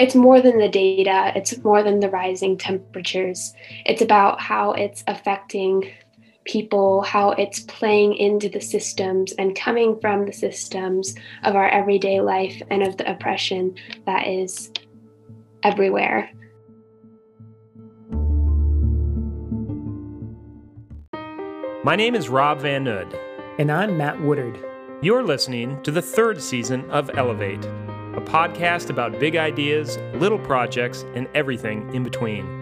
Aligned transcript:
it's 0.00 0.14
more 0.14 0.40
than 0.40 0.56
the 0.56 0.68
data, 0.68 1.30
it's 1.36 1.62
more 1.62 1.82
than 1.82 2.00
the 2.00 2.08
rising 2.08 2.56
temperatures. 2.56 3.52
It's 3.84 4.00
about 4.00 4.40
how 4.40 4.72
it's 4.72 5.04
affecting 5.06 5.90
people, 6.46 7.02
how 7.02 7.32
it's 7.32 7.60
playing 7.60 8.14
into 8.14 8.48
the 8.48 8.62
systems 8.62 9.32
and 9.32 9.54
coming 9.54 10.00
from 10.00 10.24
the 10.24 10.32
systems 10.32 11.14
of 11.44 11.54
our 11.54 11.68
everyday 11.68 12.22
life 12.22 12.62
and 12.70 12.82
of 12.82 12.96
the 12.96 13.10
oppression 13.10 13.74
that 14.06 14.26
is 14.26 14.70
everywhere. 15.62 16.30
My 21.84 21.94
name 21.94 22.14
is 22.14 22.30
Rob 22.30 22.60
Van 22.60 22.84
Nood. 22.84 23.18
And 23.58 23.70
I'm 23.70 23.98
Matt 23.98 24.18
Woodard. 24.22 24.58
You're 25.02 25.22
listening 25.22 25.82
to 25.82 25.90
the 25.90 26.00
third 26.00 26.40
season 26.40 26.90
of 26.90 27.10
Elevate, 27.14 27.66
a 28.14 28.20
podcast 28.20 28.90
about 28.90 29.18
big 29.18 29.36
ideas, 29.36 29.98
little 30.14 30.38
projects, 30.38 31.04
and 31.14 31.28
everything 31.34 31.92
in 31.94 32.02
between. 32.02 32.60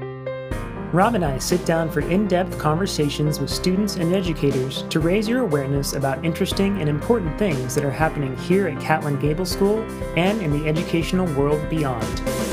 Rob 0.92 1.14
and 1.14 1.24
I 1.24 1.38
sit 1.38 1.66
down 1.66 1.90
for 1.90 2.00
in 2.00 2.26
depth 2.26 2.58
conversations 2.58 3.38
with 3.38 3.50
students 3.50 3.96
and 3.96 4.14
educators 4.14 4.84
to 4.84 5.00
raise 5.00 5.28
your 5.28 5.40
awareness 5.40 5.92
about 5.92 6.24
interesting 6.24 6.80
and 6.80 6.88
important 6.88 7.38
things 7.38 7.74
that 7.74 7.84
are 7.84 7.90
happening 7.90 8.34
here 8.38 8.68
at 8.68 8.80
Catlin 8.80 9.20
Gable 9.20 9.44
School 9.44 9.80
and 10.16 10.40
in 10.40 10.50
the 10.50 10.66
educational 10.66 11.26
world 11.34 11.68
beyond. 11.68 12.47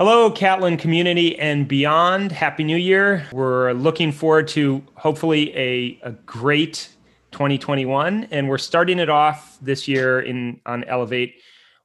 Hello, 0.00 0.30
Catlin 0.30 0.78
community 0.78 1.38
and 1.38 1.68
beyond. 1.68 2.32
Happy 2.32 2.64
New 2.64 2.78
Year. 2.78 3.26
We're 3.32 3.72
looking 3.72 4.12
forward 4.12 4.48
to 4.48 4.82
hopefully 4.94 5.54
a, 5.54 6.00
a 6.02 6.12
great 6.24 6.88
2021. 7.32 8.26
And 8.30 8.48
we're 8.48 8.56
starting 8.56 8.98
it 8.98 9.10
off 9.10 9.58
this 9.60 9.86
year 9.86 10.20
in 10.20 10.58
on 10.64 10.84
Elevate 10.84 11.42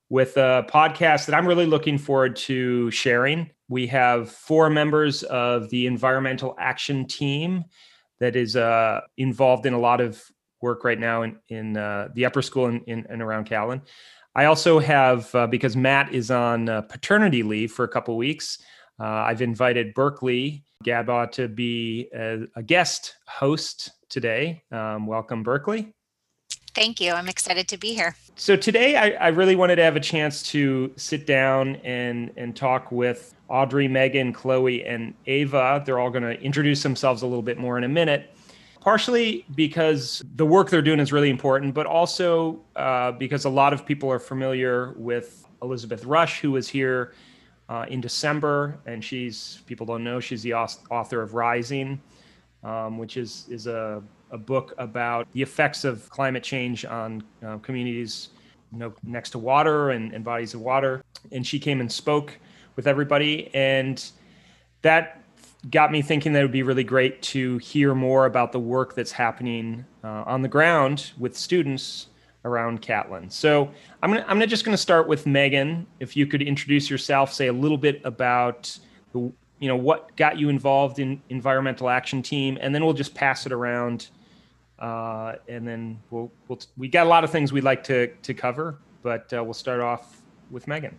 with 0.08 0.38
a 0.38 0.66
podcast 0.70 1.26
that 1.26 1.36
I'm 1.36 1.46
really 1.46 1.66
looking 1.66 1.98
forward 1.98 2.38
to 2.38 2.90
sharing. 2.90 3.50
We 3.68 3.86
have 3.88 4.32
four 4.32 4.70
members 4.70 5.24
of 5.24 5.70
the 5.70 5.86
environmental 5.86 6.56
action 6.58 7.08
team 7.08 7.66
that 8.22 8.38
is 8.38 8.56
uh, 8.56 9.02
involved 9.18 9.66
in 9.66 9.74
a 9.74 9.80
lot 9.80 10.00
of 10.00 10.24
work 10.62 10.86
right 10.86 10.98
now 10.98 11.24
in, 11.24 11.38
in 11.50 11.76
uh, 11.76 12.08
the 12.14 12.24
upper 12.24 12.42
school 12.42 12.68
and 12.68 12.82
in, 12.88 13.00
in, 13.00 13.12
in 13.16 13.22
around 13.22 13.44
Catlin. 13.44 13.82
I 14.36 14.46
also 14.46 14.80
have, 14.80 15.34
uh, 15.34 15.48
because 15.48 15.78
Matt 15.78 16.14
is 16.14 16.30
on 16.30 16.68
uh, 16.68 16.82
paternity 16.82 17.42
leave 17.42 17.72
for 17.72 17.86
a 17.86 17.88
couple 17.88 18.18
weeks, 18.18 18.60
uh, 19.00 19.06
I've 19.06 19.42
invited 19.42 19.94
Berkeley 19.94 20.64
Gadbaugh 20.84 21.32
to 21.34 21.48
be 21.48 22.10
a, 22.14 22.46
a 22.56 22.64
guest 22.64 23.16
host 23.28 23.92
today. 24.10 24.62
Um, 24.72 25.08
welcome, 25.08 25.42
Berkeley. 25.42 25.94
Thank 26.74 27.00
you. 27.00 27.14
I'm 27.14 27.30
excited 27.30 27.70
to 27.70 27.78
be 27.78 27.94
here. 27.94 28.16
So 28.36 28.58
today, 28.58 28.98
I, 28.98 29.12
I, 29.12 29.28
really 29.30 29.56
wanted 29.56 29.78
to 29.78 29.84
have 29.84 29.96
a 29.96 30.02
chance 30.02 30.44
to 30.52 30.92
sit 30.98 31.26
down 31.26 31.78
and 31.78 32.32
and 32.36 32.54
talk 32.54 32.92
with 32.92 33.34
Audrey, 33.48 33.88
Megan, 33.88 34.34
Chloe, 34.34 34.84
and 34.84 35.14
Ava. 35.26 35.82
They're 35.86 36.00
all 36.00 36.10
going 36.10 36.24
to 36.24 36.38
introduce 36.42 36.84
themselves 36.84 37.22
a 37.22 37.28
little 37.28 37.42
bit 37.42 37.58
more 37.58 37.78
in 37.78 37.86
a 37.86 37.88
minute 37.88 38.35
partially 38.86 39.44
because 39.56 40.24
the 40.36 40.46
work 40.46 40.70
they're 40.70 40.80
doing 40.80 41.00
is 41.00 41.12
really 41.12 41.32
important, 41.32 41.74
but 41.74 41.88
also 41.88 42.62
uh, 42.76 43.12
because 43.14 43.46
a 43.46 43.50
lot 43.50 43.74
of 43.74 43.84
people 43.84 44.12
are 44.12 44.20
familiar 44.20 44.94
with 44.96 45.44
Elizabeth 45.64 46.06
Rush, 46.06 46.40
who 46.40 46.52
was 46.52 46.70
here 46.70 47.16
uh, 47.68 47.88
in 47.90 48.00
December, 48.00 48.78
and 48.86 49.04
she's 49.04 49.64
people 49.66 49.88
don't 49.88 50.04
know 50.04 50.20
she's 50.20 50.44
the 50.44 50.54
author 50.54 51.20
of 51.24 51.34
Rising, 51.34 52.00
um, 52.64 53.00
which 53.00 53.18
is 53.18 53.48
is 53.50 53.66
a, 53.66 54.04
a 54.30 54.38
book 54.38 54.76
about 54.78 55.28
the 55.32 55.42
effects 55.42 55.84
of 55.84 56.08
climate 56.12 56.44
change 56.44 56.86
on 56.86 57.24
uh, 57.44 57.58
communities 57.58 58.30
you 58.72 58.78
know, 58.78 58.94
next 59.04 59.32
to 59.32 59.40
water 59.40 59.90
and, 59.92 60.14
and 60.14 60.24
bodies 60.24 60.54
of 60.54 60.62
water. 60.62 61.04
And 61.32 61.46
she 61.46 61.58
came 61.58 61.82
and 61.82 61.92
spoke 61.92 62.38
with 62.76 62.86
everybody, 62.86 63.50
and 63.56 63.98
that 64.84 65.25
got 65.70 65.92
me 65.92 66.02
thinking 66.02 66.34
that 66.34 66.40
it 66.40 66.44
would 66.44 66.52
be 66.52 66.64
really 66.64 66.84
great 66.84 67.22
to 67.22 67.58
hear 67.58 67.96
more 67.96 68.26
about 68.26 68.52
the 68.52 68.60
work 68.60 68.96
that's 68.96 69.12
happening 69.12 69.86
uh, 70.04 70.24
on 70.26 70.42
the 70.42 70.48
ground 70.48 71.12
with 71.18 71.36
students 71.36 72.08
around 72.44 72.82
Catlin. 72.82 73.30
So 73.30 73.72
I'm 74.04 74.12
gonna, 74.12 74.22
I'm 74.22 74.36
gonna 74.38 74.48
just 74.48 74.64
gonna 74.66 74.78
start 74.78 75.08
with 75.08 75.26
Megan. 75.26 75.88
If 76.00 76.16
you 76.16 76.28
could 76.28 76.42
introduce 76.42 76.90
yourself, 76.90 77.34
say 77.34 77.48
a 77.48 77.54
little 77.54 77.78
bit 77.78 78.02
about 78.04 78.78
the, 79.14 79.32
you 79.60 79.68
know 79.68 79.76
what 79.76 80.16
got 80.16 80.38
you 80.38 80.50
involved 80.50 81.00
in 81.00 81.22
environmental 81.30 81.90
action 81.90 82.22
team, 82.22 82.58
and 82.62 82.74
then 82.74 82.86
we'll 82.86 82.94
just 82.94 83.16
pass 83.16 83.46
it 83.46 83.52
around. 83.52 84.10
Uh, 84.78 85.36
and 85.48 85.68
then 85.68 86.00
we'll, 86.12 86.32
we'll 86.48 86.60
we 86.78 86.88
got 86.88 87.08
a 87.08 87.10
lot 87.10 87.24
of 87.24 87.32
things 87.32 87.52
we'd 87.52 87.64
like 87.64 87.84
to 87.86 88.08
to 88.08 88.34
cover, 88.34 88.78
but 89.02 89.34
uh, 89.34 89.44
we'll 89.44 89.54
start 89.54 89.82
off 89.82 90.22
with 90.52 90.68
Megan. 90.68 90.96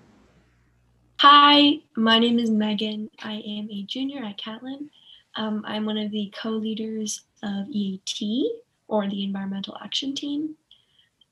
Hi, 1.20 1.78
my 1.96 2.18
name 2.18 2.38
is 2.38 2.50
Megan. 2.50 3.08
I 3.22 3.36
am 3.36 3.70
a 3.70 3.84
junior 3.84 4.22
at 4.22 4.36
Catlin. 4.36 4.90
Um, 5.34 5.64
I'm 5.66 5.86
one 5.86 5.96
of 5.96 6.10
the 6.10 6.30
co-leaders 6.36 7.22
of 7.42 7.70
EAT, 7.70 8.50
or 8.86 9.08
the 9.08 9.24
Environmental 9.24 9.78
Action 9.82 10.14
Team. 10.14 10.56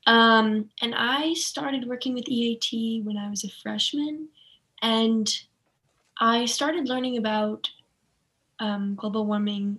Um, 0.07 0.71
and 0.81 0.95
I 0.95 1.35
started 1.35 1.87
working 1.87 2.15
with 2.15 2.27
EAT 2.27 3.03
when 3.03 3.15
I 3.15 3.29
was 3.29 3.43
a 3.43 3.49
freshman, 3.61 4.29
and 4.81 5.31
I 6.19 6.45
started 6.45 6.89
learning 6.89 7.17
about 7.17 7.69
um, 8.57 8.95
global 8.95 9.27
warming 9.27 9.77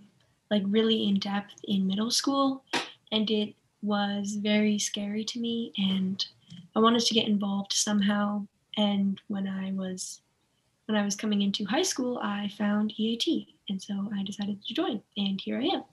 like 0.52 0.62
really 0.66 1.08
in 1.08 1.18
depth 1.18 1.54
in 1.64 1.84
middle 1.84 2.12
school, 2.12 2.62
and 3.10 3.28
it 3.28 3.56
was 3.82 4.36
very 4.36 4.78
scary 4.78 5.24
to 5.24 5.40
me, 5.40 5.72
and 5.76 6.24
I 6.76 6.78
wanted 6.78 7.02
to 7.02 7.14
get 7.14 7.26
involved 7.26 7.72
somehow 7.72 8.46
and 8.76 9.20
when 9.28 9.46
I 9.46 9.72
was 9.72 10.20
when 10.86 10.96
I 10.96 11.04
was 11.04 11.16
coming 11.16 11.42
into 11.42 11.64
high 11.64 11.82
school, 11.82 12.18
I 12.22 12.48
found 12.56 12.92
EAT, 12.96 13.48
and 13.68 13.82
so 13.82 14.08
I 14.14 14.22
decided 14.22 14.64
to 14.64 14.74
join, 14.74 15.02
and 15.16 15.40
here 15.40 15.58
I 15.58 15.64
am. 15.64 15.84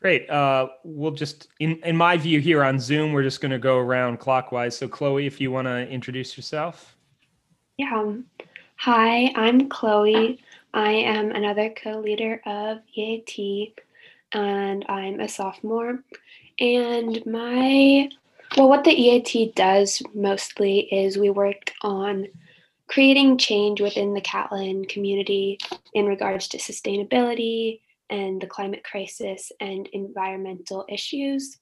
Great. 0.00 0.28
Uh, 0.30 0.68
we'll 0.84 1.10
just, 1.10 1.48
in 1.60 1.80
in 1.84 1.96
my 1.96 2.16
view 2.16 2.40
here 2.40 2.62
on 2.62 2.78
Zoom, 2.78 3.12
we're 3.12 3.22
just 3.22 3.40
going 3.40 3.50
to 3.50 3.58
go 3.58 3.78
around 3.78 4.18
clockwise. 4.18 4.76
So, 4.76 4.88
Chloe, 4.88 5.26
if 5.26 5.40
you 5.40 5.50
want 5.50 5.66
to 5.66 5.88
introduce 5.88 6.36
yourself. 6.36 6.96
Yeah. 7.76 7.92
Um, 7.94 8.26
hi, 8.76 9.32
I'm 9.34 9.68
Chloe. 9.68 10.40
I 10.72 10.90
am 10.90 11.30
another 11.30 11.70
co-leader 11.70 12.40
of 12.46 12.78
EAT, 12.94 13.78
and 14.32 14.84
I'm 14.88 15.20
a 15.20 15.28
sophomore. 15.28 16.02
And 16.60 17.24
my 17.26 18.10
well, 18.56 18.68
what 18.68 18.84
the 18.84 18.90
EAT 18.90 19.54
does 19.54 20.02
mostly 20.14 20.80
is 20.92 21.18
we 21.18 21.30
work 21.30 21.72
on 21.82 22.28
creating 22.88 23.36
change 23.36 23.80
within 23.80 24.14
the 24.14 24.20
Catlin 24.20 24.86
community 24.86 25.58
in 25.92 26.06
regards 26.06 26.48
to 26.48 26.58
sustainability 26.58 27.80
and 28.08 28.40
the 28.40 28.46
climate 28.46 28.84
crisis 28.84 29.52
and 29.60 29.88
environmental 29.92 30.86
issues. 30.88 31.58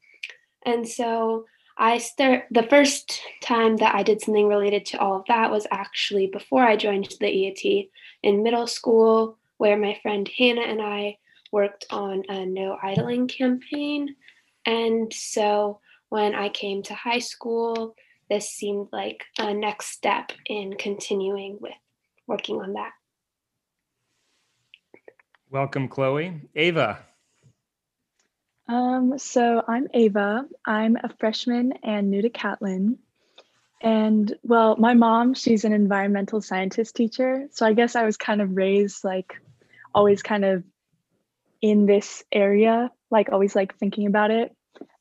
And 0.65 0.87
so 0.87 1.47
I 1.77 1.99
start 1.99 2.45
the 2.51 2.63
first 2.65 3.21
time 3.43 3.77
that 3.79 3.95
I 3.95 4.03
did 4.03 4.21
something 4.21 4.47
related 4.47 4.87
to 4.87 4.99
all 4.99 5.17
of 5.17 5.27
that 5.27 5.51
was 5.51 5.67
actually 5.73 6.29
before 6.29 6.63
I 6.63 6.77
joined 6.77 7.13
the 7.19 7.29
EAT 7.29 7.91
in 8.23 8.43
middle 8.43 8.69
school, 8.69 9.39
where 9.57 9.77
my 9.77 9.99
friend 10.03 10.29
Hannah 10.37 10.63
and 10.63 10.81
I 10.81 11.19
worked 11.51 11.87
on 11.91 12.23
a 12.29 12.47
no 12.47 12.77
idling 12.81 13.27
campaign. 13.27 14.15
And 14.67 15.13
so 15.13 15.81
when 16.15 16.33
I 16.33 16.49
came 16.49 16.81
to 16.85 16.95
high 16.95 17.19
school, 17.19 17.97
this 18.31 18.49
seemed 18.49 18.87
like 18.93 19.25
a 19.37 19.53
next 19.53 19.89
step 19.89 20.31
in 20.47 20.77
continuing 20.77 21.59
with 21.61 21.73
working 22.29 22.61
on 22.61 22.75
that. 22.75 22.93
Welcome, 25.51 25.89
Chloe. 25.89 26.41
Ava. 26.55 27.01
Um, 28.69 29.19
so 29.19 29.65
I'm 29.67 29.89
Ava. 29.93 30.45
I'm 30.65 30.97
a 31.03 31.13
freshman 31.19 31.73
and 31.83 32.13
new 32.13 32.23
to 32.23 32.31
Catlin. 32.31 32.99
And 33.83 34.33
well, 34.45 34.77
my 34.77 34.95
mom, 34.95 35.35
she's 35.35 35.65
an 35.65 35.73
environmental 35.73 36.41
scientist 36.41 36.95
teacher. 36.95 37.49
So 37.51 37.67
I 37.67 37.73
guess 37.73 37.97
I 37.97 38.05
was 38.05 38.17
kind 38.17 38.41
of 38.41 38.57
raised 38.57 39.03
like 39.03 39.35
always 39.93 40.23
kind 40.23 40.45
of 40.45 40.63
in 41.61 41.87
this 41.87 42.23
area, 42.31 42.93
like 43.11 43.31
always 43.33 43.57
like 43.57 43.77
thinking 43.79 44.07
about 44.07 44.31
it. 44.31 44.55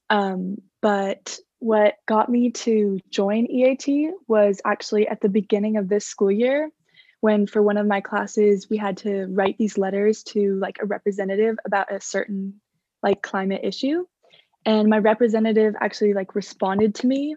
Um, 0.09 0.57
but 0.83 1.39
what 1.59 1.95
got 2.05 2.29
me 2.29 2.51
to 2.51 2.99
join 3.09 3.45
EAT 3.45 4.11
was 4.27 4.61
actually 4.65 5.07
at 5.07 5.21
the 5.21 5.29
beginning 5.29 5.77
of 5.77 5.87
this 5.87 6.05
school 6.05 6.29
year 6.29 6.69
when 7.21 7.47
for 7.47 7.61
one 7.61 7.77
of 7.77 7.87
my 7.87 8.01
classes 8.01 8.69
we 8.69 8.75
had 8.75 8.97
to 8.97 9.25
write 9.27 9.57
these 9.57 9.77
letters 9.77 10.23
to 10.23 10.59
like 10.59 10.77
a 10.81 10.85
representative 10.85 11.55
about 11.65 11.91
a 11.91 12.01
certain 12.01 12.59
like 13.01 13.21
climate 13.21 13.61
issue 13.63 14.05
and 14.65 14.89
my 14.89 14.99
representative 14.99 15.73
actually 15.79 16.13
like 16.13 16.35
responded 16.35 16.93
to 16.95 17.07
me 17.07 17.35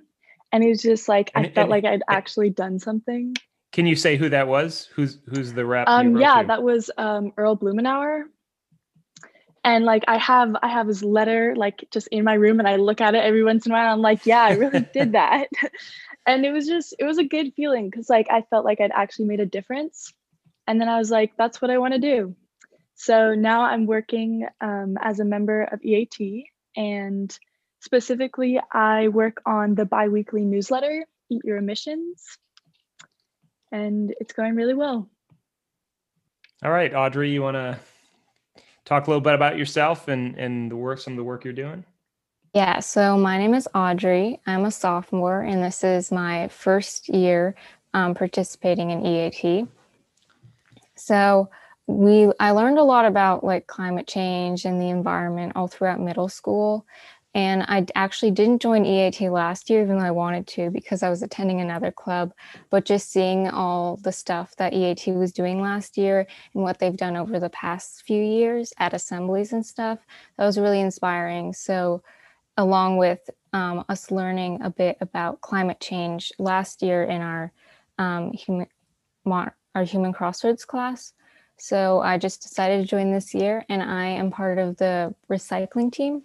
and 0.50 0.64
it 0.64 0.68
was 0.68 0.82
just 0.82 1.08
like 1.08 1.30
and, 1.36 1.46
i 1.46 1.50
felt 1.50 1.66
and, 1.66 1.70
like 1.70 1.84
i'd 1.84 2.02
actually 2.08 2.50
done 2.50 2.80
something 2.80 3.32
Can 3.76 3.86
you 3.86 3.94
say 3.94 4.16
who 4.16 4.30
that 4.30 4.48
was? 4.48 4.88
Who's 4.94 5.18
who's 5.28 5.52
the 5.52 5.66
rep? 5.66 5.86
Um, 5.86 6.16
yeah, 6.16 6.40
to? 6.40 6.46
that 6.48 6.62
was 6.62 6.90
um, 6.96 7.32
Earl 7.36 7.58
Blumenauer. 7.58 8.22
And 9.66 9.84
like 9.84 10.04
I 10.06 10.16
have 10.18 10.54
I 10.62 10.68
have 10.68 10.86
his 10.86 11.02
letter 11.02 11.54
like 11.56 11.88
just 11.90 12.06
in 12.12 12.22
my 12.22 12.34
room 12.34 12.60
and 12.60 12.68
I 12.68 12.76
look 12.76 13.00
at 13.00 13.16
it 13.16 13.24
every 13.24 13.42
once 13.42 13.66
in 13.66 13.72
a 13.72 13.74
while. 13.74 13.92
I'm 13.92 14.00
like, 14.00 14.24
yeah, 14.24 14.44
I 14.44 14.52
really 14.52 14.86
did 14.94 15.12
that. 15.12 15.48
and 16.26 16.46
it 16.46 16.52
was 16.52 16.68
just 16.68 16.94
it 17.00 17.04
was 17.04 17.18
a 17.18 17.24
good 17.24 17.52
feeling 17.54 17.90
because 17.90 18.08
like 18.08 18.28
I 18.30 18.42
felt 18.42 18.64
like 18.64 18.80
I'd 18.80 18.92
actually 18.92 19.24
made 19.24 19.40
a 19.40 19.46
difference. 19.46 20.12
And 20.68 20.80
then 20.80 20.88
I 20.88 20.98
was 20.98 21.10
like, 21.10 21.32
that's 21.36 21.60
what 21.60 21.72
I 21.72 21.78
want 21.78 21.94
to 21.94 21.98
do. 21.98 22.36
So 22.94 23.34
now 23.34 23.62
I'm 23.62 23.86
working 23.86 24.46
um, 24.60 24.98
as 25.00 25.18
a 25.18 25.24
member 25.24 25.64
of 25.64 25.84
EAT 25.84 26.44
and 26.76 27.36
specifically 27.80 28.60
I 28.72 29.08
work 29.08 29.42
on 29.44 29.74
the 29.74 29.84
biweekly 29.84 30.44
newsletter, 30.44 31.04
Eat 31.28 31.42
Your 31.44 31.56
Emissions. 31.56 32.22
And 33.72 34.14
it's 34.20 34.32
going 34.32 34.54
really 34.54 34.74
well. 34.74 35.10
All 36.64 36.70
right, 36.70 36.94
Audrey, 36.94 37.32
you 37.32 37.42
want 37.42 37.56
to 37.56 37.78
talk 38.86 39.06
a 39.06 39.10
little 39.10 39.20
bit 39.20 39.34
about 39.34 39.58
yourself 39.58 40.08
and 40.08 40.38
and 40.38 40.70
the 40.70 40.76
work, 40.76 40.98
some 40.98 41.12
of 41.12 41.18
the 41.18 41.24
work 41.24 41.44
you're 41.44 41.52
doing? 41.52 41.84
Yeah, 42.54 42.80
so 42.80 43.18
my 43.18 43.36
name 43.36 43.52
is 43.52 43.68
Audrey. 43.74 44.40
I'm 44.46 44.64
a 44.64 44.70
sophomore, 44.70 45.42
and 45.42 45.62
this 45.62 45.84
is 45.84 46.10
my 46.10 46.48
first 46.48 47.10
year 47.10 47.54
um, 47.92 48.14
participating 48.14 48.90
in 48.90 49.04
EAT. 49.04 49.68
So 50.94 51.50
we, 51.86 52.32
I 52.40 52.52
learned 52.52 52.78
a 52.78 52.82
lot 52.82 53.04
about 53.04 53.44
like 53.44 53.66
climate 53.66 54.06
change 54.06 54.64
and 54.64 54.80
the 54.80 54.88
environment 54.88 55.52
all 55.54 55.68
throughout 55.68 56.00
middle 56.00 56.28
school. 56.28 56.86
And 57.36 57.64
I 57.64 57.84
actually 57.94 58.30
didn't 58.30 58.62
join 58.62 58.86
EAT 58.86 59.20
last 59.30 59.68
year, 59.68 59.82
even 59.82 59.98
though 59.98 60.06
I 60.06 60.10
wanted 60.10 60.46
to, 60.46 60.70
because 60.70 61.02
I 61.02 61.10
was 61.10 61.22
attending 61.22 61.60
another 61.60 61.92
club. 61.92 62.32
But 62.70 62.86
just 62.86 63.10
seeing 63.12 63.46
all 63.50 63.98
the 63.98 64.10
stuff 64.10 64.56
that 64.56 64.72
EAT 64.72 65.08
was 65.08 65.32
doing 65.32 65.60
last 65.60 65.98
year 65.98 66.26
and 66.54 66.62
what 66.62 66.78
they've 66.78 66.96
done 66.96 67.14
over 67.14 67.38
the 67.38 67.50
past 67.50 68.04
few 68.06 68.22
years 68.22 68.72
at 68.78 68.94
assemblies 68.94 69.52
and 69.52 69.66
stuff, 69.66 69.98
that 70.38 70.46
was 70.46 70.58
really 70.58 70.80
inspiring. 70.80 71.52
So 71.52 72.02
along 72.56 72.96
with 72.96 73.28
um, 73.52 73.84
us 73.90 74.10
learning 74.10 74.62
a 74.62 74.70
bit 74.70 74.96
about 75.02 75.42
climate 75.42 75.78
change 75.78 76.32
last 76.38 76.80
year 76.80 77.04
in 77.04 77.20
our 77.20 77.52
um, 77.98 78.32
human 78.32 78.66
our 79.26 79.84
human 79.84 80.14
crossroads 80.14 80.64
class. 80.64 81.12
So 81.58 82.00
I 82.00 82.16
just 82.16 82.40
decided 82.40 82.80
to 82.80 82.88
join 82.88 83.12
this 83.12 83.34
year, 83.34 83.62
and 83.68 83.82
I 83.82 84.06
am 84.06 84.30
part 84.30 84.56
of 84.56 84.78
the 84.78 85.14
recycling 85.30 85.92
team. 85.92 86.22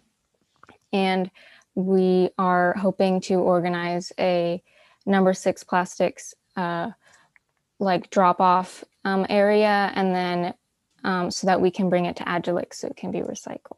And 0.93 1.31
we 1.75 2.29
are 2.38 2.73
hoping 2.73 3.21
to 3.21 3.35
organize 3.35 4.11
a 4.19 4.61
number 5.05 5.33
six 5.33 5.63
plastics 5.63 6.33
uh, 6.55 6.91
like 7.79 8.09
drop 8.09 8.39
off 8.39 8.83
um, 9.05 9.25
area, 9.29 9.91
and 9.95 10.13
then 10.13 10.53
um, 11.03 11.31
so 11.31 11.47
that 11.47 11.59
we 11.59 11.71
can 11.71 11.89
bring 11.89 12.05
it 12.05 12.15
to 12.17 12.23
Agilyx 12.23 12.75
so 12.75 12.88
it 12.88 12.95
can 12.95 13.11
be 13.11 13.19
recycled. 13.19 13.77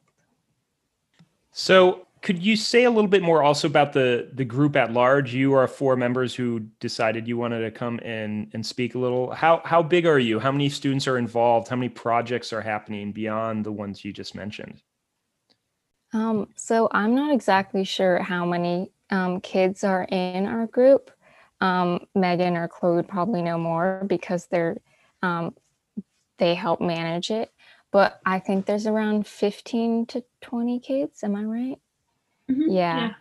So, 1.51 2.07
could 2.21 2.41
you 2.41 2.55
say 2.55 2.83
a 2.85 2.89
little 2.89 3.09
bit 3.09 3.21
more 3.21 3.43
also 3.43 3.67
about 3.67 3.93
the 3.93 4.29
the 4.33 4.45
group 4.45 4.75
at 4.75 4.91
large? 4.91 5.33
You 5.33 5.53
are 5.53 5.67
four 5.67 5.95
members 5.95 6.35
who 6.35 6.61
decided 6.79 7.27
you 7.27 7.37
wanted 7.37 7.61
to 7.61 7.71
come 7.71 7.99
and 8.03 8.49
and 8.53 8.65
speak 8.65 8.95
a 8.95 8.99
little. 8.99 9.31
How 9.31 9.61
how 9.63 9.81
big 9.81 10.05
are 10.05 10.19
you? 10.19 10.39
How 10.39 10.51
many 10.51 10.69
students 10.69 11.07
are 11.07 11.17
involved? 11.17 11.67
How 11.67 11.75
many 11.75 11.89
projects 11.89 12.51
are 12.51 12.61
happening 12.61 13.11
beyond 13.11 13.65
the 13.65 13.71
ones 13.71 14.03
you 14.03 14.11
just 14.11 14.35
mentioned? 14.35 14.81
Um, 16.13 16.49
so 16.55 16.87
I'm 16.91 17.15
not 17.15 17.33
exactly 17.33 17.83
sure 17.83 18.19
how 18.19 18.45
many 18.45 18.91
um, 19.09 19.41
kids 19.41 19.83
are 19.83 20.03
in 20.03 20.45
our 20.45 20.67
group. 20.67 21.11
Um, 21.59 22.05
Megan 22.13 22.55
or 22.57 22.67
Chloe 22.67 22.95
would 22.95 23.07
probably 23.07 23.41
know 23.41 23.57
more 23.57 24.03
because 24.07 24.47
they're 24.47 24.77
um, 25.21 25.55
they 26.37 26.55
help 26.55 26.81
manage 26.81 27.31
it. 27.31 27.51
But 27.91 28.19
I 28.25 28.39
think 28.39 28.65
there's 28.65 28.87
around 28.87 29.27
15 29.27 30.07
to 30.07 30.23
20 30.41 30.79
kids. 30.79 31.23
Am 31.23 31.35
I 31.35 31.43
right? 31.43 31.79
Mhm, 32.49 32.65
Yeah. 32.67 33.13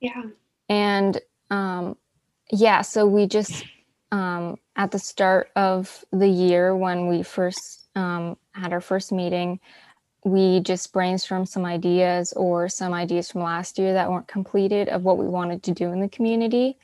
Yeah. 0.00 0.22
And 0.68 1.20
um, 1.50 1.96
yeah, 2.50 2.82
so 2.82 3.06
we 3.06 3.26
just 3.26 3.64
um, 4.12 4.56
at 4.76 4.90
the 4.90 4.98
start 4.98 5.50
of 5.56 6.04
the 6.12 6.28
year 6.28 6.76
when 6.76 7.08
we 7.08 7.22
first 7.22 7.88
um, 7.94 8.36
had 8.52 8.72
our 8.72 8.80
first 8.80 9.12
meeting, 9.12 9.60
we 10.24 10.60
just 10.60 10.92
brainstormed 10.92 11.48
some 11.48 11.64
ideas 11.64 12.32
or 12.34 12.68
some 12.68 12.92
ideas 12.92 13.30
from 13.30 13.42
last 13.42 13.78
year 13.78 13.92
that 13.92 14.10
weren't 14.10 14.28
completed 14.28 14.88
of 14.88 15.04
what 15.04 15.18
we 15.18 15.26
wanted 15.26 15.62
to 15.64 15.72
do 15.72 15.92
in 15.92 16.00
the 16.00 16.08
community. 16.08 16.76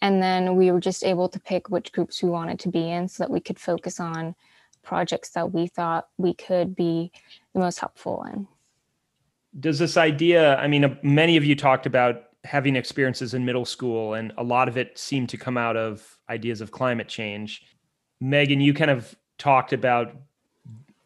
And 0.00 0.22
then 0.22 0.56
we 0.56 0.70
were 0.70 0.80
just 0.80 1.04
able 1.04 1.28
to 1.28 1.40
pick 1.40 1.68
which 1.68 1.92
groups 1.92 2.22
we 2.22 2.30
wanted 2.30 2.58
to 2.60 2.68
be 2.68 2.90
in 2.90 3.08
so 3.08 3.22
that 3.22 3.30
we 3.30 3.40
could 3.40 3.58
focus 3.58 4.00
on 4.00 4.34
projects 4.82 5.30
that 5.30 5.52
we 5.52 5.66
thought 5.66 6.08
we 6.16 6.32
could 6.34 6.74
be 6.74 7.12
the 7.52 7.60
most 7.60 7.78
helpful 7.78 8.24
in. 8.32 8.46
Does 9.60 9.78
this 9.78 9.96
idea? 9.96 10.56
I 10.56 10.68
mean, 10.68 10.84
uh, 10.84 10.94
many 11.02 11.36
of 11.36 11.44
you 11.44 11.56
talked 11.56 11.84
about 11.84 12.24
having 12.44 12.76
experiences 12.76 13.34
in 13.34 13.44
middle 13.44 13.64
school, 13.64 14.14
and 14.14 14.32
a 14.38 14.42
lot 14.42 14.68
of 14.68 14.78
it 14.78 14.96
seemed 14.96 15.28
to 15.30 15.36
come 15.36 15.58
out 15.58 15.76
of 15.76 16.18
ideas 16.30 16.60
of 16.60 16.70
climate 16.70 17.08
change. 17.08 17.64
Megan, 18.20 18.60
you 18.60 18.72
kind 18.72 18.90
of 18.90 19.14
talked 19.36 19.72
about 19.72 20.14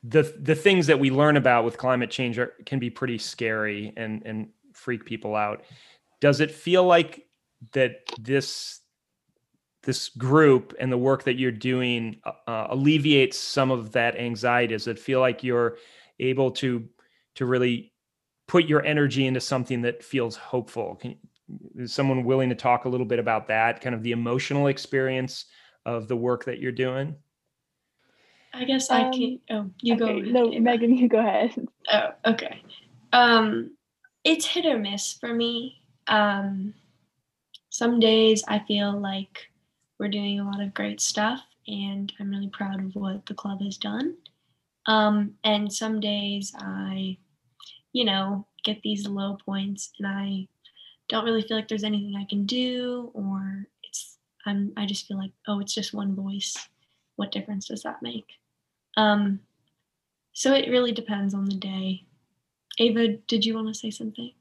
the 0.03 0.23
the 0.41 0.55
things 0.55 0.87
that 0.89 0.99
we 0.99 1.11
learn 1.11 1.37
about 1.37 1.65
with 1.65 1.79
climate 1.79 2.11
change 2.11 2.39
are, 2.39 2.53
can 2.67 2.79
be 2.79 2.91
pretty 2.91 3.19
scary 3.19 3.93
and 3.97 4.23
and 4.25 4.49
freak 4.73 5.05
people 5.05 5.37
out. 5.37 5.63
Does 6.21 6.41
it 6.41 6.51
feel 6.51 6.85
like 6.85 7.27
that 7.73 8.01
this 8.19 8.81
this 9.85 10.09
group 10.11 10.75
and 10.79 10.93
the 10.93 10.99
work 10.99 11.25
that 11.25 11.39
you're 11.39 11.51
doing 11.51 12.21
uh, 12.25 12.33
uh, 12.47 12.67
alleviates 12.71 13.39
some 13.39 13.71
of 13.71 13.93
that 13.93 14.17
anxiety? 14.17 14.75
Does 14.75 14.87
it 14.89 14.99
feel 14.99 15.21
like 15.21 15.45
you're 15.45 15.77
able 16.19 16.51
to 16.53 16.89
to 17.37 17.47
really 17.47 17.93
put 18.49 18.67
your 18.67 18.85
energy 18.85 19.27
into 19.27 19.41
something 19.41 19.83
that 19.83 20.03
feels 20.03 20.37
hopeful? 20.37 20.97
Can, 20.97 21.17
is 21.77 21.93
someone 21.93 22.25
willing 22.25 22.49
to 22.49 22.55
talk 22.55 22.85
a 22.85 22.89
little 22.89 23.07
bit 23.07 23.19
about 23.19 23.49
that, 23.49 23.81
kind 23.81 23.95
of 23.95 24.03
the 24.03 24.13
emotional 24.13 24.67
experience 24.67 25.47
of 25.85 26.09
the 26.09 26.17
work 26.17 26.45
that 26.45 26.59
you're 26.59 26.73
doing? 26.73 27.15
I 28.55 28.65
guess 28.65 28.91
I 28.91 29.03
Um, 29.05 29.13
can. 29.13 29.41
Oh, 29.51 29.71
you 29.81 29.97
go. 29.97 30.05
Okay, 30.07 30.21
ahead, 30.21 30.33
No, 30.33 30.53
Ava. 30.53 30.61
Megan, 30.61 30.97
you 30.97 31.09
go 31.09 31.19
ahead. 31.19 31.69
Oh, 31.91 32.11
okay. 32.27 32.63
Um, 33.13 33.77
it's 34.25 34.47
hit 34.47 34.67
or 34.67 34.79
miss 34.79 35.13
for 35.15 35.33
me. 35.35 35.83
Um, 36.07 36.75
some 37.71 37.99
days 38.01 38.45
I 38.49 38.59
feel 38.61 38.93
like 38.99 39.49
we're 39.99 40.09
doing 40.09 40.41
a 40.41 40.45
lot 40.45 40.61
of 40.61 40.75
great 40.75 41.01
stuff, 41.01 41.41
and 41.67 42.13
I'm 42.21 42.31
really 42.31 42.49
proud 42.49 42.85
of 42.85 42.95
what 42.95 43.25
the 43.27 43.35
club 43.35 43.63
has 43.63 43.77
done. 43.79 44.17
Um, 44.87 45.35
and 45.45 45.73
some 45.73 46.01
days 46.01 46.53
I, 46.59 47.17
you 47.93 48.05
know, 48.05 48.47
get 48.65 48.83
these 48.83 49.07
low 49.07 49.39
points, 49.45 49.93
and 49.99 50.07
I 50.09 50.49
don't 51.09 51.25
really 51.25 51.43
feel 51.43 51.57
like 51.57 51.69
there's 51.69 51.85
anything 51.85 52.17
I 52.17 52.25
can 52.25 52.45
do, 52.47 53.11
or 53.15 53.67
it's 53.85 54.19
I'm 54.45 54.73
I 54.77 54.87
just 54.87 55.07
feel 55.07 55.19
like 55.19 55.33
oh, 55.49 55.61
it's 55.61 55.75
just 55.75 55.95
one 55.95 56.15
voice. 56.15 56.57
What 57.17 57.33
difference 57.33 57.69
does 57.69 57.83
that 57.85 58.03
make? 58.03 58.27
Um, 58.97 59.41
so 60.33 60.55
it 60.55 60.71
really 60.71 60.93
depends 60.93 61.35
on 61.35 61.45
the 61.45 61.55
day. 61.55 62.05
Ava, 62.79 63.09
did 63.29 63.45
you 63.45 63.55
want 63.55 63.69
to 63.69 63.75
say 63.75 63.91
something? 63.91 64.33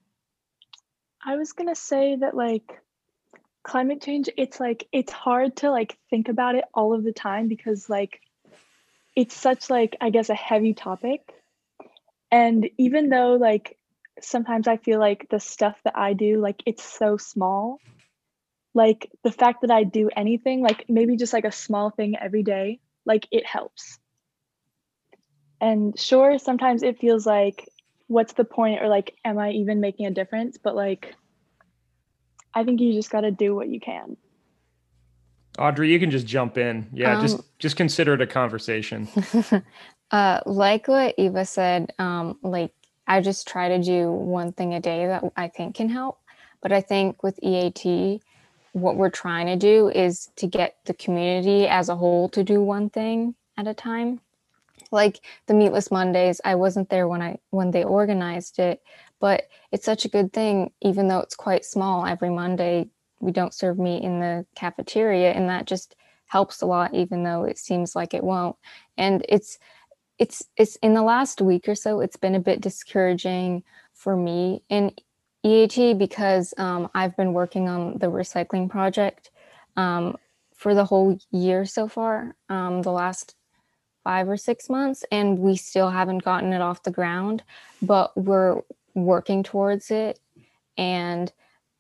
I 1.24 1.36
was 1.36 1.51
gonna 1.51 1.75
say 1.75 2.15
that 2.15 2.36
like 2.36 2.81
climate 3.63 4.01
change, 4.01 4.29
it's 4.38 4.60
like 4.60 4.88
it's 4.91 5.12
hard 5.12 5.58
to 5.58 5.70
like 5.70 5.98
think 6.10 6.29
about 6.29 6.55
it 6.55 6.65
all 6.74 6.93
of 6.93 7.03
the 7.03 7.12
time 7.12 7.48
because 7.48 7.89
like 7.89 8.22
it's 9.15 9.36
such 9.36 9.70
like 9.70 9.98
I 10.01 10.10
guess 10.10 10.29
a 10.29 10.36
heavy 10.36 10.74
topic. 10.74 11.22
And 12.31 12.70
even 12.77 13.10
though 13.10 13.34
like 13.34 13.77
sometimes 14.22 14.67
I 14.67 14.77
feel 14.77 15.00
like 15.00 15.27
the 15.29 15.39
stuff 15.39 15.77
that 15.84 15.98
I 15.98 16.13
do, 16.13 16.39
like 16.39 16.63
it's 16.65 16.84
so 16.84 17.17
small, 17.17 17.79
like 18.74 19.12
the 19.24 19.31
fact 19.31 19.62
that 19.62 19.72
I 19.72 19.84
do 19.84 20.10
anything, 20.15 20.62
like 20.62 20.86
maybe 20.88 21.17
just 21.17 21.34
like 21.34 21.46
a 21.46 21.51
small 21.51 21.91
thing 21.91 22.15
every 22.20 22.43
day, 22.43 22.79
like 23.05 23.27
it 23.31 23.46
helps. 23.46 24.00
And 25.62 25.98
sure, 25.98 26.39
sometimes 26.39 26.84
it 26.84 27.00
feels 27.00 27.25
like 27.25 27.70
what's 28.12 28.34
the 28.34 28.44
point 28.44 28.82
or 28.82 28.89
like 28.89 29.15
am 29.24 29.39
i 29.39 29.51
even 29.51 29.80
making 29.80 30.06
a 30.06 30.12
difference 30.12 30.58
but 30.58 30.75
like 30.75 31.15
i 32.53 32.63
think 32.63 32.82
you 32.82 32.91
just 32.91 33.10
got 33.10 33.22
to 33.22 33.32
do 33.32 33.56
what 33.56 33.70
you 33.70 33.80
can 33.80 34.18
Audrey, 35.60 35.91
you 35.91 36.00
can 36.00 36.10
just 36.10 36.25
jump 36.25 36.58
in. 36.58 36.88
Yeah, 36.94 37.15
Um, 37.15 37.22
just 37.22 37.41
just 37.60 37.75
consider 37.75 38.13
it 38.13 38.22
a 38.22 38.25
conversation. 38.25 39.06
uh, 40.12 40.39
like 40.46 40.88
what 40.88 41.13
Eva 41.18 41.46
said, 41.46 41.91
um, 42.00 42.39
like 42.41 42.72
I 43.06 43.20
just 43.20 43.50
try 43.50 43.68
to 43.68 43.77
do 43.77 44.10
one 44.10 44.53
thing 44.53 44.74
a 44.74 44.80
day 44.80 45.08
that 45.08 45.25
I 45.36 45.50
think 45.50 45.75
can 45.75 45.89
help. 45.89 46.20
But 46.62 46.72
I 46.72 46.80
think 46.80 47.22
with 47.22 47.38
EAT, 47.44 48.22
what 48.72 48.96
we're 48.96 49.10
trying 49.10 49.48
to 49.48 49.58
do 49.58 49.89
is 49.89 50.30
to 50.38 50.48
get 50.48 50.77
the 50.86 50.94
community 50.94 51.68
as 51.68 51.89
a 51.89 51.98
whole 51.98 52.30
to 52.30 52.46
do 52.46 52.63
one 52.63 52.89
thing 52.89 53.36
at 53.58 53.68
a 53.68 53.74
time. 53.74 54.22
Like 54.91 55.21
the 55.48 55.53
Meatless 55.53 55.91
Mondays, 55.91 56.41
I 56.43 56.55
wasn't 56.55 56.89
there 56.89 57.07
when 57.07 57.21
I 57.21 57.38
when 57.50 57.71
they 57.71 57.83
organized 57.83 58.60
it, 58.60 58.81
but 59.19 59.43
it's 59.71 59.86
such 59.86 60.05
a 60.05 60.10
good 60.10 60.33
thing, 60.33 60.71
even 60.81 61.07
though 61.07 61.19
it's 61.19 61.36
quite 61.36 61.65
small. 61.65 62.05
Every 62.05 62.29
Monday, 62.29 62.89
we 63.19 63.31
don't 63.31 63.53
serve 63.53 63.79
meat 63.79 64.03
in 64.03 64.19
the 64.19 64.45
cafeteria, 64.55 65.31
and 65.31 65.50
that 65.50 65.65
just 65.65 65.95
helps 66.27 66.62
a 66.62 66.65
lot, 66.65 66.93
even 66.93 67.24
though 67.24 67.43
it 67.43 67.57
seems 67.57 67.95
like 67.95 68.13
it 68.13 68.24
won't. 68.24 68.55
And 68.98 69.25
it's 69.29 69.57
it's 70.17 70.43
it's 70.57 70.75
in 70.77 70.93
the 70.93 71.03
last 71.03 71.41
week 71.41 71.67
or 71.67 71.75
so, 71.75 72.01
it's 72.01 72.17
been 72.17 72.36
a 72.36 72.39
bit 72.39 72.62
discouraging 72.62 73.63
for 73.93 74.15
me 74.15 74.63
in 74.69 74.93
EAT 75.43 75.98
because 75.98 76.53
um, 76.57 76.89
I've 76.93 77.17
been 77.17 77.33
working 77.33 77.67
on 77.67 77.98
the 77.98 78.07
recycling 78.07 78.69
project 78.69 79.31
um, 79.75 80.15
for 80.55 80.75
the 80.75 80.86
whole 80.86 81.17
year 81.31 81.65
so 81.65 81.88
far, 81.88 82.36
um, 82.50 82.83
the 82.83 82.91
last 82.91 83.36
five 84.03 84.27
or 84.27 84.38
six 84.38 84.70
months, 84.70 85.03
and 85.12 85.39
we 85.39 85.55
still 85.55 85.89
haven't 85.89 86.24
gotten 86.24 86.53
it 86.53 86.62
off 86.62 86.84
the 86.84 86.91
ground, 86.91 87.43
but 87.81 88.15
we're 88.17 88.62
working 88.93 89.43
towards 89.43 89.91
it 89.91 90.20
and 90.77 91.31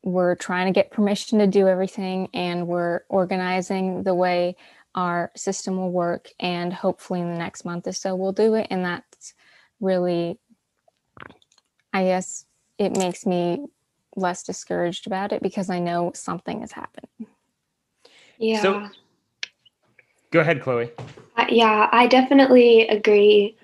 we're 0.03 0.35
trying 0.35 0.65
to 0.65 0.71
get 0.71 0.91
permission 0.91 1.39
to 1.39 1.47
do 1.47 1.67
everything 1.67 2.27
and 2.33 2.67
we're 2.67 3.01
organizing 3.09 4.03
the 4.03 4.13
way 4.15 4.55
our 4.95 5.31
system 5.35 5.77
will 5.77 5.91
work 5.91 6.29
and 6.39 6.73
hopefully 6.73 7.21
in 7.21 7.31
the 7.31 7.37
next 7.37 7.65
month 7.65 7.87
or 7.87 7.91
so 7.91 8.15
we'll 8.15 8.31
do 8.31 8.55
it 8.55 8.67
and 8.69 8.83
that's 8.83 9.33
really 9.79 10.39
i 11.93 12.03
guess 12.03 12.45
it 12.77 12.95
makes 12.97 13.25
me 13.25 13.65
less 14.15 14.43
discouraged 14.43 15.05
about 15.07 15.31
it 15.31 15.41
because 15.41 15.69
i 15.69 15.79
know 15.79 16.11
something 16.13 16.61
is 16.61 16.71
happening 16.71 17.27
Yeah. 18.37 18.61
So- 18.61 18.89
Go 20.31 20.39
ahead, 20.39 20.61
Chloe. 20.61 20.89
Uh, 21.35 21.45
yeah, 21.49 21.89
I 21.91 22.07
definitely 22.07 22.87
agree 22.87 23.57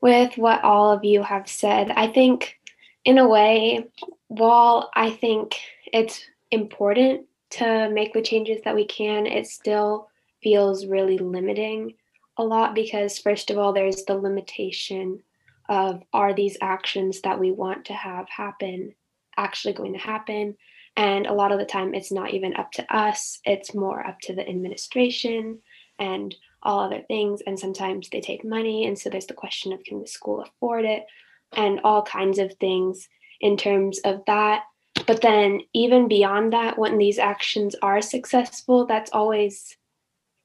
with 0.00 0.36
what 0.36 0.62
all 0.64 0.90
of 0.90 1.04
you 1.04 1.22
have 1.22 1.48
said. 1.48 1.90
I 1.92 2.08
think, 2.08 2.58
in 3.04 3.18
a 3.18 3.28
way, 3.28 3.86
while 4.26 4.90
I 4.94 5.10
think 5.10 5.56
it's 5.92 6.20
important 6.50 7.26
to 7.50 7.88
make 7.90 8.12
the 8.12 8.22
changes 8.22 8.60
that 8.64 8.74
we 8.74 8.86
can, 8.86 9.26
it 9.26 9.46
still 9.46 10.08
feels 10.42 10.86
really 10.86 11.18
limiting 11.18 11.94
a 12.36 12.42
lot 12.42 12.74
because, 12.74 13.18
first 13.18 13.50
of 13.50 13.58
all, 13.58 13.72
there's 13.72 14.04
the 14.04 14.14
limitation 14.14 15.22
of 15.68 16.02
are 16.12 16.34
these 16.34 16.56
actions 16.60 17.20
that 17.20 17.38
we 17.38 17.52
want 17.52 17.84
to 17.84 17.92
have 17.92 18.28
happen 18.28 18.94
actually 19.36 19.74
going 19.74 19.92
to 19.92 19.98
happen? 19.98 20.56
And 20.96 21.26
a 21.26 21.32
lot 21.32 21.52
of 21.52 21.60
the 21.60 21.64
time, 21.64 21.94
it's 21.94 22.10
not 22.10 22.34
even 22.34 22.56
up 22.56 22.72
to 22.72 22.94
us, 22.94 23.40
it's 23.44 23.74
more 23.74 24.04
up 24.04 24.18
to 24.22 24.34
the 24.34 24.48
administration 24.48 25.60
and 26.00 26.34
all 26.62 26.80
other 26.80 27.02
things. 27.06 27.42
And 27.46 27.58
sometimes 27.58 28.08
they 28.08 28.20
take 28.20 28.44
money. 28.44 28.86
And 28.86 28.98
so 28.98 29.08
there's 29.10 29.26
the 29.26 29.34
question 29.34 29.72
of 29.72 29.84
can 29.84 30.00
the 30.00 30.06
school 30.06 30.40
afford 30.40 30.84
it 30.84 31.06
and 31.52 31.80
all 31.84 32.02
kinds 32.02 32.38
of 32.38 32.54
things 32.54 33.08
in 33.40 33.56
terms 33.56 34.00
of 34.00 34.22
that. 34.26 34.64
But 35.06 35.22
then 35.22 35.60
even 35.72 36.08
beyond 36.08 36.52
that, 36.52 36.78
when 36.78 36.98
these 36.98 37.18
actions 37.18 37.74
are 37.82 38.02
successful, 38.02 38.86
that's 38.86 39.10
always 39.12 39.76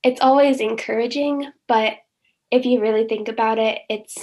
it's 0.04 0.22
always 0.22 0.60
encouraging. 0.60 1.52
But 1.68 1.94
if 2.52 2.66
you 2.66 2.80
really 2.80 3.08
think 3.08 3.28
about 3.28 3.58
it, 3.58 3.80
it's 3.90 4.16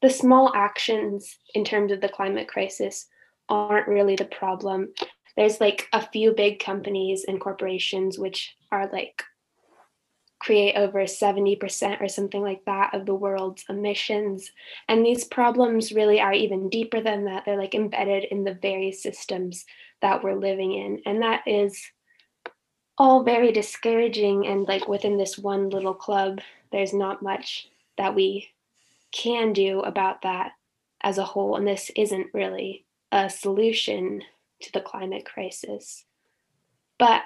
the 0.00 0.08
small 0.08 0.50
actions 0.54 1.36
in 1.54 1.64
terms 1.64 1.92
of 1.92 2.00
the 2.00 2.08
climate 2.08 2.48
crisis 2.48 3.06
aren't 3.48 3.86
really 3.86 4.16
the 4.16 4.24
problem. 4.24 4.88
There's 5.36 5.60
like 5.60 5.88
a 5.92 6.06
few 6.06 6.32
big 6.32 6.58
companies 6.58 7.24
and 7.28 7.40
corporations 7.40 8.18
which 8.18 8.56
are 8.72 8.88
like 8.92 9.22
create 10.40 10.74
over 10.74 11.00
70% 11.00 12.00
or 12.00 12.08
something 12.08 12.42
like 12.42 12.64
that 12.64 12.94
of 12.94 13.06
the 13.06 13.14
world's 13.14 13.64
emissions. 13.68 14.50
And 14.88 15.04
these 15.04 15.24
problems 15.24 15.92
really 15.92 16.20
are 16.20 16.32
even 16.32 16.70
deeper 16.70 17.00
than 17.00 17.26
that. 17.26 17.44
They're 17.44 17.58
like 17.58 17.74
embedded 17.74 18.24
in 18.24 18.42
the 18.42 18.54
very 18.54 18.90
systems 18.90 19.66
that 20.00 20.24
we're 20.24 20.34
living 20.34 20.72
in. 20.72 21.02
And 21.04 21.22
that 21.22 21.42
is 21.46 21.82
all 22.96 23.22
very 23.22 23.52
discouraging. 23.52 24.46
And 24.46 24.66
like 24.66 24.88
within 24.88 25.18
this 25.18 25.38
one 25.38 25.68
little 25.68 25.94
club, 25.94 26.40
there's 26.72 26.94
not 26.94 27.22
much 27.22 27.68
that 27.98 28.14
we 28.14 28.48
can 29.12 29.52
do 29.52 29.80
about 29.80 30.22
that 30.22 30.52
as 31.02 31.18
a 31.18 31.24
whole. 31.24 31.56
And 31.56 31.66
this 31.66 31.90
isn't 31.94 32.28
really 32.32 32.86
a 33.12 33.28
solution 33.28 34.22
to 34.62 34.72
the 34.72 34.80
climate 34.80 35.26
crisis. 35.26 36.04
But 36.98 37.22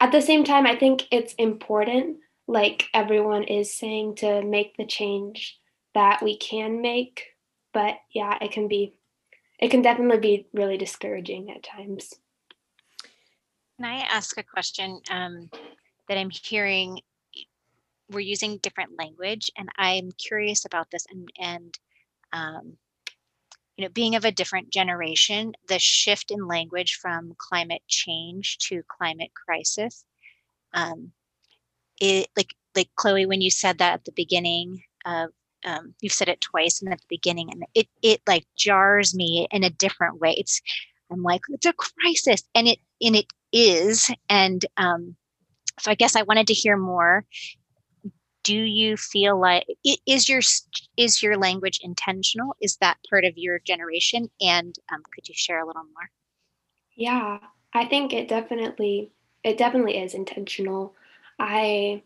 at 0.00 0.12
the 0.12 0.22
same 0.22 0.44
time, 0.44 0.66
I 0.66 0.76
think 0.76 1.06
it's 1.10 1.34
important, 1.34 2.18
like 2.46 2.86
everyone 2.94 3.44
is 3.44 3.76
saying, 3.76 4.16
to 4.16 4.42
make 4.42 4.76
the 4.76 4.86
change 4.86 5.58
that 5.94 6.22
we 6.22 6.36
can 6.36 6.80
make. 6.80 7.34
But 7.72 7.96
yeah, 8.12 8.38
it 8.40 8.52
can 8.52 8.68
be, 8.68 8.94
it 9.58 9.70
can 9.70 9.82
definitely 9.82 10.18
be 10.18 10.46
really 10.52 10.76
discouraging 10.76 11.50
at 11.50 11.62
times. 11.62 12.14
Can 13.76 13.84
I 13.86 14.00
ask 14.10 14.36
a 14.38 14.42
question 14.42 15.00
um, 15.10 15.50
that 16.08 16.18
I'm 16.18 16.30
hearing? 16.30 17.00
We're 18.10 18.20
using 18.20 18.58
different 18.58 18.98
language, 18.98 19.50
and 19.56 19.68
I'm 19.76 20.10
curious 20.12 20.64
about 20.64 20.90
this. 20.90 21.06
And 21.10 21.28
and 21.38 21.78
um, 22.32 22.76
you 23.78 23.84
know, 23.84 23.90
being 23.90 24.16
of 24.16 24.24
a 24.24 24.32
different 24.32 24.70
generation, 24.70 25.52
the 25.68 25.78
shift 25.78 26.32
in 26.32 26.48
language 26.48 26.98
from 27.00 27.34
climate 27.38 27.82
change 27.86 28.58
to 28.58 28.82
climate 28.88 29.30
crisis, 29.46 30.04
um, 30.74 31.12
it 32.00 32.28
like 32.36 32.54
like 32.74 32.90
Chloe, 32.96 33.24
when 33.24 33.40
you 33.40 33.50
said 33.50 33.78
that 33.78 33.94
at 33.94 34.04
the 34.04 34.12
beginning 34.12 34.82
of 35.06 35.30
um, 35.64 35.94
you've 36.00 36.12
said 36.12 36.28
it 36.28 36.40
twice 36.40 36.82
and 36.82 36.92
at 36.92 36.98
the 36.98 37.06
beginning, 37.08 37.50
and 37.52 37.64
it 37.74 37.86
it 38.02 38.20
like 38.26 38.46
jars 38.56 39.14
me 39.14 39.46
in 39.52 39.62
a 39.62 39.70
different 39.70 40.20
way. 40.20 40.34
It's 40.36 40.60
I'm 41.12 41.22
like 41.22 41.42
it's 41.48 41.66
a 41.66 41.72
crisis, 41.72 42.42
and 42.56 42.66
it 42.66 42.80
and 43.00 43.14
it 43.14 43.26
is, 43.52 44.10
and 44.28 44.66
um, 44.76 45.14
so 45.78 45.92
I 45.92 45.94
guess 45.94 46.16
I 46.16 46.22
wanted 46.22 46.48
to 46.48 46.54
hear 46.54 46.76
more. 46.76 47.24
Do 48.48 48.56
you 48.56 48.96
feel 48.96 49.38
like 49.38 49.66
is 50.06 50.26
your 50.26 50.40
is 50.96 51.22
your 51.22 51.36
language 51.36 51.80
intentional? 51.82 52.56
Is 52.62 52.78
that 52.78 52.96
part 53.10 53.26
of 53.26 53.36
your 53.36 53.58
generation? 53.58 54.30
And 54.40 54.74
um, 54.90 55.02
could 55.14 55.28
you 55.28 55.34
share 55.36 55.60
a 55.60 55.66
little 55.66 55.82
more? 55.82 56.10
Yeah, 56.96 57.40
I 57.74 57.84
think 57.84 58.14
it 58.14 58.26
definitely 58.26 59.10
it 59.44 59.58
definitely 59.58 59.98
is 59.98 60.14
intentional. 60.14 60.94
I 61.38 62.02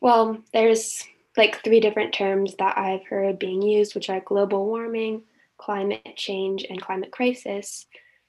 well, 0.00 0.38
there's 0.52 1.02
like 1.36 1.64
three 1.64 1.80
different 1.80 2.14
terms 2.14 2.54
that 2.60 2.78
I've 2.78 3.04
heard 3.08 3.40
being 3.40 3.60
used, 3.60 3.96
which 3.96 4.08
are 4.08 4.20
global 4.20 4.64
warming, 4.64 5.22
climate 5.58 6.14
change, 6.14 6.64
and 6.70 6.80
climate 6.80 7.10
crisis. 7.10 7.86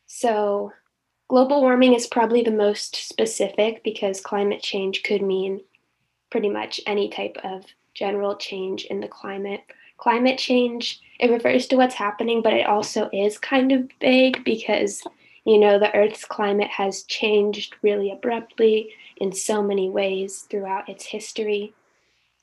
So, 0.07 0.72
global 1.27 1.62
warming 1.62 1.93
is 1.93 2.07
probably 2.07 2.41
the 2.41 2.50
most 2.50 2.95
specific 2.95 3.83
because 3.83 4.22
climate 4.22 4.63
change 4.63 5.03
could 5.03 5.22
mean 5.22 5.62
pretty 6.33 6.49
much 6.49 6.81
any 6.87 7.09
type 7.09 7.37
of 7.43 7.63
general 7.93 8.35
change 8.35 8.85
in 8.85 8.99
the 8.99 9.07
climate. 9.07 9.61
Climate 9.97 10.39
change, 10.39 10.99
it 11.19 11.29
refers 11.29 11.67
to 11.67 11.75
what's 11.75 11.93
happening, 11.93 12.41
but 12.41 12.53
it 12.53 12.65
also 12.65 13.07
is 13.13 13.37
kind 13.37 13.71
of 13.71 13.87
vague 14.01 14.43
because 14.43 15.03
you 15.45 15.59
know, 15.59 15.77
the 15.77 15.93
Earth's 15.93 16.25
climate 16.25 16.69
has 16.69 17.03
changed 17.03 17.75
really 17.83 18.09
abruptly 18.09 18.89
in 19.17 19.31
so 19.31 19.61
many 19.61 19.91
ways 19.91 20.47
throughout 20.49 20.89
its 20.89 21.05
history. 21.05 21.75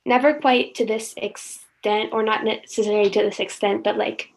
Never 0.07 0.35
quite 0.35 0.77
to 0.77 0.87
this 0.87 1.13
extent, 1.17 2.11
or 2.13 2.23
not 2.23 2.45
necessarily 2.45 3.11
to 3.11 3.23
this 3.23 3.41
extent, 3.41 3.83
but 3.83 3.97
like 3.97 4.29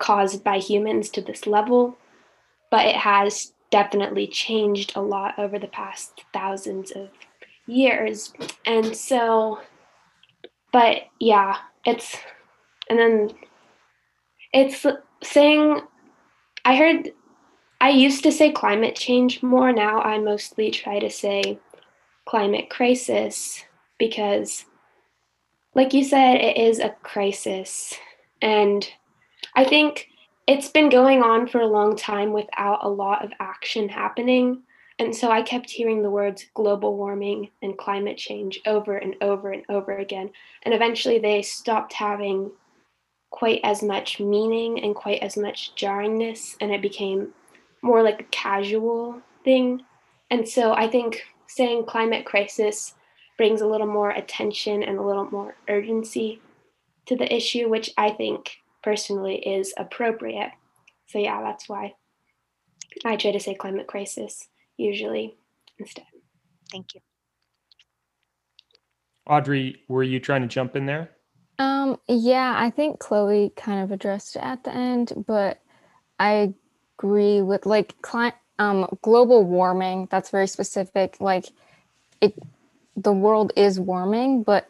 caused 0.00 0.42
by 0.42 0.58
humans 0.58 1.10
to 1.10 1.20
this 1.20 1.46
level. 1.46 1.96
But 2.72 2.86
it 2.86 2.96
has 2.96 3.52
definitely 3.70 4.26
changed 4.26 4.96
a 4.96 5.00
lot 5.00 5.38
over 5.38 5.60
the 5.60 5.68
past 5.68 6.24
thousands 6.32 6.90
of 6.90 7.10
years. 7.66 8.32
And 8.66 8.96
so, 8.96 9.60
but 10.72 11.02
yeah, 11.20 11.56
it's, 11.84 12.16
and 12.88 12.98
then 12.98 13.30
it's 14.52 14.86
saying 15.22 15.80
I 16.64 16.76
heard 16.76 17.12
I 17.80 17.90
used 17.90 18.22
to 18.22 18.32
say 18.32 18.50
climate 18.50 18.96
change 18.96 19.42
more. 19.42 19.72
Now 19.72 20.00
I 20.00 20.18
mostly 20.18 20.70
try 20.70 20.98
to 20.98 21.10
say 21.10 21.58
climate 22.26 22.70
crisis 22.70 23.62
because, 23.98 24.64
like 25.74 25.92
you 25.92 26.04
said, 26.04 26.36
it 26.36 26.56
is 26.56 26.78
a 26.78 26.94
crisis. 27.02 27.94
And 28.40 28.88
I 29.54 29.64
think 29.64 30.08
it's 30.46 30.68
been 30.68 30.88
going 30.88 31.22
on 31.22 31.46
for 31.46 31.60
a 31.60 31.66
long 31.66 31.96
time 31.96 32.32
without 32.32 32.80
a 32.82 32.88
lot 32.88 33.24
of 33.24 33.32
action 33.40 33.88
happening. 33.88 34.62
And 34.98 35.14
so 35.14 35.30
I 35.30 35.42
kept 35.42 35.70
hearing 35.70 36.02
the 36.02 36.10
words 36.10 36.46
global 36.54 36.96
warming 36.96 37.50
and 37.62 37.76
climate 37.76 38.16
change 38.16 38.60
over 38.64 38.96
and 38.96 39.16
over 39.20 39.50
and 39.50 39.64
over 39.68 39.96
again. 39.96 40.30
And 40.62 40.72
eventually 40.72 41.18
they 41.18 41.42
stopped 41.42 41.92
having 41.92 42.52
quite 43.30 43.60
as 43.64 43.82
much 43.82 44.20
meaning 44.20 44.82
and 44.84 44.94
quite 44.94 45.20
as 45.20 45.36
much 45.36 45.74
jarringness, 45.74 46.56
and 46.60 46.70
it 46.70 46.80
became 46.80 47.32
more 47.82 48.02
like 48.02 48.20
a 48.20 48.24
casual 48.24 49.20
thing. 49.42 49.82
And 50.30 50.48
so 50.48 50.72
I 50.72 50.86
think 50.86 51.24
saying 51.48 51.86
climate 51.86 52.24
crisis 52.24 52.94
brings 53.36 53.60
a 53.60 53.66
little 53.66 53.88
more 53.88 54.10
attention 54.10 54.84
and 54.84 54.98
a 54.98 55.02
little 55.02 55.28
more 55.30 55.56
urgency 55.68 56.40
to 57.06 57.16
the 57.16 57.34
issue, 57.34 57.68
which 57.68 57.90
I 57.98 58.10
think 58.10 58.58
personally 58.84 59.36
is 59.36 59.74
appropriate. 59.76 60.52
So, 61.08 61.18
yeah, 61.18 61.42
that's 61.42 61.68
why 61.68 61.94
I 63.04 63.16
try 63.16 63.32
to 63.32 63.40
say 63.40 63.54
climate 63.54 63.88
crisis 63.88 64.48
usually 64.76 65.36
instead. 65.78 66.06
Thank 66.70 66.94
you. 66.94 67.00
Audrey, 69.26 69.82
were 69.88 70.02
you 70.02 70.20
trying 70.20 70.42
to 70.42 70.48
jump 70.48 70.76
in 70.76 70.86
there? 70.86 71.10
Um, 71.58 71.98
yeah, 72.08 72.54
I 72.56 72.70
think 72.70 72.98
Chloe 72.98 73.52
kind 73.56 73.82
of 73.82 73.92
addressed 73.92 74.36
it 74.36 74.42
at 74.42 74.64
the 74.64 74.74
end, 74.74 75.12
but 75.26 75.60
I 76.18 76.54
agree 76.98 77.40
with 77.42 77.64
like 77.64 78.00
cli- 78.02 78.32
um, 78.58 78.86
global 79.02 79.44
warming. 79.44 80.08
That's 80.10 80.30
very 80.30 80.46
specific. 80.46 81.16
Like 81.20 81.46
it, 82.20 82.36
the 82.96 83.12
world 83.12 83.52
is 83.56 83.78
warming, 83.80 84.42
but 84.42 84.68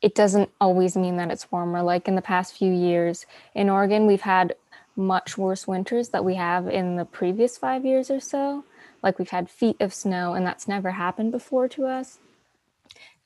it 0.00 0.14
doesn't 0.14 0.50
always 0.60 0.96
mean 0.96 1.16
that 1.18 1.30
it's 1.30 1.50
warmer. 1.52 1.82
Like 1.82 2.08
in 2.08 2.16
the 2.16 2.22
past 2.22 2.56
few 2.56 2.72
years 2.72 3.26
in 3.54 3.68
Oregon, 3.68 4.06
we've 4.06 4.22
had 4.22 4.56
much 4.96 5.38
worse 5.38 5.66
winters 5.66 6.10
that 6.10 6.24
we 6.24 6.34
have 6.34 6.66
in 6.66 6.96
the 6.96 7.04
previous 7.04 7.56
five 7.56 7.84
years 7.84 8.10
or 8.10 8.20
so. 8.20 8.64
Like 9.02 9.18
we've 9.18 9.30
had 9.30 9.50
feet 9.50 9.76
of 9.80 9.92
snow, 9.94 10.34
and 10.34 10.46
that's 10.46 10.68
never 10.68 10.92
happened 10.92 11.32
before 11.32 11.68
to 11.68 11.86
us. 11.86 12.18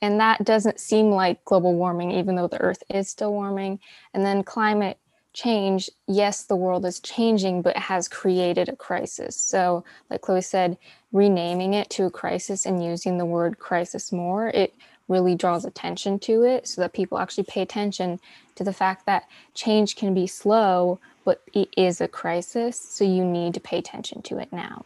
And 0.02 0.21
that 0.21 0.45
doesn't 0.45 0.80
seem 0.80 1.11
like 1.11 1.45
global 1.45 1.75
warming, 1.75 2.12
even 2.12 2.37
though 2.37 2.49
the 2.49 2.61
earth 2.61 2.83
is 2.90 3.09
still 3.09 3.33
warming. 3.33 3.80
And 4.12 4.25
then 4.25 4.42
climate 4.42 4.99
change, 5.33 5.90
yes, 6.06 6.45
the 6.45 6.56
world 6.56 6.85
is 6.87 7.00
changing, 7.00 7.62
but 7.62 7.76
has 7.76 8.09
created 8.09 8.68
a 8.68 8.76
crisis. 8.76 9.37
So, 9.37 9.85
like 10.11 10.23
Chloe 10.23 10.40
said, 10.40 10.78
renaming 11.12 11.75
it 11.75 11.90
to 11.90 12.04
a 12.04 12.11
crisis 12.11 12.66
and 12.66 12.83
using 12.83 13.18
the 13.18 13.25
word 13.26 13.59
crisis 13.59 14.12
more, 14.12 14.49
it 14.49 14.75
really 15.09 15.35
draws 15.35 15.64
attention 15.64 16.18
to 16.18 16.42
it 16.42 16.66
so 16.66 16.80
that 16.80 16.92
people 16.92 17.18
actually 17.18 17.45
pay 17.45 17.62
attention 17.62 18.18
to 18.54 18.64
the 18.64 18.73
fact 18.73 19.06
that 19.06 19.28
change 19.54 19.95
can 19.95 20.14
be 20.14 20.26
slow, 20.26 20.99
but 21.25 21.42
it 21.52 21.68
is 21.76 22.00
a 22.00 22.09
crisis. 22.09 22.80
So, 22.80 23.04
you 23.04 23.25
need 23.25 23.54
to 23.54 23.61
pay 23.61 23.78
attention 23.78 24.23
to 24.23 24.38
it 24.38 24.52
now. 24.52 24.85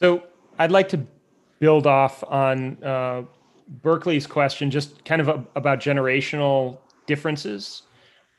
So, 0.00 0.24
I'd 0.58 0.70
like 0.70 0.88
to 0.90 1.06
build 1.58 1.86
off 1.86 2.22
on 2.24 2.82
uh, 2.82 3.22
Berkeley's 3.82 4.26
question, 4.26 4.70
just 4.70 5.04
kind 5.04 5.20
of 5.20 5.28
a, 5.28 5.44
about 5.56 5.80
generational 5.80 6.78
differences. 7.06 7.82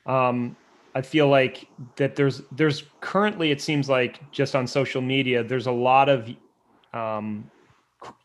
Um, 0.06 0.56
I 0.94 1.02
feel 1.02 1.28
like 1.28 1.68
that 1.98 2.16
there's 2.16 2.42
there's 2.54 2.84
currently 3.02 3.52
it 3.52 3.62
seems 3.62 3.90
like 3.90 4.32
just 4.32 4.56
on 4.56 4.66
social 4.66 5.02
media 5.02 5.44
there's 5.44 5.68
a 5.68 5.72
lot 5.72 6.08
of 6.08 6.30
um, 6.94 7.52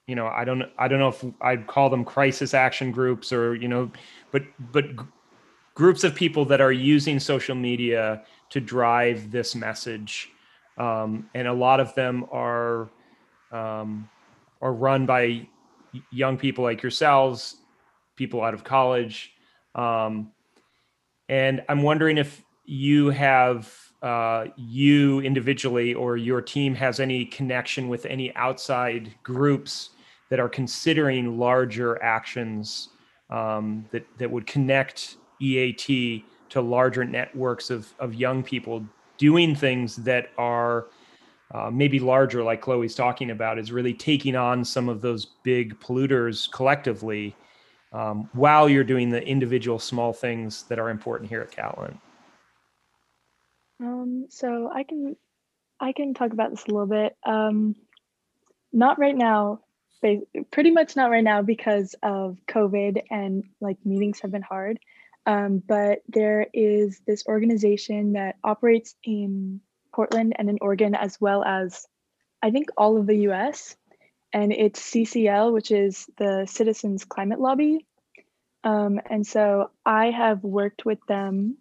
you 0.06 0.14
know 0.14 0.28
I 0.28 0.44
don't 0.44 0.62
I 0.78 0.87
don't 0.87 1.00
know 1.00 1.08
if 1.08 1.25
I'd 1.40 1.66
call 1.66 1.90
them 1.90 2.04
crisis 2.04 2.54
action 2.54 2.92
groups 2.92 3.32
or 3.32 3.56
you 3.56 3.66
know 3.66 3.90
but 4.30 4.42
but 4.72 4.84
groups 5.75 6.04
of 6.04 6.14
people 6.14 6.44
that 6.44 6.60
are 6.60 6.70
using 6.72 7.18
social 7.18 7.56
media 7.56 8.22
to 8.50 8.60
drive 8.60 9.32
this 9.32 9.56
message 9.56 10.30
um, 10.78 11.28
and 11.34 11.49
a 11.49 11.52
lot 11.52 11.80
of 11.80 11.92
them 11.96 12.25
are 12.30 12.88
um, 13.50 14.09
are 14.61 14.73
run 14.73 15.07
by 15.07 15.47
young 16.11 16.37
people 16.37 16.64
like 16.64 16.83
yourselves, 16.83 17.57
people 18.16 18.42
out 18.42 18.54
of 18.54 18.64
college. 18.64 19.33
Um, 19.75 20.33
and 21.28 21.62
I'm 21.69 21.83
wondering 21.83 22.19
if 22.19 22.42
you 22.64 23.11
have, 23.11 23.73
uh, 24.02 24.47
you 24.57 25.21
individually 25.21 25.95
or 25.95 26.16
your 26.16 26.40
team 26.40 26.75
has 26.75 27.00
any 27.00 27.25
connection 27.25 27.88
with 27.88 28.07
any 28.07 28.35
outside 28.35 29.14
groups 29.23 29.90
that 30.30 30.40
are 30.40 30.49
considering 30.49 31.38
larger 31.38 32.02
actions 32.02 32.90
um, 33.30 33.85
that, 33.90 34.07
that 34.19 34.30
would 34.30 34.47
connect 34.47 35.16
EAT 35.40 36.25
to 36.50 36.61
larger 36.61 37.04
networks 37.04 37.71
of, 37.71 37.92
of 37.99 38.14
young 38.14 38.42
people 38.42 38.85
doing 39.19 39.54
things 39.54 39.97
that 39.97 40.30
are 40.38 40.87
uh, 41.52 41.71
maybe 41.71 41.99
larger, 41.99 42.42
like 42.42 42.61
Chloe's 42.61 42.95
talking 42.95 43.30
about, 43.30 43.59
is 43.59 43.73
really 43.73 43.95
taking 43.95 44.37
on 44.37 44.64
some 44.64 44.88
of 44.88 45.00
those 45.00 45.26
big 45.42 45.78
polluters 45.80 46.50
collectively 46.50 47.34
um, 47.93 48.28
while 48.32 48.69
you're 48.69 48.84
doing 48.84 49.10
the 49.10 49.26
individual 49.26 49.78
small 49.78 50.13
things 50.13 50.65
that 50.65 50.78
are 50.78 50.91
important 50.91 51.28
here 51.28 51.41
at 51.41 51.50
Catlin. 51.50 51.99
Um, 53.80 54.26
so 54.28 54.71
I 54.73 54.84
can 54.84 55.17
I 55.80 55.93
can 55.93 56.15
talk 56.15 56.32
about 56.32 56.50
this 56.50 56.65
a 56.67 56.71
little 56.71 56.86
bit. 56.86 57.17
Um, 57.25 57.75
not 58.73 58.99
right 58.99 59.17
now, 59.17 59.60
pretty 60.52 60.71
much 60.71 60.95
not 60.95 61.10
right 61.10 61.25
now 61.25 61.43
because 61.43 61.95
of 62.02 62.39
COVID 62.47 63.02
and 63.10 63.45
like 63.60 63.78
meetings 63.84 64.21
have 64.21 64.30
been 64.30 64.43
hard. 64.43 64.78
Um, 65.26 65.63
but 65.67 66.02
there 66.08 66.47
is 66.52 67.00
this 67.06 67.26
organization 67.26 68.13
that 68.13 68.36
operates 68.45 68.95
in 69.04 69.60
Portland 70.00 70.32
and 70.39 70.49
in 70.49 70.56
Oregon, 70.63 70.95
as 70.95 71.21
well 71.21 71.45
as 71.45 71.86
I 72.43 72.50
think 72.52 72.69
all 72.78 72.97
of 72.97 73.06
the 73.06 73.28
US. 73.28 73.76
And 74.32 74.50
it's 74.50 74.80
CCL, 74.80 75.52
which 75.52 75.71
is 75.71 76.08
the 76.17 76.47
Citizens 76.49 77.04
Climate 77.04 77.39
Lobby. 77.39 77.84
Um, 78.65 78.99
and 79.10 79.26
so 79.26 79.71
I 79.84 80.06
have 80.06 80.43
worked 80.43 80.86
with 80.86 81.00
them 81.06 81.58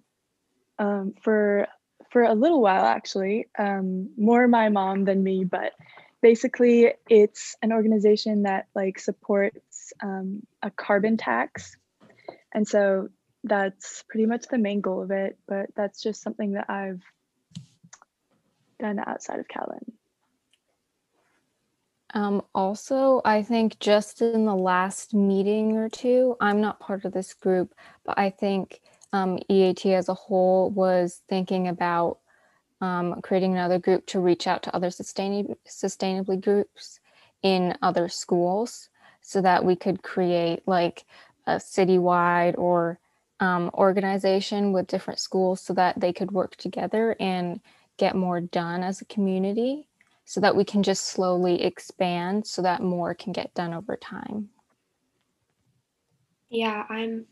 um, 0.78 1.16
for 1.22 1.68
for 2.12 2.24
a 2.24 2.34
little 2.34 2.62
while 2.62 2.86
actually, 2.86 3.50
um, 3.60 4.12
more 4.18 4.48
my 4.48 4.70
mom 4.70 5.04
than 5.04 5.22
me, 5.22 5.44
but 5.44 5.74
basically 6.22 6.94
it's 7.10 7.58
an 7.62 7.74
organization 7.74 8.44
that 8.44 8.68
like 8.74 9.00
supports 9.00 9.92
um, 10.02 10.44
a 10.64 10.72
carbon 10.72 11.18
tax. 11.18 11.76
And 12.54 12.66
so 12.66 13.10
that's 13.44 14.06
pretty 14.08 14.28
much 14.28 14.46
the 14.48 14.58
main 14.58 14.80
goal 14.80 15.04
of 15.04 15.12
it, 15.12 15.38
but 15.46 15.66
that's 15.76 16.02
just 16.02 16.22
something 16.22 16.54
that 16.54 16.70
I've 16.70 17.04
done 18.80 19.00
outside 19.06 19.40
of 19.40 19.48
Catlin? 19.48 19.94
Um, 22.14 22.42
also, 22.56 23.22
I 23.24 23.44
think 23.44 23.80
just 23.80 24.22
in 24.22 24.46
the 24.46 24.56
last 24.56 25.14
meeting 25.14 25.78
or 25.78 25.90
two, 25.90 26.36
I'm 26.42 26.60
not 26.60 26.80
part 26.80 27.06
of 27.06 27.14
this 27.14 27.34
group, 27.34 27.76
but 28.04 28.18
I 28.18 28.32
think 28.32 28.82
um, 29.14 29.40
EAT 29.48 29.86
as 29.86 30.10
a 30.10 30.14
whole 30.14 30.72
was 30.72 31.22
thinking 31.30 31.68
about 31.68 32.20
um, 32.82 33.22
creating 33.22 33.54
another 33.54 33.78
group 33.78 34.06
to 34.08 34.20
reach 34.20 34.48
out 34.48 34.64
to 34.64 34.76
other 34.76 34.90
sustain- 34.90 35.56
sustainably 35.68 36.42
groups 36.42 37.00
in 37.44 37.78
other 37.82 38.08
schools 38.08 38.90
so 39.22 39.42
that 39.42 39.64
we 39.66 39.76
could 39.76 40.02
create 40.02 40.62
like 40.66 41.06
a 41.46 41.56
citywide 41.56 42.58
or 42.58 43.00
um, 43.40 43.70
organization 43.74 44.72
with 44.72 44.88
different 44.88 45.20
schools 45.20 45.62
so 45.62 45.74
that 45.74 46.00
they 46.00 46.12
could 46.12 46.32
work 46.32 46.56
together 46.56 47.16
and 47.20 47.60
get 48.00 48.16
more 48.16 48.42
done 48.42 48.82
as 48.82 49.02
a 49.02 49.06
community 49.06 49.88
so 50.26 50.40
that 50.40 50.56
we 50.56 50.64
can 50.64 50.82
just 50.82 51.08
slowly 51.08 51.62
expand 51.64 52.48
so 52.48 52.62
that 52.62 52.82
more 52.82 53.14
can 53.14 53.34
get 53.34 53.54
done 53.54 53.74
over 53.74 53.96
time. 53.98 54.50
Yeah, 56.50 56.86
I'm 56.90 57.26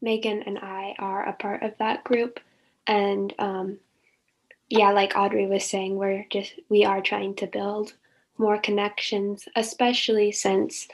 Megan 0.00 0.42
and 0.42 0.58
I 0.58 0.94
are 0.98 1.28
a 1.28 1.32
part 1.32 1.62
of 1.62 1.72
that 1.78 2.04
group. 2.04 2.40
And 2.86 3.32
um, 3.38 3.78
yeah, 4.68 4.90
like 4.90 5.16
Audrey 5.16 5.46
was 5.46 5.64
saying, 5.64 5.96
we're 5.96 6.26
just, 6.30 6.54
we 6.68 6.84
are 6.84 7.00
trying 7.00 7.34
to 7.36 7.46
build 7.46 7.94
more 8.38 8.58
connections, 8.58 9.46
especially 9.54 10.32
since 10.32 10.88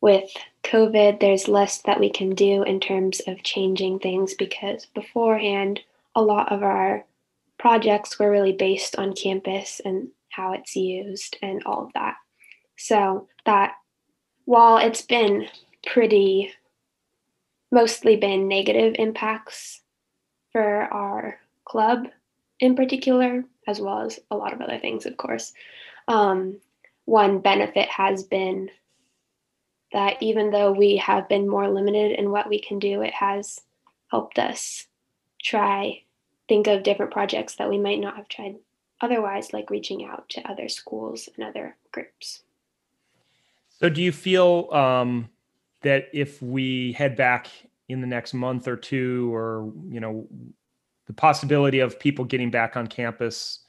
with 0.00 0.30
COVID, 0.64 1.20
there's 1.20 1.48
less 1.48 1.82
that 1.82 2.00
we 2.00 2.10
can 2.10 2.34
do 2.34 2.62
in 2.62 2.80
terms 2.80 3.20
of 3.26 3.42
changing 3.42 3.98
things 3.98 4.34
because 4.34 4.86
beforehand, 4.86 5.80
a 6.14 6.22
lot 6.22 6.50
of 6.52 6.62
our 6.62 7.04
projects 7.58 8.18
were 8.18 8.30
really 8.30 8.52
based 8.52 8.96
on 8.96 9.14
campus 9.14 9.80
and 9.84 10.08
how 10.30 10.52
it's 10.52 10.76
used 10.76 11.36
and 11.42 11.62
all 11.64 11.84
of 11.84 11.92
that. 11.94 12.14
So 12.76 13.28
that 13.44 13.74
while 14.44 14.78
it's 14.78 15.02
been 15.02 15.48
pretty 15.86 16.52
mostly 17.70 18.16
been 18.16 18.48
negative 18.48 18.94
impacts 18.98 19.82
for 20.52 20.64
our 20.92 21.38
club 21.64 22.08
in 22.60 22.74
particular, 22.74 23.44
as 23.66 23.80
well 23.80 24.00
as 24.00 24.18
a 24.30 24.36
lot 24.36 24.52
of 24.52 24.60
other 24.60 24.78
things, 24.78 25.06
of 25.06 25.16
course. 25.16 25.52
Um, 26.08 26.60
one 27.04 27.40
benefit 27.40 27.88
has 27.88 28.24
been 28.24 28.70
that 29.92 30.16
even 30.20 30.50
though 30.50 30.72
we 30.72 30.96
have 30.96 31.28
been 31.28 31.48
more 31.48 31.68
limited 31.68 32.12
in 32.18 32.30
what 32.30 32.48
we 32.48 32.60
can 32.60 32.78
do, 32.78 33.02
it 33.02 33.14
has 33.14 33.60
helped 34.10 34.38
us 34.38 34.86
try 35.42 36.02
think 36.48 36.66
of 36.66 36.82
different 36.82 37.12
projects 37.12 37.56
that 37.56 37.68
we 37.68 37.78
might 37.78 38.00
not 38.00 38.16
have 38.16 38.28
tried 38.28 38.56
otherwise, 39.00 39.52
like 39.52 39.70
reaching 39.70 40.04
out 40.04 40.28
to 40.30 40.50
other 40.50 40.68
schools 40.68 41.28
and 41.36 41.46
other 41.46 41.76
groups. 41.92 42.42
So, 43.68 43.88
do 43.88 44.02
you 44.02 44.10
feel 44.10 44.68
um, 44.72 45.28
that 45.82 46.08
if 46.12 46.42
we 46.42 46.92
head 46.92 47.16
back 47.16 47.48
in 47.88 48.00
the 48.00 48.06
next 48.06 48.34
month 48.34 48.66
or 48.66 48.76
two, 48.76 49.32
or 49.34 49.72
you 49.88 50.00
know, 50.00 50.26
the 51.06 51.12
possibility 51.12 51.78
of 51.78 51.98
people 51.98 52.24
getting 52.24 52.50
back 52.50 52.76
on 52.76 52.86
campus 52.86 53.60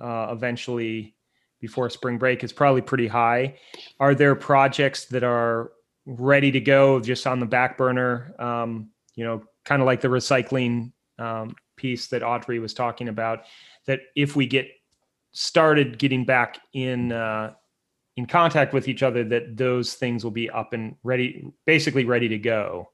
uh, 0.00 0.28
eventually 0.30 1.14
before 1.60 1.90
spring 1.90 2.18
break 2.18 2.44
is 2.44 2.52
probably 2.52 2.80
pretty 2.80 3.06
high? 3.06 3.56
Are 4.00 4.14
there 4.14 4.34
projects 4.34 5.06
that 5.06 5.24
are 5.24 5.72
ready 6.06 6.50
to 6.52 6.60
go, 6.60 7.00
just 7.00 7.26
on 7.26 7.40
the 7.40 7.46
back 7.46 7.76
burner? 7.76 8.34
Um, 8.38 8.90
you 9.14 9.24
know, 9.24 9.42
kind 9.64 9.82
of 9.82 9.86
like 9.86 10.00
the 10.00 10.08
recycling 10.08 10.92
um, 11.18 11.54
piece 11.78 12.08
that 12.08 12.22
Audrey 12.22 12.58
was 12.58 12.74
talking 12.74 13.08
about, 13.08 13.44
that 13.86 14.00
if 14.14 14.36
we 14.36 14.46
get 14.46 14.68
started 15.32 15.98
getting 15.98 16.24
back 16.24 16.58
in 16.74 17.12
uh, 17.12 17.54
in 18.18 18.26
contact 18.26 18.74
with 18.74 18.88
each 18.88 19.04
other 19.04 19.22
that 19.22 19.56
those 19.56 19.94
things 19.94 20.24
will 20.24 20.32
be 20.32 20.50
up 20.50 20.72
and 20.72 20.96
ready, 21.04 21.52
basically 21.66 22.04
ready 22.04 22.26
to 22.28 22.36
go. 22.36 22.90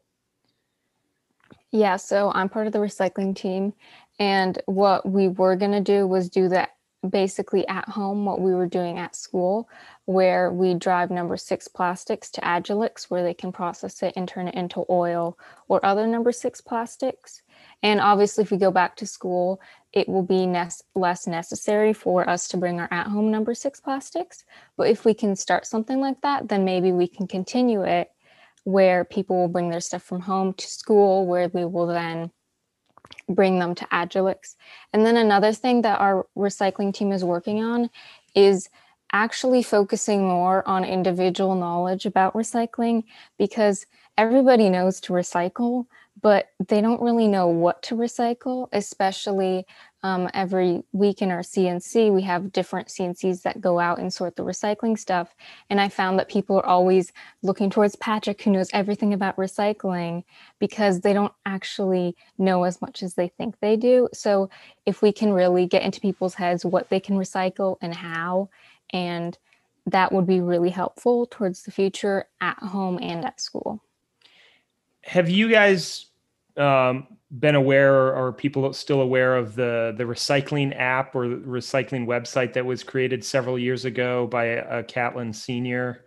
Yeah, 1.70 1.97
so 1.97 2.31
I'm 2.35 2.51
part 2.51 2.66
of 2.66 2.75
the 2.75 2.79
recycling 2.79 3.35
team. 3.35 3.73
And 4.18 4.61
what 4.66 5.09
we 5.09 5.29
were 5.29 5.57
going 5.57 5.73
to 5.73 5.81
do 5.81 6.07
was 6.07 6.29
do 6.29 6.51
that 6.51 6.75
basically 7.09 7.66
at 7.68 7.88
home, 7.88 8.27
what 8.27 8.42
we 8.42 8.55
were 8.55 8.66
doing 8.66 8.99
at 8.99 9.16
school, 9.16 9.66
where 10.05 10.53
we 10.53 10.75
drive 10.75 11.11
number 11.11 11.38
six 11.38 11.68
plastics 11.68 12.31
to 12.33 12.42
Agilyx, 12.42 13.05
where 13.05 13.23
they 13.23 13.35
can 13.35 13.51
process 13.51 14.03
it 14.03 14.12
and 14.16 14.29
turn 14.29 14.49
it 14.49 14.55
into 14.55 14.85
oil 14.90 15.38
or 15.68 15.85
other 15.87 16.07
number 16.07 16.33
six 16.33 16.61
plastics. 16.61 17.42
And 17.85 18.01
obviously, 18.01 18.42
if 18.42 18.51
we 18.51 18.57
go 18.57 18.70
back 18.70 18.97
to 18.97 19.07
school, 19.07 19.61
it 19.92 20.09
will 20.09 20.23
be 20.23 20.47
ne- 20.47 20.68
less 20.94 21.27
necessary 21.27 21.92
for 21.92 22.29
us 22.29 22.49
to 22.49 22.57
bring 22.57 22.81
our 22.81 22.88
at 22.90 23.09
home 23.09 23.31
number 23.31 23.55
six 23.55 23.79
plastics. 23.79 24.44
But 24.79 24.88
if 24.88 25.05
we 25.05 25.12
can 25.12 25.37
start 25.37 25.66
something 25.66 26.01
like 26.01 26.23
that, 26.23 26.49
then 26.49 26.64
maybe 26.64 26.92
we 26.92 27.07
can 27.07 27.29
continue 27.29 27.83
it 27.83 28.11
where 28.64 29.05
people 29.05 29.37
will 29.37 29.49
bring 29.49 29.68
their 29.68 29.83
stuff 29.83 30.03
from 30.03 30.23
home 30.23 30.55
to 30.55 30.66
school, 30.66 31.27
where 31.27 31.49
we 31.49 31.66
will 31.66 31.87
then 31.87 32.31
bring 33.29 33.59
them 33.59 33.75
to 33.75 33.85
Agilyx. 33.87 34.57
And 34.94 35.05
then 35.05 35.18
another 35.18 35.53
thing 35.53 35.83
that 35.83 36.01
our 36.01 36.27
recycling 36.35 36.94
team 36.94 37.12
is 37.12 37.23
working 37.23 37.62
on 37.62 37.90
is 38.35 38.70
actually 39.12 39.62
focusing 39.62 40.27
more 40.27 40.66
on 40.66 40.85
individual 40.85 41.55
knowledge 41.55 42.07
about 42.07 42.33
recycling 42.33 43.05
because 43.38 43.85
everybody 44.16 44.70
knows 44.70 45.01
to 45.01 45.12
recycle, 45.12 45.87
but 46.24 46.48
they 46.68 46.80
don't 46.80 47.02
really 47.02 47.28
know 47.28 47.48
what 47.48 47.82
to 47.82 47.94
recycle, 47.94 48.66
especially 48.72 49.66
um, 50.02 50.26
every 50.32 50.82
week 50.92 51.20
in 51.20 51.30
our 51.30 51.42
CNC, 51.42 52.10
we 52.10 52.22
have 52.22 52.50
different 52.50 52.88
CNCs 52.88 53.42
that 53.42 53.60
go 53.60 53.78
out 53.78 53.98
and 53.98 54.10
sort 54.10 54.34
the 54.34 54.42
recycling 54.42 54.98
stuff. 54.98 55.34
And 55.68 55.78
I 55.78 55.90
found 55.90 56.18
that 56.18 56.30
people 56.30 56.56
are 56.56 56.64
always 56.64 57.12
looking 57.42 57.68
towards 57.68 57.94
Patrick, 57.96 58.40
who 58.40 58.52
knows 58.52 58.70
everything 58.72 59.12
about 59.12 59.37
recycling, 59.37 60.24
because 60.58 61.02
they 61.02 61.12
don't 61.12 61.32
actually 61.44 62.16
know 62.38 62.64
as 62.64 62.80
much 62.80 63.02
as 63.02 63.16
they 63.16 63.28
think 63.28 63.60
they 63.60 63.76
do. 63.76 64.08
So 64.14 64.48
if 64.87 65.02
we 65.02 65.12
can 65.12 65.30
really 65.30 65.66
get 65.66 65.82
into 65.82 66.00
people's 66.00 66.34
heads 66.34 66.64
what 66.64 66.88
they 66.88 67.00
can 67.00 67.16
recycle 67.16 67.76
and 67.82 67.94
how, 67.94 68.48
and 68.94 69.37
that 69.84 70.10
would 70.10 70.26
be 70.26 70.40
really 70.40 70.70
helpful 70.70 71.26
towards 71.26 71.64
the 71.64 71.70
future 71.70 72.24
at 72.40 72.58
home 72.60 72.98
and 73.02 73.26
at 73.26 73.42
school. 73.42 73.82
Have 75.02 75.28
you 75.28 75.50
guys 75.50 76.06
um, 76.57 77.07
been 77.38 77.55
aware 77.55 78.14
or 78.14 78.33
people 78.33 78.73
still 78.73 79.01
aware 79.01 79.37
of 79.37 79.55
the 79.55 79.95
the 79.97 80.05
recycling 80.05 80.79
app 80.79 81.14
or 81.14 81.27
recycling 81.27 82.07
website 82.07 82.53
that 82.53 82.64
was 82.64 82.85
created 82.85 83.25
several 83.25 83.59
years 83.59 83.85
ago 83.85 84.27
by 84.27 84.45
a, 84.45 84.83
Catlin 84.83 85.33
senior? 85.33 86.05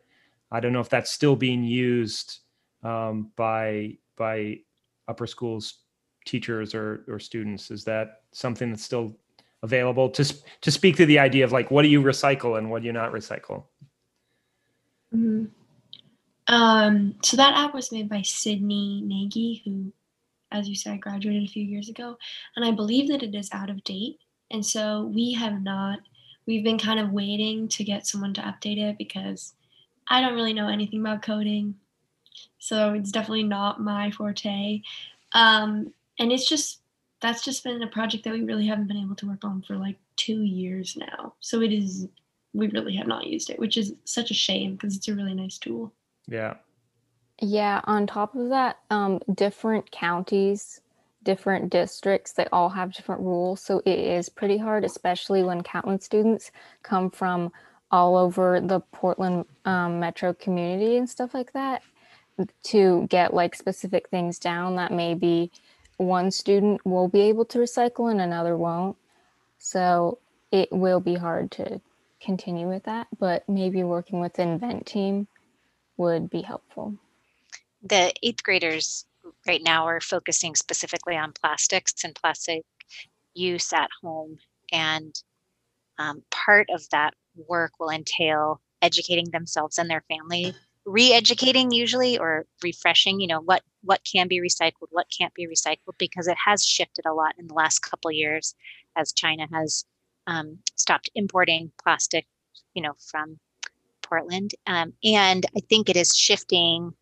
I 0.52 0.60
don't 0.60 0.74
know 0.74 0.80
if 0.80 0.90
that's 0.90 1.12
still 1.12 1.36
being 1.36 1.64
used 1.64 2.40
um, 2.84 3.32
by 3.36 3.98
by 4.16 4.60
upper 5.08 5.28
schools 5.28 5.80
teachers 6.26 6.74
or 6.74 7.04
or 7.08 7.20
students. 7.20 7.72
Is 7.72 7.84
that 7.86 8.22
something 8.32 8.70
that's 8.70 8.84
still 8.84 9.18
available 9.64 10.10
to 10.12 10.24
to 10.62 10.72
speak 10.72 10.96
to 10.98 11.06
the 11.06 11.20
idea 11.20 11.44
of 11.44 11.52
like 11.52 11.72
what 11.72 11.82
do 11.82 11.90
you 11.90 12.02
recycle 12.02 12.58
and 12.58 12.72
what 12.72 12.82
do 12.82 12.86
you 12.86 12.94
not 12.94 13.12
recycle? 13.12 13.66
Mm-hmm. 15.14 15.46
Um, 16.50 17.16
so 17.24 17.36
that 17.36 17.58
app 17.58 17.74
was 17.74 17.92
made 17.92 18.08
by 18.08 18.22
Sydney 18.22 19.02
Nagy, 19.04 19.62
who 19.66 19.92
as 20.52 20.68
you 20.68 20.76
said, 20.76 21.02
graduated 21.02 21.44
a 21.44 21.52
few 21.52 21.64
years 21.64 21.90
ago, 21.90 22.18
and 22.56 22.66
I 22.66 22.72
believe 22.72 23.10
that 23.10 23.24
it 23.24 23.36
is 23.36 23.50
out 23.52 23.70
of 23.70 23.84
date. 23.84 24.20
And 24.52 24.66
so 24.66 25.12
we 25.14 25.34
have 25.34 25.62
not, 25.62 26.00
we've 26.46 26.64
been 26.64 26.80
kind 26.80 27.00
of 27.00 27.12
waiting 27.12 27.68
to 27.70 27.84
get 27.84 28.08
someone 28.08 28.34
to 28.36 28.42
update 28.42 28.78
it 28.78 28.98
because 28.98 29.54
I 30.08 30.22
don't 30.22 30.36
really 30.36 30.54
know 30.54 30.70
anything 30.70 31.02
about 31.02 31.22
coding. 31.22 31.76
So 32.60 32.94
it's 32.94 33.12
definitely 33.12 33.44
not 33.44 33.82
my 33.82 34.12
forte. 34.12 34.82
Um, 35.34 35.94
and 36.20 36.32
it's 36.32 36.48
just, 36.48 36.80
that's 37.20 37.44
just 37.44 37.64
been 37.64 37.82
a 37.82 37.88
project 37.88 38.24
that 38.24 38.34
we 38.34 38.44
really 38.44 38.68
haven't 38.68 38.88
been 38.88 39.04
able 39.04 39.16
to 39.16 39.28
work 39.28 39.44
on 39.44 39.64
for 39.64 39.76
like 39.76 39.98
two 40.16 40.44
years 40.44 40.96
now. 40.96 41.34
So 41.40 41.62
it 41.62 41.74
is, 41.74 42.08
we 42.54 42.68
really 42.70 42.96
have 42.96 43.08
not 43.08 43.28
used 43.28 43.50
it, 43.50 43.60
which 43.60 43.76
is 43.76 43.94
such 44.06 44.32
a 44.32 44.36
shame 44.36 44.74
because 44.74 44.96
it's 44.96 45.08
a 45.08 45.16
really 45.16 45.34
nice 45.34 45.58
tool. 45.58 45.94
Yeah. 46.28 46.56
Yeah, 47.40 47.82
on 47.84 48.08
top 48.08 48.36
of 48.36 48.50
that, 48.50 48.80
um, 48.90 49.20
different 49.32 49.92
counties, 49.92 50.82
different 51.24 51.70
districts, 51.70 52.32
they 52.34 52.48
all 52.52 52.70
have 52.70 52.94
different 52.94 53.22
rules. 53.22 53.62
So 53.62 53.82
it 53.86 54.00
is 54.00 54.28
pretty 54.28 54.58
hard, 54.58 54.84
especially 54.84 55.44
when 55.44 55.62
Catlin 55.62 56.00
students 56.00 56.52
come 56.82 57.12
from 57.12 57.52
all 57.92 58.18
over 58.18 58.60
the 58.60 58.80
Portland 58.80 59.46
um, 59.66 60.00
metro 60.00 60.34
community 60.34 60.98
and 60.98 61.10
stuff 61.10 61.34
like 61.34 61.54
that 61.54 61.84
to 62.64 63.08
get 63.10 63.34
like 63.34 63.56
specific 63.56 64.10
things 64.10 64.40
down 64.40 64.76
that 64.76 64.92
maybe 64.92 65.52
one 65.98 66.32
student 66.32 66.86
will 66.86 67.08
be 67.08 67.22
able 67.22 67.46
to 67.46 67.60
recycle 67.60 68.10
and 68.10 68.20
another 68.20 68.58
won't. 68.58 68.98
So 69.60 70.20
it 70.52 70.70
will 70.72 71.00
be 71.00 71.16
hard 71.16 71.52
to 71.52 71.82
continue 72.20 72.68
with 72.68 72.84
that, 72.84 73.08
but 73.20 73.48
maybe 73.48 73.84
working 73.84 74.20
with 74.20 74.34
the 74.34 74.44
invent 74.44 74.88
team 74.88 75.28
would 75.98 76.30
be 76.30 76.42
helpful 76.42 76.96
the 77.88 78.14
eighth 78.24 78.44
graders 78.44 79.06
right 79.48 79.62
now 79.64 79.86
are 79.86 80.00
focusing 80.02 80.56
specifically 80.56 81.16
on 81.16 81.34
plastics 81.34 82.04
and 82.04 82.16
plastic 82.16 82.64
use 83.34 83.74
at 83.74 83.90
home. 84.02 84.38
And 84.72 85.22
um, 85.98 86.24
part 86.32 86.70
of 86.74 86.90
that 86.90 87.14
work 87.48 87.74
will 87.80 87.90
entail 87.90 88.62
educating 88.82 89.30
themselves 89.32 89.78
and 89.78 89.90
their 89.90 90.04
family, 90.08 90.54
re-educating 90.86 91.72
usually 91.72 92.18
or 92.18 92.46
refreshing, 92.64 93.20
you 93.20 93.28
know, 93.28 93.42
what 93.42 93.64
what 93.84 94.02
can 94.04 94.28
be 94.28 94.42
recycled, 94.42 94.90
what 94.90 95.08
can't 95.18 95.34
be 95.34 95.48
recycled, 95.48 95.98
because 95.98 96.28
it 96.28 96.38
has 96.46 96.66
shifted 96.66 97.06
a 97.06 97.14
lot 97.14 97.36
in 97.38 97.48
the 97.48 97.54
last 97.54 97.80
couple 97.80 98.12
years 98.12 98.54
as 98.96 99.14
China 99.14 99.48
has 99.54 99.86
um, 100.28 100.58
stopped 100.76 101.10
importing 101.16 101.72
plastic, 101.82 102.26
you 102.74 102.82
know, 102.82 102.94
from 103.00 103.40
Portland. 104.02 104.56
Um, 104.66 104.94
and 105.04 105.46
I 105.56 105.62
think 105.62 105.90
it 105.90 105.96
is 105.96 106.16
shifting 106.16 106.94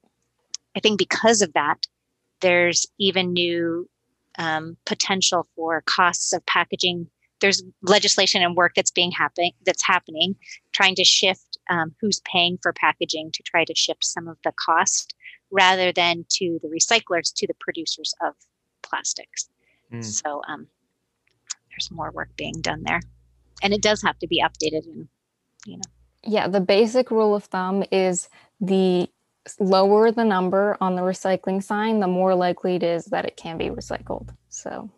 I 0.76 0.80
think 0.80 1.00
because 1.00 1.42
of 1.42 1.54
that, 1.54 1.86
there's 2.42 2.86
even 3.00 3.34
new 3.34 3.90
um, 4.38 4.78
potential 4.86 5.48
for 5.56 5.82
costs 5.86 6.34
of 6.34 6.46
packaging. 6.46 7.08
There's 7.42 7.64
legislation 7.82 8.42
and 8.42 8.56
work 8.56 8.74
that's 8.76 8.92
being 8.92 9.12
happening 9.12 9.52
that's 9.66 9.86
happening, 9.86 10.36
trying 10.74 10.96
to 10.96 11.04
shift 11.04 11.58
um, 11.70 11.96
who's 12.02 12.22
paying 12.22 12.58
for 12.62 12.74
packaging 12.74 13.32
to 13.34 13.44
try 13.44 13.66
to 13.66 13.76
shift 13.76 14.04
some 14.04 14.28
of 14.28 14.38
the 14.44 14.52
cost 14.54 15.16
rather 15.52 15.92
than 15.92 16.26
to 16.30 16.60
the 16.62 16.68
recyclers 16.68 17.34
to 17.36 17.48
the 17.48 17.56
producers 17.60 18.14
of 18.22 18.34
plastics. 18.84 19.50
Mm. 19.92 20.04
So 20.04 20.42
um, 20.48 20.68
there's 21.70 21.90
more 21.92 22.12
work 22.12 22.30
being 22.36 22.62
done 22.62 22.84
there, 22.84 23.02
and 23.64 23.74
it 23.74 23.82
does 23.82 24.02
have 24.02 24.20
to 24.20 24.28
be 24.28 24.44
updated 24.44 24.86
and 24.86 25.08
you 25.66 25.78
know. 25.78 25.84
Yeah, 26.28 26.48
the 26.48 26.62
basic 26.62 27.12
rule 27.12 27.36
of 27.36 27.46
thumb 27.46 27.84
is 27.92 28.30
the 28.60 29.10
lower 29.60 30.12
the 30.12 30.24
number 30.24 30.78
on 30.82 30.96
the 30.96 31.02
recycling 31.02 31.64
sign, 31.64 32.00
the 32.00 32.08
more 32.08 32.36
likely 32.36 32.76
it 32.76 32.84
is 32.84 33.06
that 33.06 33.26
it 33.26 33.38
can 33.38 33.58
be 33.58 33.70
recycled. 33.70 34.30
So, 34.50 34.90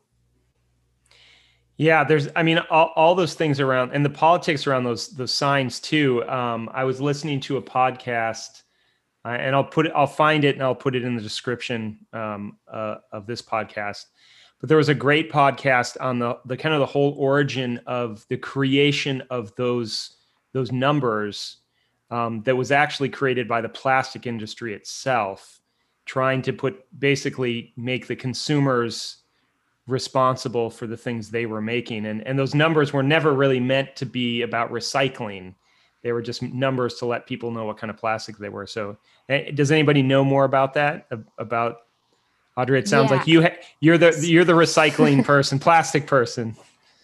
yeah, 1.78 2.04
there's, 2.04 2.28
I 2.36 2.44
mean, 2.44 2.60
all, 2.70 2.92
all 2.96 3.16
those 3.16 3.36
things 3.36 3.60
around 3.60 3.92
and 3.94 4.04
the 4.04 4.10
politics 4.10 4.66
around 4.66 4.84
those 4.84 5.10
those 5.10 5.34
signs 5.34 5.80
too. 5.80 6.28
Um, 6.28 6.70
I 6.74 6.84
was 6.84 7.00
listening 7.00 7.40
to 7.42 7.58
a 7.58 7.62
podcast, 7.62 8.64
uh, 9.26 9.30
and 9.30 9.56
I'll 9.56 9.64
put 9.64 9.86
it, 9.86 9.92
I'll 9.96 10.08
find 10.08 10.44
it, 10.44 10.56
and 10.56 10.64
I'll 10.64 10.76
put 10.76 10.96
it 10.96 11.04
in 11.04 11.16
the 11.16 11.22
description 11.22 12.00
um, 12.14 12.58
uh, 12.72 12.96
of 13.12 13.28
this 13.28 13.42
podcast. 13.42 14.06
But 14.60 14.70
there 14.70 14.78
was 14.78 14.90
a 14.90 14.96
great 14.96 15.32
podcast 15.32 15.98
on 16.02 16.18
the 16.18 16.40
the 16.46 16.58
kind 16.58 16.74
of 16.74 16.80
the 16.80 16.88
whole 16.88 17.14
origin 17.18 17.80
of 17.86 18.26
the 18.30 18.38
creation 18.38 19.22
of 19.30 19.56
those 19.56 20.16
those 20.54 20.72
numbers 20.72 21.58
um, 22.10 22.41
that 22.43 22.56
was 22.56 22.72
actually 22.72 23.10
created 23.10 23.48
by 23.48 23.62
the 23.62 23.70
plastic 23.70 24.26
industry 24.26 24.74
itself, 24.74 25.60
trying 26.06 26.41
to 26.43 26.54
put 26.54 26.86
basically 27.00 27.74
make 27.76 28.08
the 28.08 28.15
consumers 28.15 29.17
responsible 29.88 30.70
for 30.70 30.86
the 30.86 30.98
things 30.98 31.30
they 31.30 31.46
were 31.46 31.62
making. 31.62 32.06
And, 32.06 32.26
and 32.28 32.38
those 32.38 32.54
numbers 32.54 32.93
were 32.93 33.04
never 33.04 33.34
really 33.34 33.60
meant 33.60 33.96
to 33.98 34.06
be 34.06 34.41
about 34.41 34.72
recycling. 34.72 35.56
They 36.04 36.12
were 36.12 36.22
just 36.22 36.41
numbers 36.41 36.96
to 36.96 37.06
let 37.06 37.26
people 37.26 37.52
know 37.52 37.65
what 37.65 37.78
kind 37.78 37.89
of 37.89 37.98
plastic 37.98 38.38
they 38.38 38.50
were. 38.50 38.67
So, 38.67 38.98
does 39.54 39.72
anybody 39.72 40.02
know 40.02 40.24
more 40.24 40.46
about 40.46 40.74
that? 40.76 41.08
About 41.38 41.78
Audrey? 42.56 42.80
It 42.80 42.88
sounds 42.88 43.12
yeah. 43.12 43.17
like 43.17 43.28
you 43.28 43.41
ha- 43.41 43.58
you're 43.82 43.98
the 43.98 44.17
you're 44.22 44.46
the 44.46 44.54
recycling 44.54 45.26
person, 45.26 45.60
plastic 45.60 46.06
person. 46.06 46.56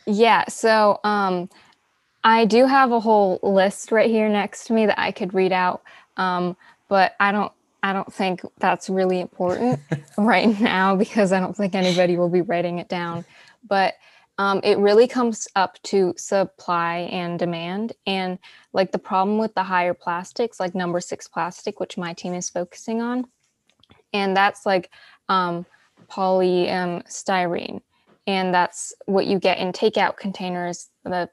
Yeah. 0.06 0.46
So, 0.48 1.00
um, 1.04 1.50
I 2.24 2.46
do 2.46 2.66
have 2.66 2.92
a 2.92 3.00
whole 3.00 3.40
list 3.44 3.92
right 3.92 4.10
here 4.10 4.30
next 4.30 4.66
to 4.66 4.74
me 4.74 4.86
that 4.86 5.00
I 5.00 5.12
could 5.12 5.34
read 5.34 5.52
out, 5.52 5.84
um, 6.18 6.56
but 6.88 7.16
I 7.20 7.32
don't. 7.32 7.52
I 7.86 7.92
don't 7.92 8.14
think 8.14 8.42
that's 8.60 8.90
really 8.90 9.20
important 9.20 9.80
right 10.18 10.58
now 10.62 10.96
because 10.96 11.34
I 11.34 11.42
don't 11.42 11.56
think 11.56 11.76
anybody 11.76 12.16
will 12.16 12.30
be 12.30 12.42
writing 12.42 12.80
it 12.80 12.88
down. 12.88 13.26
But 13.68 13.96
Um, 14.40 14.62
it 14.64 14.80
really 14.80 15.08
comes 15.08 15.48
up 15.56 15.78
to 15.84 16.14
supply 16.18 17.08
and 17.12 17.38
demand. 17.38 17.94
And 18.08 18.40
like 18.74 18.92
the 18.92 18.98
problem 19.00 19.38
with 19.38 19.54
the 19.54 19.64
higher 19.64 19.94
plastics, 19.94 20.60
like 20.60 20.74
number 20.74 21.00
six 21.00 21.28
plastic, 21.28 21.80
which 21.80 21.98
my 21.98 22.14
team 22.14 22.34
is 22.34 22.50
focusing 22.50 23.02
on, 23.02 23.26
and 24.12 24.36
that's 24.36 24.66
like 24.66 24.90
um, 25.30 25.66
polystyrene. 26.10 27.82
And 28.26 28.54
that's 28.54 28.94
what 29.06 29.28
you 29.28 29.38
get 29.38 29.60
in 29.60 29.72
takeout 29.72 30.18
containers, 30.18 30.90
the 31.04 31.30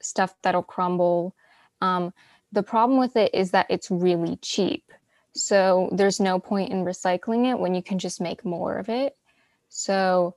stuff 0.00 0.34
that'll 0.42 0.62
crumble. 0.62 1.34
Um, 1.80 2.12
the 2.52 2.62
problem 2.62 2.98
with 2.98 3.16
it 3.16 3.34
is 3.34 3.50
that 3.50 3.66
it's 3.68 3.90
really 3.90 4.36
cheap. 4.36 4.92
So 5.34 5.88
there's 5.92 6.20
no 6.20 6.38
point 6.38 6.72
in 6.72 6.84
recycling 6.84 7.50
it 7.50 7.58
when 7.58 7.74
you 7.74 7.82
can 7.82 7.98
just 7.98 8.20
make 8.20 8.44
more 8.44 8.78
of 8.78 8.88
it. 8.88 9.16
So 9.68 10.34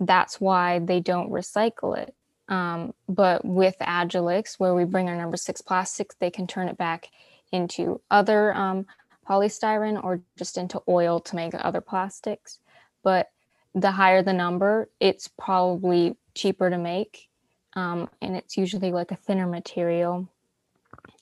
that's 0.00 0.40
why 0.40 0.78
they 0.78 1.00
don't 1.00 1.30
recycle 1.30 1.96
it. 1.96 2.14
Um, 2.48 2.92
but 3.08 3.44
with 3.44 3.76
Agilyx, 3.80 4.58
where 4.58 4.74
we 4.74 4.84
bring 4.84 5.08
our 5.08 5.16
number 5.16 5.36
six 5.36 5.60
plastics, 5.60 6.16
they 6.18 6.30
can 6.30 6.46
turn 6.46 6.68
it 6.68 6.76
back 6.76 7.08
into 7.52 8.00
other 8.10 8.54
um, 8.54 8.86
polystyrene 9.28 10.02
or 10.02 10.20
just 10.36 10.58
into 10.58 10.82
oil 10.88 11.20
to 11.20 11.36
make 11.36 11.54
other 11.54 11.80
plastics. 11.80 12.58
But 13.02 13.30
the 13.74 13.92
higher 13.92 14.22
the 14.22 14.32
number, 14.32 14.88
it's 15.00 15.28
probably 15.28 16.16
cheaper 16.34 16.68
to 16.68 16.78
make. 16.78 17.28
Um, 17.74 18.08
and 18.20 18.36
it's 18.36 18.56
usually 18.56 18.92
like 18.92 19.12
a 19.12 19.16
thinner 19.16 19.46
material. 19.46 20.28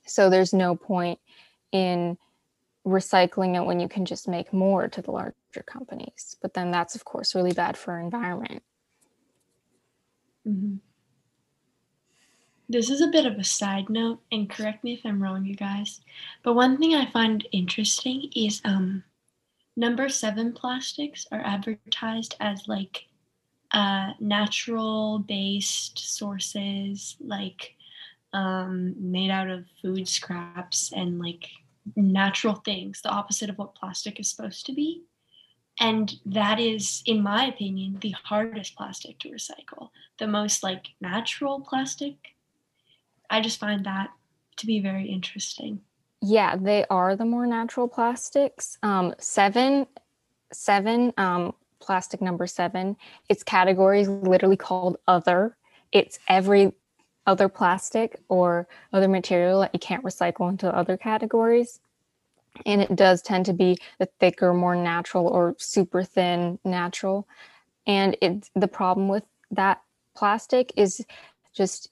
So 0.07 0.29
there's 0.29 0.53
no 0.53 0.75
point 0.75 1.19
in 1.73 2.19
recycling 2.87 3.57
it 3.57 3.65
when 3.65 3.79
you 3.79 3.89
can 3.89 4.05
just 4.05 4.27
make 4.27 4.53
more 4.53 4.89
to 4.89 5.03
the 5.03 5.11
larger 5.11 5.35
companies. 5.67 6.37
But 6.43 6.55
then 6.55 6.71
that's, 6.71 6.95
of 6.95 7.05
course, 7.05 7.35
really 7.35 7.53
bad 7.53 7.77
for 7.77 7.93
our 7.93 8.01
environment. 8.01 8.63
Mm-hmm. 10.47 10.77
This 12.69 12.89
is 12.89 13.01
a 13.01 13.09
bit 13.09 13.27
of 13.27 13.37
a 13.37 13.45
side 13.45 13.91
note, 13.91 14.21
and 14.31 14.49
correct 14.49 14.85
me 14.85 14.95
if 14.95 15.01
I'm 15.05 15.21
wrong, 15.21 15.45
you 15.45 15.57
guys. 15.57 16.01
But 16.45 16.55
one 16.55 16.79
thing 16.79 16.95
I 16.95 17.11
find 17.11 17.47
interesting 17.51 18.31
is 18.35 18.61
um, 18.65 19.03
number 19.77 20.09
seven 20.09 20.53
plastics 20.53 21.27
are 21.33 21.41
advertised 21.41 22.37
as 22.39 22.69
like 22.69 23.07
uh, 23.73 24.13
natural 24.21 25.21
based 25.21 25.99
sources, 25.99 27.17
like 27.21 27.75
um, 28.33 28.95
made 28.99 29.31
out 29.31 29.49
of 29.49 29.65
food 29.83 30.09
scraps 30.09 30.93
and 30.95 31.19
like 31.19 31.47
natural 31.97 32.57
things, 32.57 33.03
the 33.03 33.11
opposite 33.11 33.51
of 33.51 33.59
what 33.59 33.75
plastic 33.75 34.21
is 34.21 34.31
supposed 34.31 34.67
to 34.67 34.73
be. 34.73 35.03
And 35.79 36.15
that 36.27 36.61
is, 36.61 37.03
in 37.07 37.23
my 37.23 37.47
opinion, 37.47 37.99
the 38.01 38.15
hardest 38.25 38.77
plastic 38.77 39.19
to 39.21 39.31
recycle, 39.31 39.89
the 40.19 40.27
most 40.27 40.63
like 40.63 40.89
natural 41.01 41.61
plastic. 41.61 42.17
I 43.31 43.41
just 43.41 43.59
find 43.59 43.87
that 43.87 44.11
to 44.59 44.67
be 44.67 44.81
very 44.81 45.07
interesting. 45.07 45.81
Yeah, 46.21 46.57
they 46.57 46.85
are 46.91 47.17
the 47.17 47.25
more 47.25 47.47
natural 47.47 47.89
plastics. 47.89 48.77
Um, 48.83 49.15
seven, 49.19 49.87
seven, 50.53 51.15
um, 51.17 51.55
plastic 51.81 52.21
number 52.21 52.47
seven, 52.47 52.97
its 53.29 53.43
category 53.43 54.01
is 54.03 54.09
literally 54.09 54.57
called 54.57 54.99
other. 55.09 55.57
It's 55.93 56.19
every 56.29 56.73
other 57.27 57.49
plastic 57.49 58.21
or 58.29 58.67
other 58.93 59.09
material 59.09 59.61
that 59.61 59.71
you 59.73 59.81
can't 59.81 60.05
recycle 60.05 60.49
into 60.49 60.75
other 60.75 60.97
categories. 60.97 61.81
And 62.67 62.83
it 62.83 62.97
does 62.97 63.23
tend 63.23 63.47
to 63.47 63.53
be 63.53 63.79
the 63.99 64.07
thicker 64.19 64.53
more 64.53 64.75
natural 64.75 65.27
or 65.27 65.55
super 65.59 66.03
thin 66.03 66.59
natural. 66.65 67.29
And 67.87 68.17
it 68.21 68.51
the 68.55 68.69
problem 68.69 69.09
with 69.09 69.25
that 69.51 69.83
plastic 70.17 70.73
is 70.77 71.05
just 71.55 71.91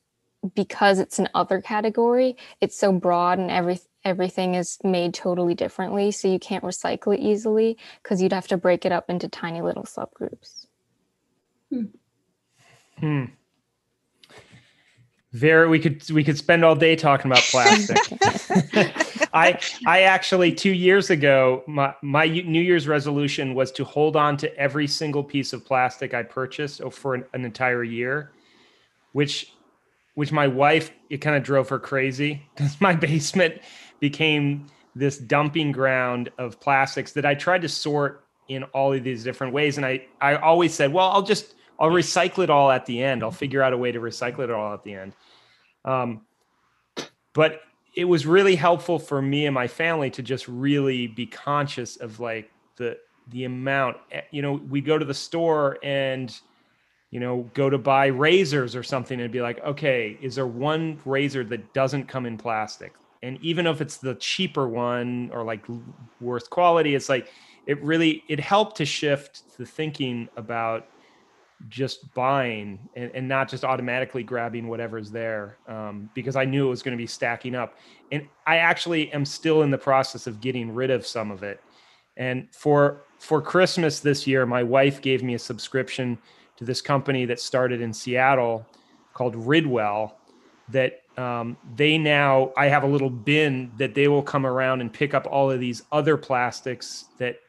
because 0.54 0.98
it's 0.98 1.18
an 1.18 1.28
other 1.34 1.60
category 1.60 2.36
it's 2.60 2.78
so 2.78 2.92
broad 2.92 3.38
and 3.38 3.50
every 3.50 3.80
everything 4.08 4.54
is 4.54 4.78
made 4.82 5.14
totally 5.14 5.54
differently 5.54 6.10
so 6.10 6.26
you 6.26 6.38
can't 6.38 6.64
recycle 6.64 7.14
it 7.14 7.20
easily 7.20 7.76
because 8.02 8.20
you'd 8.20 8.32
have 8.32 8.48
to 8.48 8.56
break 8.56 8.84
it 8.84 8.92
up 8.92 9.08
into 9.08 9.28
tiny 9.28 9.60
little 9.62 9.84
subgroups 9.84 10.66
hmm. 11.70 11.84
hmm. 12.98 13.24
Very, 15.32 15.68
we 15.68 15.78
could 15.78 16.10
we 16.10 16.24
could 16.24 16.38
spend 16.38 16.64
all 16.64 16.74
day 16.74 16.96
talking 16.96 17.30
about 17.30 17.42
plastic. 17.42 17.98
I 19.34 19.60
I 19.86 20.02
actually 20.02 20.52
two 20.52 20.72
years 20.72 21.10
ago 21.10 21.62
my 21.66 21.94
my 22.00 22.26
New 22.26 22.62
Year's 22.62 22.88
resolution 22.88 23.54
was 23.54 23.70
to 23.72 23.84
hold 23.84 24.16
on 24.16 24.38
to 24.38 24.56
every 24.56 24.86
single 24.86 25.22
piece 25.22 25.52
of 25.52 25.66
plastic 25.66 26.14
I 26.14 26.22
purchased 26.22 26.80
for 26.92 27.14
an, 27.14 27.24
an 27.34 27.44
entire 27.44 27.84
year, 27.84 28.32
which 29.12 29.52
which 30.14 30.32
my 30.32 30.48
wife 30.48 30.92
it 31.10 31.18
kind 31.18 31.36
of 31.36 31.42
drove 31.42 31.68
her 31.68 31.78
crazy 31.78 32.42
because 32.56 32.80
my 32.80 32.94
basement 32.94 33.60
became 34.00 34.66
this 34.94 35.18
dumping 35.18 35.72
ground 35.72 36.30
of 36.38 36.60
plastics 36.60 37.12
that 37.12 37.24
I 37.24 37.34
tried 37.34 37.62
to 37.62 37.68
sort 37.68 38.24
in 38.48 38.64
all 38.64 38.92
of 38.92 39.04
these 39.04 39.22
different 39.22 39.52
ways, 39.52 39.76
and 39.76 39.86
I 39.86 40.06
I 40.20 40.36
always 40.36 40.74
said, 40.74 40.92
well, 40.92 41.10
I'll 41.10 41.22
just 41.22 41.54
I'll 41.78 41.90
recycle 41.90 42.42
it 42.42 42.50
all 42.50 42.70
at 42.70 42.86
the 42.86 43.02
end. 43.02 43.22
I'll 43.22 43.30
figure 43.30 43.62
out 43.62 43.72
a 43.72 43.78
way 43.78 43.92
to 43.92 44.00
recycle 44.00 44.40
it 44.40 44.50
all 44.50 44.74
at 44.74 44.82
the 44.82 44.94
end. 44.94 45.12
Um, 45.84 46.22
but 47.34 47.60
it 47.94 48.04
was 48.04 48.26
really 48.26 48.56
helpful 48.56 48.98
for 48.98 49.22
me 49.22 49.46
and 49.46 49.54
my 49.54 49.68
family 49.68 50.10
to 50.10 50.22
just 50.22 50.48
really 50.48 51.06
be 51.06 51.26
conscious 51.26 51.96
of 51.96 52.20
like 52.20 52.50
the 52.76 52.98
the 53.28 53.44
amount. 53.44 53.96
Eh, 54.10 54.22
you 54.30 54.42
know, 54.42 54.54
we 54.54 54.80
go 54.80 54.98
to 54.98 55.04
the 55.04 55.14
store 55.14 55.78
and 55.82 56.38
you 57.10 57.20
know 57.20 57.48
go 57.54 57.70
to 57.70 57.78
buy 57.78 58.06
razors 58.06 58.74
or 58.74 58.82
something 58.82 59.20
and 59.20 59.32
be 59.32 59.40
like, 59.40 59.60
okay, 59.60 60.18
is 60.20 60.34
there 60.34 60.46
one 60.46 60.98
razor 61.04 61.44
that 61.44 61.72
doesn't 61.74 62.06
come 62.06 62.26
in 62.26 62.36
plastic? 62.36 62.94
And 63.22 63.38
even 63.42 63.66
if 63.66 63.80
it's 63.80 63.96
the 63.96 64.14
cheaper 64.16 64.68
one 64.68 65.30
or 65.32 65.42
like 65.42 65.64
worse 66.20 66.46
quality, 66.46 66.94
it's 66.94 67.08
like 67.08 67.28
it 67.66 67.82
really 67.82 68.22
it 68.28 68.40
helped 68.40 68.76
to 68.78 68.84
shift 68.84 69.56
the 69.58 69.66
thinking 69.66 70.28
about 70.36 70.88
just 71.68 72.12
buying 72.14 72.78
and, 72.94 73.10
and 73.14 73.26
not 73.26 73.48
just 73.48 73.64
automatically 73.64 74.22
grabbing 74.22 74.68
whatever's 74.68 75.10
there 75.10 75.58
um, 75.66 76.08
because 76.14 76.36
I 76.36 76.44
knew 76.44 76.66
it 76.66 76.70
was 76.70 76.82
going 76.82 76.96
to 76.96 77.02
be 77.02 77.06
stacking 77.06 77.54
up. 77.54 77.76
And 78.12 78.28
I 78.46 78.58
actually 78.58 79.12
am 79.12 79.24
still 79.24 79.62
in 79.62 79.70
the 79.70 79.78
process 79.78 80.26
of 80.26 80.40
getting 80.40 80.72
rid 80.72 80.90
of 80.90 81.04
some 81.06 81.30
of 81.30 81.42
it. 81.42 81.60
And 82.16 82.48
for 82.52 83.02
for 83.18 83.42
Christmas 83.42 84.00
this 84.00 84.26
year, 84.26 84.46
my 84.46 84.62
wife 84.62 85.02
gave 85.02 85.22
me 85.22 85.34
a 85.34 85.38
subscription 85.38 86.18
to 86.56 86.64
this 86.64 86.80
company 86.80 87.24
that 87.24 87.40
started 87.40 87.80
in 87.80 87.92
Seattle 87.92 88.66
called 89.12 89.34
Ridwell. 89.34 90.12
That 90.70 91.02
um, 91.18 91.56
they 91.74 91.98
now 91.98 92.52
I 92.56 92.68
have 92.68 92.84
a 92.84 92.86
little 92.86 93.10
bin 93.10 93.72
that 93.76 93.94
they 93.94 94.06
will 94.06 94.22
come 94.22 94.46
around 94.46 94.80
and 94.80 94.92
pick 94.92 95.14
up 95.14 95.26
all 95.26 95.50
of 95.50 95.58
these 95.58 95.82
other 95.90 96.16
plastics 96.16 97.06
that 97.18 97.40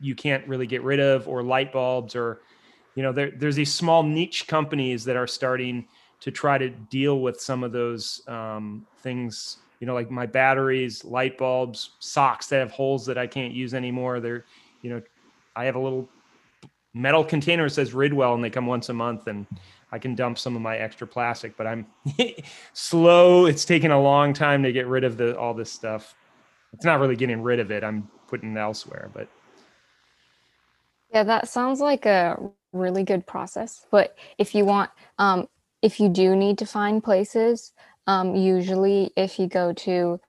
you 0.00 0.14
can't 0.14 0.46
really 0.48 0.66
get 0.66 0.82
rid 0.82 0.98
of, 0.98 1.28
or 1.28 1.42
light 1.42 1.72
bulbs, 1.72 2.16
or 2.16 2.40
you 2.96 3.02
know 3.02 3.12
there, 3.12 3.30
there's 3.30 3.56
these 3.56 3.72
small 3.72 4.02
niche 4.02 4.48
companies 4.48 5.04
that 5.04 5.16
are 5.16 5.28
starting 5.28 5.86
to 6.20 6.30
try 6.32 6.58
to 6.58 6.68
deal 6.68 7.20
with 7.20 7.40
some 7.40 7.62
of 7.62 7.70
those 7.72 8.22
um, 8.26 8.84
things 8.98 9.58
you 9.78 9.86
know 9.86 9.94
like 9.94 10.10
my 10.10 10.26
batteries 10.26 11.04
light 11.04 11.38
bulbs 11.38 11.90
socks 12.00 12.46
that 12.46 12.60
have 12.60 12.70
holes 12.70 13.04
that 13.06 13.18
i 13.18 13.26
can't 13.26 13.52
use 13.52 13.72
anymore. 13.74 14.20
They're 14.20 14.44
you 14.82 14.90
know 14.90 15.02
i 15.54 15.64
have 15.64 15.76
a 15.76 15.80
little 15.80 16.08
metal 16.94 17.24
container 17.24 17.64
that 17.64 17.74
says 17.74 17.92
ridwell 17.92 18.34
and 18.34 18.44
they 18.44 18.50
come 18.50 18.66
once 18.66 18.88
a 18.88 18.92
month 18.92 19.26
and 19.26 19.46
i 19.92 19.98
can 19.98 20.14
dump 20.14 20.38
some 20.38 20.56
of 20.56 20.62
my 20.62 20.76
extra 20.76 21.06
plastic 21.06 21.56
but 21.56 21.66
i'm 21.66 21.86
slow 22.72 23.46
it's 23.46 23.64
taking 23.64 23.90
a 23.90 24.00
long 24.00 24.32
time 24.32 24.62
to 24.62 24.72
get 24.72 24.86
rid 24.86 25.04
of 25.04 25.16
the 25.16 25.38
all 25.38 25.54
this 25.54 25.70
stuff 25.70 26.14
it's 26.72 26.84
not 26.84 26.98
really 26.98 27.16
getting 27.16 27.42
rid 27.42 27.60
of 27.60 27.70
it 27.70 27.84
i'm 27.84 28.08
putting 28.28 28.56
it 28.56 28.58
elsewhere 28.58 29.10
but 29.14 29.28
yeah 31.12 31.22
that 31.22 31.48
sounds 31.48 31.80
like 31.80 32.06
a 32.06 32.36
really 32.72 33.04
good 33.04 33.26
process. 33.26 33.86
But 33.90 34.16
if 34.38 34.54
you 34.54 34.64
want, 34.64 34.90
um, 35.18 35.48
if 35.82 36.00
you 36.00 36.08
do 36.08 36.34
need 36.34 36.58
to 36.58 36.66
find 36.66 37.02
places, 37.02 37.72
um, 38.06 38.34
usually 38.34 39.10
if 39.16 39.38
you 39.38 39.46
go 39.46 39.72
to 39.72 40.20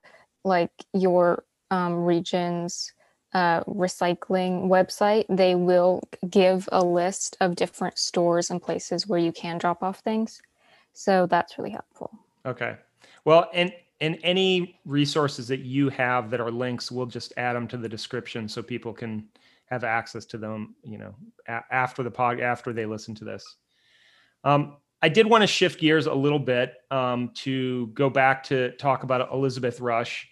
like 0.43 0.71
your 0.93 1.43
um, 1.71 2.04
region's 2.06 2.93
uh, 3.33 3.63
recycling 3.63 4.67
website, 4.67 5.25
they 5.29 5.55
will 5.55 6.01
give 6.29 6.69
a 6.71 6.83
list 6.83 7.35
of 7.41 7.55
different 7.55 7.97
stores 7.97 8.49
and 8.49 8.61
places 8.61 9.07
where 9.07 9.19
you 9.19 9.31
can 9.31 9.57
drop 9.57 9.81
off 9.81 9.99
things. 9.99 10.41
So 10.93 11.25
that's 11.25 11.57
really 11.57 11.71
helpful. 11.71 12.11
Okay. 12.45 12.77
Well, 13.25 13.49
and 13.53 13.73
and 14.01 14.19
any 14.23 14.79
resources 14.85 15.47
that 15.47 15.61
you 15.61 15.87
have 15.89 16.29
that 16.31 16.41
are 16.41 16.51
links, 16.51 16.91
we'll 16.91 17.05
just 17.05 17.31
add 17.37 17.53
them 17.53 17.67
to 17.69 17.77
the 17.77 17.87
description 17.87 18.49
so 18.49 18.61
people 18.61 18.91
can 18.91 19.27
have 19.65 19.83
access 19.83 20.25
to 20.25 20.37
them, 20.37 20.75
you 20.83 20.97
know, 20.97 21.15
a- 21.47 21.63
after 21.71 22.03
the 22.03 22.11
pod, 22.11 22.41
after 22.41 22.73
they 22.73 22.85
listen 22.85 23.15
to 23.15 23.23
this. 23.23 23.55
Um, 24.43 24.77
I 25.01 25.09
did 25.09 25.25
want 25.25 25.41
to 25.41 25.47
shift 25.47 25.79
gears 25.79 26.05
a 26.05 26.13
little 26.13 26.39
bit 26.39 26.75
um, 26.91 27.31
to 27.35 27.87
go 27.87 28.09
back 28.09 28.43
to 28.45 28.71
talk 28.77 29.03
about 29.03 29.31
Elizabeth 29.31 29.79
Rush, 29.79 30.27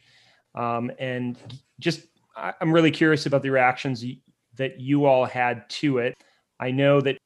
um, 0.53 0.91
and 0.99 1.37
just 1.79 2.01
I'm 2.36 2.72
really 2.72 2.91
curious 2.91 3.26
about 3.26 3.41
the 3.41 3.50
reactions 3.50 4.04
that 4.56 4.80
you 4.80 5.06
all 5.06 5.26
had 5.26 5.70
to 5.70 6.00
it. 6.00 6.15
I 6.60 6.72
know 6.72 7.02
that 7.02 7.17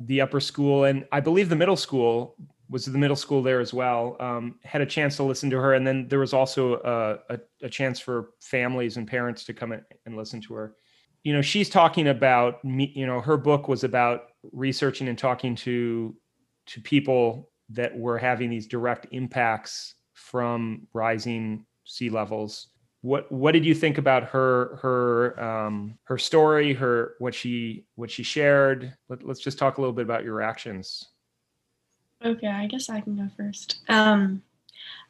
the 0.00 0.20
upper 0.20 0.40
school 0.40 0.84
and 0.84 1.06
I 1.12 1.20
believe 1.20 1.48
the 1.48 1.56
middle 1.56 1.76
school 1.76 2.36
was 2.70 2.86
the 2.86 2.98
middle 2.98 3.16
school 3.16 3.42
there 3.42 3.60
as 3.60 3.74
well. 3.74 4.16
Um, 4.20 4.58
had 4.64 4.80
a 4.80 4.86
chance 4.86 5.16
to 5.16 5.22
listen 5.22 5.50
to 5.50 5.60
her, 5.60 5.74
and 5.74 5.86
then 5.86 6.08
there 6.08 6.18
was 6.18 6.32
also 6.32 6.74
a, 6.80 7.34
a, 7.34 7.38
a 7.62 7.70
chance 7.70 8.00
for 8.00 8.30
families 8.40 8.96
and 8.96 9.06
parents 9.06 9.44
to 9.44 9.54
come 9.54 9.72
and 9.72 10.16
listen 10.16 10.40
to 10.42 10.54
her. 10.54 10.74
You 11.24 11.32
know, 11.32 11.42
she's 11.42 11.68
talking 11.68 12.08
about 12.08 12.64
me. 12.64 12.92
You 12.94 13.06
know, 13.06 13.20
her 13.20 13.36
book 13.36 13.68
was 13.68 13.84
about 13.84 14.30
researching 14.52 15.08
and 15.08 15.18
talking 15.18 15.54
to 15.56 16.16
to 16.66 16.80
people 16.80 17.50
that 17.70 17.96
were 17.96 18.18
having 18.18 18.50
these 18.50 18.66
direct 18.66 19.06
impacts 19.10 19.94
from 20.14 20.86
rising 20.92 21.66
sea 21.84 22.10
levels. 22.10 22.68
What 23.04 23.30
what 23.30 23.52
did 23.52 23.66
you 23.66 23.74
think 23.74 23.98
about 23.98 24.24
her 24.30 24.78
her 24.80 25.38
um, 25.38 25.98
her 26.04 26.16
story, 26.16 26.72
her 26.72 27.16
what 27.18 27.34
she 27.34 27.84
what 27.96 28.10
she 28.10 28.22
shared? 28.22 28.94
Let, 29.10 29.26
let's 29.26 29.40
just 29.40 29.58
talk 29.58 29.76
a 29.76 29.82
little 29.82 29.92
bit 29.92 30.06
about 30.06 30.24
your 30.24 30.32
reactions. 30.32 31.04
Okay, 32.24 32.46
I 32.46 32.66
guess 32.66 32.88
I 32.88 33.02
can 33.02 33.16
go 33.16 33.28
first. 33.36 33.80
Um, 33.90 34.42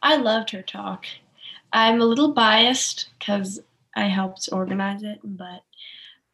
I 0.03 0.17
loved 0.17 0.51
her 0.51 0.63
talk. 0.63 1.07
I'm 1.73 2.01
a 2.01 2.05
little 2.05 2.33
biased 2.33 3.11
because 3.17 3.61
I 3.95 4.07
helped 4.07 4.49
organize 4.51 5.05
it, 5.05 5.21
but 5.23 5.63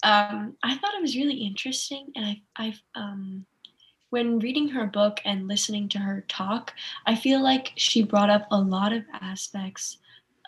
um, 0.02 0.56
I 0.62 0.78
thought 0.78 0.94
it 0.94 1.02
was 1.02 1.14
really 1.14 1.36
interesting. 1.36 2.10
And 2.16 2.24
I, 2.24 2.42
I, 2.56 2.74
um, 2.94 3.44
when 4.08 4.38
reading 4.38 4.68
her 4.68 4.86
book 4.86 5.20
and 5.26 5.46
listening 5.46 5.90
to 5.90 5.98
her 5.98 6.24
talk, 6.26 6.72
I 7.04 7.16
feel 7.16 7.42
like 7.42 7.72
she 7.76 8.02
brought 8.02 8.30
up 8.30 8.46
a 8.50 8.58
lot 8.58 8.94
of 8.94 9.04
aspects 9.20 9.98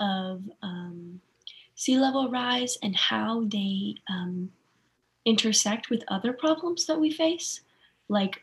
of 0.03 0.43
um, 0.63 1.21
sea 1.77 1.97
level 1.97 2.29
rise 2.29 2.77
and 2.83 2.95
how 2.95 3.45
they 3.45 3.95
um, 4.11 4.51
intersect 5.25 5.89
with 5.89 6.05
other 6.09 6.33
problems 6.33 6.87
that 6.87 7.01
we 7.01 7.11
face, 7.11 7.61
like 8.09 8.43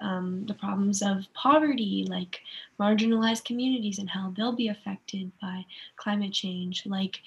um, 0.00 0.46
the 0.46 0.54
problems 0.54 1.02
of 1.02 1.26
poverty, 1.34 2.06
like 2.08 2.40
marginalized 2.80 3.44
communities 3.44 3.98
and 3.98 4.08
how 4.08 4.32
they'll 4.36 4.52
be 4.52 4.68
affected 4.68 5.30
by 5.42 5.64
climate 5.96 6.32
change, 6.32 6.86
like 6.86 7.20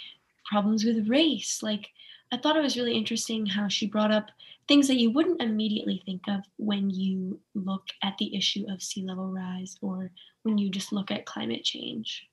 problems 0.45 0.83
with 0.83 1.07
race. 1.09 1.61
Like, 1.61 1.89
I 2.31 2.37
thought 2.37 2.57
it 2.57 2.63
was 2.63 2.77
really 2.77 2.95
interesting 2.95 3.45
how 3.45 3.67
she 3.67 3.85
brought 3.85 4.11
up 4.11 4.31
things 4.67 4.87
that 4.87 4.97
you 4.97 5.11
wouldn't 5.11 5.41
immediately 5.41 6.01
think 6.05 6.23
of 6.27 6.41
when 6.57 6.89
you 6.89 7.39
look 7.53 7.83
at 8.01 8.17
the 8.17 8.35
issue 8.35 8.65
of 8.69 8.81
sea 8.81 9.03
level 9.03 9.31
rise 9.31 9.77
or 9.81 10.09
when 10.43 10.57
you 10.57 10.69
just 10.69 10.93
look 10.93 11.11
at 11.11 11.25
climate 11.25 11.63
change. 11.63 12.27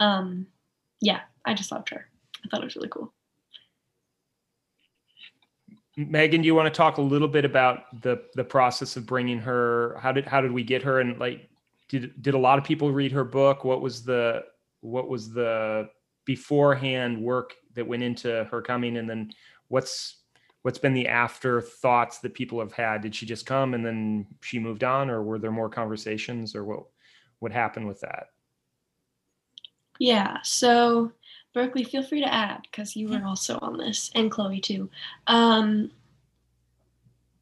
Um, 0.00 0.46
yeah, 1.00 1.20
I 1.44 1.54
just 1.54 1.72
loved 1.72 1.88
her. 1.90 2.06
I 2.44 2.48
thought 2.48 2.62
it 2.62 2.66
was 2.66 2.76
really 2.76 2.88
cool. 2.88 3.12
Megan, 5.96 6.40
do 6.40 6.46
you 6.46 6.54
want 6.54 6.72
to 6.72 6.76
talk 6.76 6.98
a 6.98 7.02
little 7.02 7.28
bit 7.28 7.44
about 7.44 8.00
the 8.02 8.22
the 8.34 8.44
process 8.44 8.96
of 8.96 9.06
bringing 9.06 9.38
her? 9.40 9.98
How 10.00 10.12
did 10.12 10.26
how 10.26 10.40
did 10.40 10.52
we 10.52 10.62
get 10.62 10.82
her? 10.82 11.00
And 11.00 11.18
like, 11.18 11.48
did 11.88 12.22
did 12.22 12.34
a 12.34 12.38
lot 12.38 12.58
of 12.58 12.64
people 12.64 12.92
read 12.92 13.12
her 13.12 13.24
book? 13.24 13.64
What 13.64 13.80
was 13.80 14.04
the 14.04 14.44
what 14.80 15.08
was 15.08 15.32
the 15.32 15.90
beforehand 16.24 17.20
work 17.20 17.54
that 17.74 17.86
went 17.86 18.02
into 18.02 18.44
her 18.50 18.62
coming? 18.62 18.96
And 18.96 19.10
then 19.10 19.30
what's 19.68 20.16
what's 20.62 20.78
been 20.78 20.94
the 20.94 21.08
afterthoughts 21.08 22.18
that 22.18 22.34
people 22.34 22.60
have 22.60 22.72
had? 22.72 23.02
Did 23.02 23.14
she 23.14 23.26
just 23.26 23.46
come 23.46 23.74
and 23.74 23.84
then 23.84 24.26
she 24.40 24.58
moved 24.58 24.84
on, 24.84 25.10
or 25.10 25.22
were 25.22 25.38
there 25.38 25.50
more 25.50 25.68
conversations, 25.68 26.54
or 26.54 26.64
what 26.64 26.84
what 27.40 27.52
happened 27.52 27.88
with 27.88 28.00
that? 28.00 28.28
Yeah. 30.00 30.38
So 30.42 31.12
Berkeley, 31.54 31.84
feel 31.84 32.02
free 32.02 32.20
to 32.20 32.32
add 32.32 32.62
because 32.62 32.96
you 32.96 33.08
were 33.08 33.22
also 33.24 33.58
on 33.62 33.76
this, 33.76 34.10
and 34.16 34.30
Chloe 34.30 34.60
too. 34.60 34.90
Um, 35.28 35.92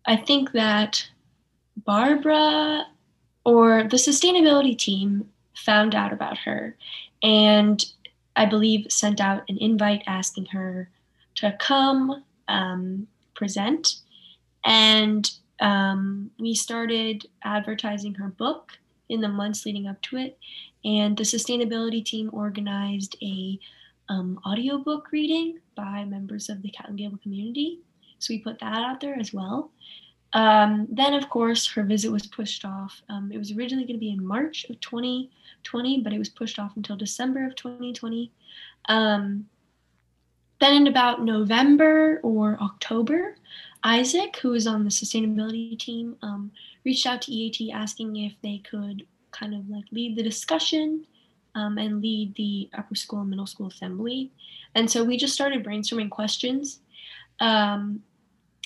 I 0.05 0.17
think 0.17 0.53
that 0.53 1.09
Barbara 1.77 2.87
or 3.45 3.85
the 3.85 3.97
sustainability 3.97 4.77
team 4.77 5.31
found 5.55 5.95
out 5.95 6.13
about 6.13 6.37
her 6.39 6.77
and 7.23 7.85
I 8.37 8.47
believe 8.47 8.91
sent 8.91 9.21
out 9.21 9.43
an 9.49 9.59
invite 9.59 10.03
asking 10.07 10.47
her 10.47 10.89
to 11.37 11.57
come 11.59 12.25
um, 12.47 13.07
present. 13.35 13.97
And 14.65 15.31
um, 15.61 16.31
we 16.39 16.55
started 16.55 17.27
advertising 17.43 18.15
her 18.15 18.29
book 18.29 18.73
in 19.09 19.21
the 19.21 19.29
months 19.29 19.67
leading 19.67 19.89
up 19.89 20.01
to 20.03 20.19
it. 20.19 20.39
And 20.85 21.17
the 21.17 21.25
sustainability 21.25 22.05
team 22.05 22.31
organized 22.33 23.17
a 23.23 23.59
um, 24.09 24.41
audiobook 24.47 25.11
reading 25.13 25.59
by 25.75 26.05
members 26.05 26.49
of 26.49 26.63
the 26.63 26.71
Catlin 26.71 26.97
Gable 26.97 27.19
community. 27.19 27.81
So 28.19 28.33
we 28.33 28.39
put 28.39 28.59
that 28.61 28.83
out 28.83 29.01
there 29.01 29.19
as 29.19 29.33
well. 29.33 29.71
Um, 30.35 30.87
then, 30.91 31.15
of 31.15 31.31
course, 31.31 31.67
her 31.69 31.83
visit 31.83 32.11
was 32.11 32.27
pushed 32.27 32.65
off. 32.65 33.03
Um, 33.09 33.31
it 33.33 33.39
was 33.39 33.53
originally 33.53 33.85
going 33.85 33.97
to 33.97 34.01
be 34.01 34.13
in 34.13 34.25
March 34.25 34.67
of 34.69 34.81
2020, 34.81 36.01
but 36.03 36.13
it 36.13 36.19
was 36.19 36.29
pushed 36.29 36.59
off 36.59 36.77
until 36.77 36.97
December 36.97 37.47
of 37.47 37.57
2020. 37.57 38.31
Um, 38.89 39.47
then, 40.61 40.75
in 40.75 40.87
about 40.89 41.23
November 41.23 42.21
or 42.23 42.59
October, 42.61 43.37
Isaac, 43.85 44.37
who 44.43 44.51
was 44.51 44.67
on 44.67 44.85
the 44.85 44.91
sustainability 44.91 45.79
team, 45.79 46.17
um, 46.23 46.51
reached 46.85 47.07
out 47.07 47.23
to 47.23 47.33
EAT 47.33 47.73
asking 47.73 48.17
if 48.17 48.35
they 48.43 48.59
could 48.69 49.07
kind 49.39 49.55
of 49.55 49.69
like 49.69 49.85
lead 49.93 50.17
the 50.17 50.23
discussion 50.23 51.07
um, 51.55 51.79
and 51.79 52.01
lead 52.03 52.35
the 52.35 52.69
upper 52.77 52.95
school 52.95 53.21
and 53.21 53.31
middle 53.31 53.47
school 53.47 53.69
assembly. 53.69 54.31
And 54.75 54.91
so 54.91 55.05
we 55.05 55.17
just 55.17 55.35
started 55.35 55.65
brainstorming 55.65 56.11
questions. 56.11 56.81
Um, 57.41 58.03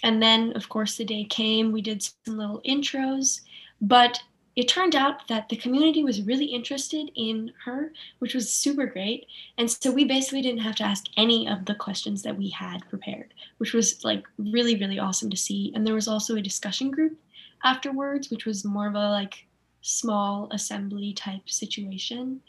and 0.02 0.22
then, 0.22 0.52
of 0.56 0.68
course, 0.68 0.96
the 0.96 1.04
day 1.04 1.24
came, 1.24 1.72
we 1.72 1.82
did 1.82 2.02
some 2.02 2.36
little 2.36 2.60
intros, 2.66 3.40
but 3.80 4.20
it 4.54 4.68
turned 4.68 4.94
out 4.94 5.26
that 5.28 5.48
the 5.48 5.56
community 5.56 6.04
was 6.04 6.22
really 6.22 6.44
interested 6.44 7.10
in 7.14 7.52
her, 7.64 7.92
which 8.18 8.34
was 8.34 8.52
super 8.52 8.84
great. 8.84 9.26
And 9.56 9.70
so 9.70 9.90
we 9.90 10.04
basically 10.04 10.42
didn't 10.42 10.60
have 10.60 10.74
to 10.76 10.84
ask 10.84 11.06
any 11.16 11.48
of 11.48 11.64
the 11.64 11.74
questions 11.74 12.22
that 12.22 12.36
we 12.36 12.50
had 12.50 12.86
prepared, 12.90 13.32
which 13.58 13.72
was 13.72 14.04
like 14.04 14.24
really, 14.36 14.76
really 14.76 14.98
awesome 14.98 15.30
to 15.30 15.36
see. 15.36 15.72
And 15.74 15.86
there 15.86 15.94
was 15.94 16.08
also 16.08 16.36
a 16.36 16.42
discussion 16.42 16.90
group 16.90 17.16
afterwards, 17.64 18.30
which 18.30 18.44
was 18.44 18.64
more 18.64 18.88
of 18.88 18.94
a 18.94 19.10
like 19.10 19.46
small 19.82 20.48
assembly 20.52 21.12
type 21.12 21.48
situation 21.48 22.40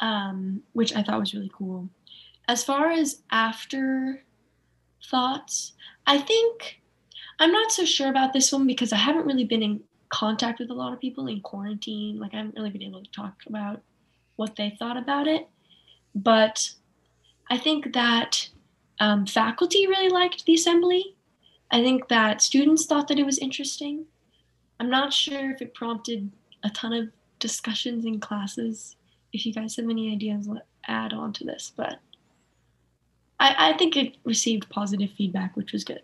um, 0.00 0.62
which 0.72 0.94
I 0.94 1.02
thought 1.02 1.20
was 1.20 1.34
really 1.34 1.50
cool. 1.54 1.88
As 2.48 2.64
far 2.64 2.90
as 2.90 3.22
after 3.30 4.22
thoughts, 5.10 5.74
I 6.06 6.18
think 6.18 6.80
I'm 7.38 7.52
not 7.52 7.72
so 7.72 7.84
sure 7.84 8.08
about 8.08 8.32
this 8.32 8.52
one 8.52 8.66
because 8.66 8.92
I 8.92 8.96
haven't 8.96 9.26
really 9.26 9.44
been 9.44 9.62
in 9.62 9.80
contact 10.08 10.58
with 10.58 10.70
a 10.70 10.74
lot 10.74 10.92
of 10.92 11.00
people 11.00 11.26
in 11.28 11.40
quarantine. 11.40 12.18
Like 12.18 12.34
I 12.34 12.38
haven't 12.38 12.56
really 12.56 12.70
been 12.70 12.82
able 12.82 13.02
to 13.02 13.10
talk 13.10 13.34
about 13.46 13.82
what 14.36 14.56
they 14.56 14.76
thought 14.78 14.96
about 14.96 15.28
it. 15.28 15.48
But 16.14 16.72
I 17.48 17.58
think 17.58 17.92
that 17.92 18.48
um, 18.98 19.26
faculty 19.26 19.86
really 19.86 20.08
liked 20.08 20.44
the 20.44 20.54
assembly. 20.54 21.16
I 21.70 21.82
think 21.82 22.08
that 22.08 22.42
students 22.42 22.86
thought 22.86 23.06
that 23.08 23.18
it 23.18 23.26
was 23.26 23.38
interesting. 23.38 24.06
I'm 24.80 24.90
not 24.90 25.12
sure 25.12 25.50
if 25.50 25.62
it 25.62 25.74
prompted 25.74 26.32
a 26.62 26.70
ton 26.70 26.92
of 26.92 27.08
discussions 27.38 28.04
in 28.04 28.20
classes 28.20 28.96
if 29.32 29.46
you 29.46 29.52
guys 29.52 29.76
have 29.76 29.88
any 29.88 30.12
ideas, 30.12 30.48
let 30.48 30.66
add 30.86 31.12
on 31.12 31.32
to 31.34 31.44
this. 31.44 31.72
But 31.76 31.98
I, 33.38 33.70
I 33.70 33.76
think 33.76 33.96
it 33.96 34.16
received 34.24 34.68
positive 34.68 35.10
feedback, 35.16 35.56
which 35.56 35.72
was 35.72 35.84
good. 35.84 36.02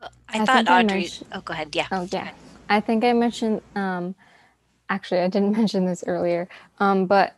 I, 0.00 0.40
I 0.40 0.44
thought 0.44 0.68
Audrey. 0.68 1.06
I 1.32 1.38
oh, 1.38 1.40
go 1.40 1.52
ahead. 1.52 1.74
Yeah. 1.74 1.86
Oh, 1.90 2.08
yeah. 2.10 2.30
I 2.68 2.80
think 2.80 3.04
I 3.04 3.12
mentioned. 3.12 3.62
Um, 3.74 4.14
actually, 4.88 5.20
I 5.20 5.28
didn't 5.28 5.52
mention 5.56 5.86
this 5.86 6.04
earlier, 6.06 6.48
um, 6.80 7.06
but 7.06 7.36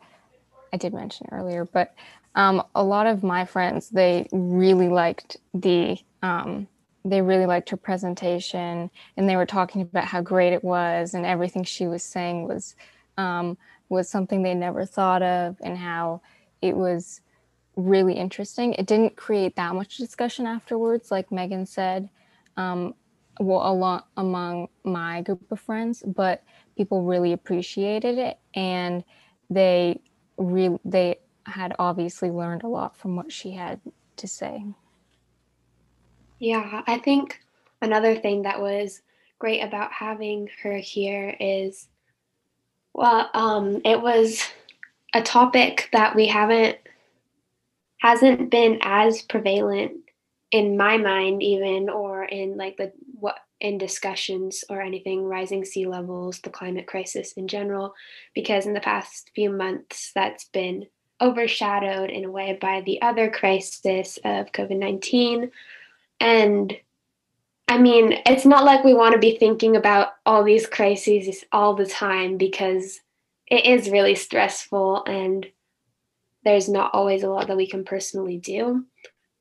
I 0.72 0.76
did 0.76 0.94
mention 0.94 1.28
earlier. 1.30 1.64
But 1.64 1.94
um, 2.34 2.62
a 2.74 2.82
lot 2.82 3.06
of 3.06 3.22
my 3.22 3.44
friends 3.44 3.90
they 3.90 4.28
really 4.32 4.88
liked 4.88 5.36
the 5.52 5.98
um, 6.22 6.66
they 7.04 7.20
really 7.22 7.46
liked 7.46 7.70
her 7.70 7.76
presentation, 7.76 8.90
and 9.16 9.28
they 9.28 9.36
were 9.36 9.46
talking 9.46 9.82
about 9.82 10.04
how 10.04 10.20
great 10.20 10.52
it 10.52 10.64
was, 10.64 11.14
and 11.14 11.26
everything 11.26 11.64
she 11.64 11.86
was 11.86 12.02
saying 12.02 12.48
was 12.48 12.74
um, 13.16 13.56
was 13.88 14.08
something 14.08 14.42
they 14.42 14.54
never 14.54 14.84
thought 14.84 15.22
of 15.22 15.56
and 15.62 15.78
how 15.78 16.20
it 16.62 16.76
was 16.76 17.20
really 17.76 18.14
interesting. 18.14 18.74
It 18.74 18.86
didn't 18.86 19.16
create 19.16 19.56
that 19.56 19.74
much 19.74 19.96
discussion 19.96 20.46
afterwards, 20.46 21.10
like 21.10 21.30
Megan 21.30 21.66
said, 21.66 22.08
um, 22.56 22.94
well, 23.40 23.70
along, 23.70 24.02
among 24.16 24.68
my 24.84 25.22
group 25.22 25.50
of 25.50 25.60
friends, 25.60 26.02
but 26.06 26.42
people 26.76 27.02
really 27.02 27.32
appreciated 27.32 28.18
it 28.18 28.38
and 28.54 29.04
they 29.50 30.00
really 30.36 30.78
they 30.84 31.16
had 31.46 31.74
obviously 31.78 32.30
learned 32.30 32.62
a 32.62 32.68
lot 32.68 32.96
from 32.96 33.16
what 33.16 33.30
she 33.30 33.52
had 33.52 33.80
to 34.16 34.26
say. 34.26 34.64
Yeah, 36.38 36.82
I 36.86 36.98
think 36.98 37.40
another 37.80 38.16
thing 38.16 38.42
that 38.42 38.60
was 38.60 39.02
great 39.38 39.60
about 39.60 39.92
having 39.92 40.48
her 40.62 40.76
here 40.76 41.34
is 41.38 41.88
well, 42.94 43.28
um, 43.34 43.80
it 43.84 44.00
was 44.00 44.40
a 45.14 45.22
topic 45.22 45.88
that 45.92 46.14
we 46.14 46.26
haven't 46.26 46.78
hasn't 48.00 48.50
been 48.50 48.78
as 48.82 49.22
prevalent 49.22 49.92
in 50.50 50.76
my 50.76 50.96
mind 50.96 51.42
even 51.42 51.88
or 51.88 52.24
in 52.24 52.56
like 52.56 52.76
the 52.76 52.92
what 53.18 53.38
in 53.60 53.78
discussions 53.78 54.62
or 54.68 54.82
anything 54.82 55.24
rising 55.24 55.64
sea 55.64 55.86
levels, 55.86 56.40
the 56.40 56.50
climate 56.50 56.86
crisis 56.86 57.32
in 57.32 57.48
general, 57.48 57.94
because 58.34 58.66
in 58.66 58.74
the 58.74 58.80
past 58.80 59.30
few 59.34 59.50
months 59.50 60.12
that's 60.14 60.44
been 60.44 60.86
overshadowed 61.20 62.10
in 62.10 62.24
a 62.24 62.30
way 62.30 62.58
by 62.60 62.82
the 62.82 63.00
other 63.00 63.30
crisis 63.30 64.18
of 64.24 64.52
COVID 64.52 64.78
19. 64.78 65.50
And 66.24 66.74
I 67.68 67.76
mean, 67.76 68.14
it's 68.24 68.46
not 68.46 68.64
like 68.64 68.82
we 68.82 68.94
want 68.94 69.12
to 69.12 69.18
be 69.18 69.36
thinking 69.36 69.76
about 69.76 70.14
all 70.24 70.42
these 70.42 70.66
crises 70.66 71.44
all 71.52 71.74
the 71.74 71.84
time 71.86 72.38
because 72.38 73.00
it 73.46 73.66
is 73.66 73.90
really 73.90 74.14
stressful 74.14 75.04
and 75.04 75.46
there's 76.44 76.66
not 76.68 76.94
always 76.94 77.22
a 77.22 77.28
lot 77.28 77.46
that 77.48 77.58
we 77.58 77.66
can 77.66 77.84
personally 77.84 78.38
do. 78.38 78.86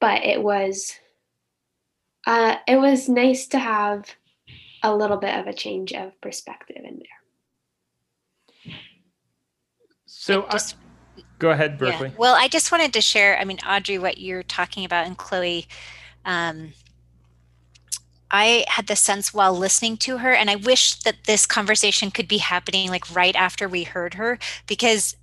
But 0.02 0.26
it 0.26 0.44
was 0.44 0.94
uh, 2.28 2.58
it 2.68 2.76
was 2.76 3.08
nice 3.08 3.48
to 3.48 3.60
have 3.60 4.10
a 4.82 4.94
little 4.94 5.18
bit 5.18 5.40
of 5.40 5.48
a 5.48 5.54
change 5.54 5.94
of 5.94 6.20
perspective 6.20 6.84
in 6.84 7.00
there. 7.00 8.76
So 10.06 10.46
just, 10.52 10.76
go 11.40 11.52
ahead, 11.52 11.78
Berkeley. 11.78 12.10
Yeah. 12.10 12.16
Well, 12.18 12.36
I 12.36 12.50
just 12.50 12.74
wanted 12.74 12.92
to 12.94 13.02
share. 13.02 13.40
I 13.40 13.46
mean, 13.46 13.60
Audrey, 13.68 13.98
what 13.98 14.18
you're 14.18 14.44
talking 14.44 14.84
about, 14.84 15.08
and 15.08 15.18
Chloe. 15.18 15.66
Um, 16.26 16.74
I 18.32 18.65
had 18.67 18.88
the 18.88 18.95
sense 18.95 19.34
while 19.34 19.53
listening 19.53 19.97
to 19.97 20.17
her, 20.17 20.34
and 20.34 20.49
I 20.49 20.55
wish 20.55 20.95
that 21.01 21.26
this 21.26 21.45
conversation 21.45 22.09
could 22.09 22.28
be 22.28 22.39
happening 22.39 22.89
like 22.89 23.15
right 23.15 23.36
after 23.36 23.67
we 23.67 23.84
heard 23.84 24.15
her, 24.15 24.39
because 24.67 25.15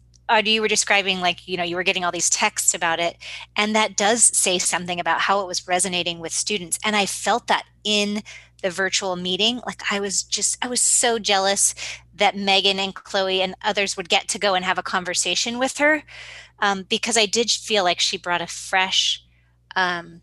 you 0.44 0.60
were 0.60 0.68
describing 0.68 1.20
like, 1.20 1.48
you 1.48 1.56
know, 1.56 1.64
you 1.64 1.74
were 1.74 1.82
getting 1.82 2.04
all 2.04 2.12
these 2.12 2.30
texts 2.30 2.72
about 2.72 3.00
it. 3.00 3.16
And 3.56 3.74
that 3.74 3.96
does 3.96 4.22
say 4.22 4.60
something 4.60 5.00
about 5.00 5.22
how 5.22 5.40
it 5.40 5.46
was 5.48 5.66
resonating 5.66 6.20
with 6.20 6.32
students. 6.32 6.78
And 6.84 6.94
I 6.94 7.04
felt 7.04 7.48
that 7.48 7.64
in 7.82 8.22
the 8.62 8.70
virtual 8.70 9.16
meeting. 9.16 9.60
Like 9.66 9.82
I 9.90 10.00
was 10.00 10.22
just, 10.22 10.62
I 10.64 10.68
was 10.68 10.80
so 10.80 11.18
jealous 11.18 11.74
that 12.14 12.36
Megan 12.36 12.78
and 12.78 12.94
Chloe 12.94 13.42
and 13.42 13.54
others 13.62 13.96
would 13.96 14.08
get 14.08 14.28
to 14.28 14.38
go 14.38 14.54
and 14.54 14.64
have 14.64 14.78
a 14.78 14.82
conversation 14.82 15.58
with 15.58 15.78
her 15.78 16.04
um, 16.60 16.84
because 16.88 17.16
I 17.16 17.26
did 17.26 17.50
feel 17.50 17.84
like 17.84 18.00
she 18.00 18.18
brought 18.18 18.42
a 18.42 18.46
fresh, 18.46 19.24
um, 19.74 20.20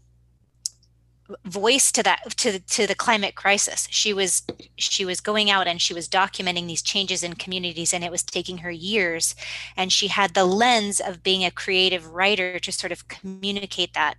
voice 1.46 1.92
to 1.92 2.04
that 2.04 2.38
to 2.38 2.60
to 2.60 2.88
the 2.88 2.96
climate 2.96 3.36
crisis. 3.36 3.88
She 3.92 4.14
was 4.14 4.44
she 4.78 5.06
was 5.06 5.20
going 5.20 5.50
out 5.50 5.68
and 5.68 5.82
she 5.82 5.94
was 5.94 6.08
documenting 6.08 6.68
these 6.68 6.82
changes 6.82 7.24
in 7.24 7.34
communities 7.34 7.94
and 7.94 8.04
it 8.04 8.12
was 8.12 8.24
taking 8.24 8.60
her 8.60 8.72
years. 8.72 9.36
And 9.76 9.92
she 9.92 10.08
had 10.08 10.34
the 10.34 10.46
lens 10.46 11.00
of 11.00 11.24
being 11.24 11.44
a 11.44 11.52
creative 11.52 12.08
writer 12.08 12.60
to 12.60 12.72
sort 12.72 12.92
of 12.92 13.08
communicate 13.08 13.94
that 13.94 14.16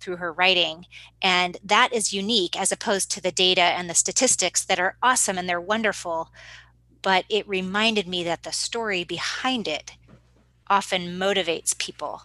through 0.00 0.16
her 0.16 0.32
writing. 0.32 0.86
And 1.22 1.56
that 1.64 1.92
is 1.92 2.12
unique 2.12 2.58
as 2.58 2.70
opposed 2.70 3.10
to 3.12 3.20
the 3.20 3.32
data 3.32 3.62
and 3.62 3.88
the 3.88 3.94
statistics 3.94 4.64
that 4.64 4.78
are 4.78 4.96
awesome 5.02 5.38
and 5.38 5.48
they're 5.48 5.60
wonderful. 5.60 6.30
But 7.02 7.24
it 7.28 7.48
reminded 7.48 8.06
me 8.06 8.22
that 8.24 8.42
the 8.42 8.52
story 8.52 9.04
behind 9.04 9.66
it 9.66 9.92
often 10.68 11.18
motivates 11.18 11.76
people 11.76 12.22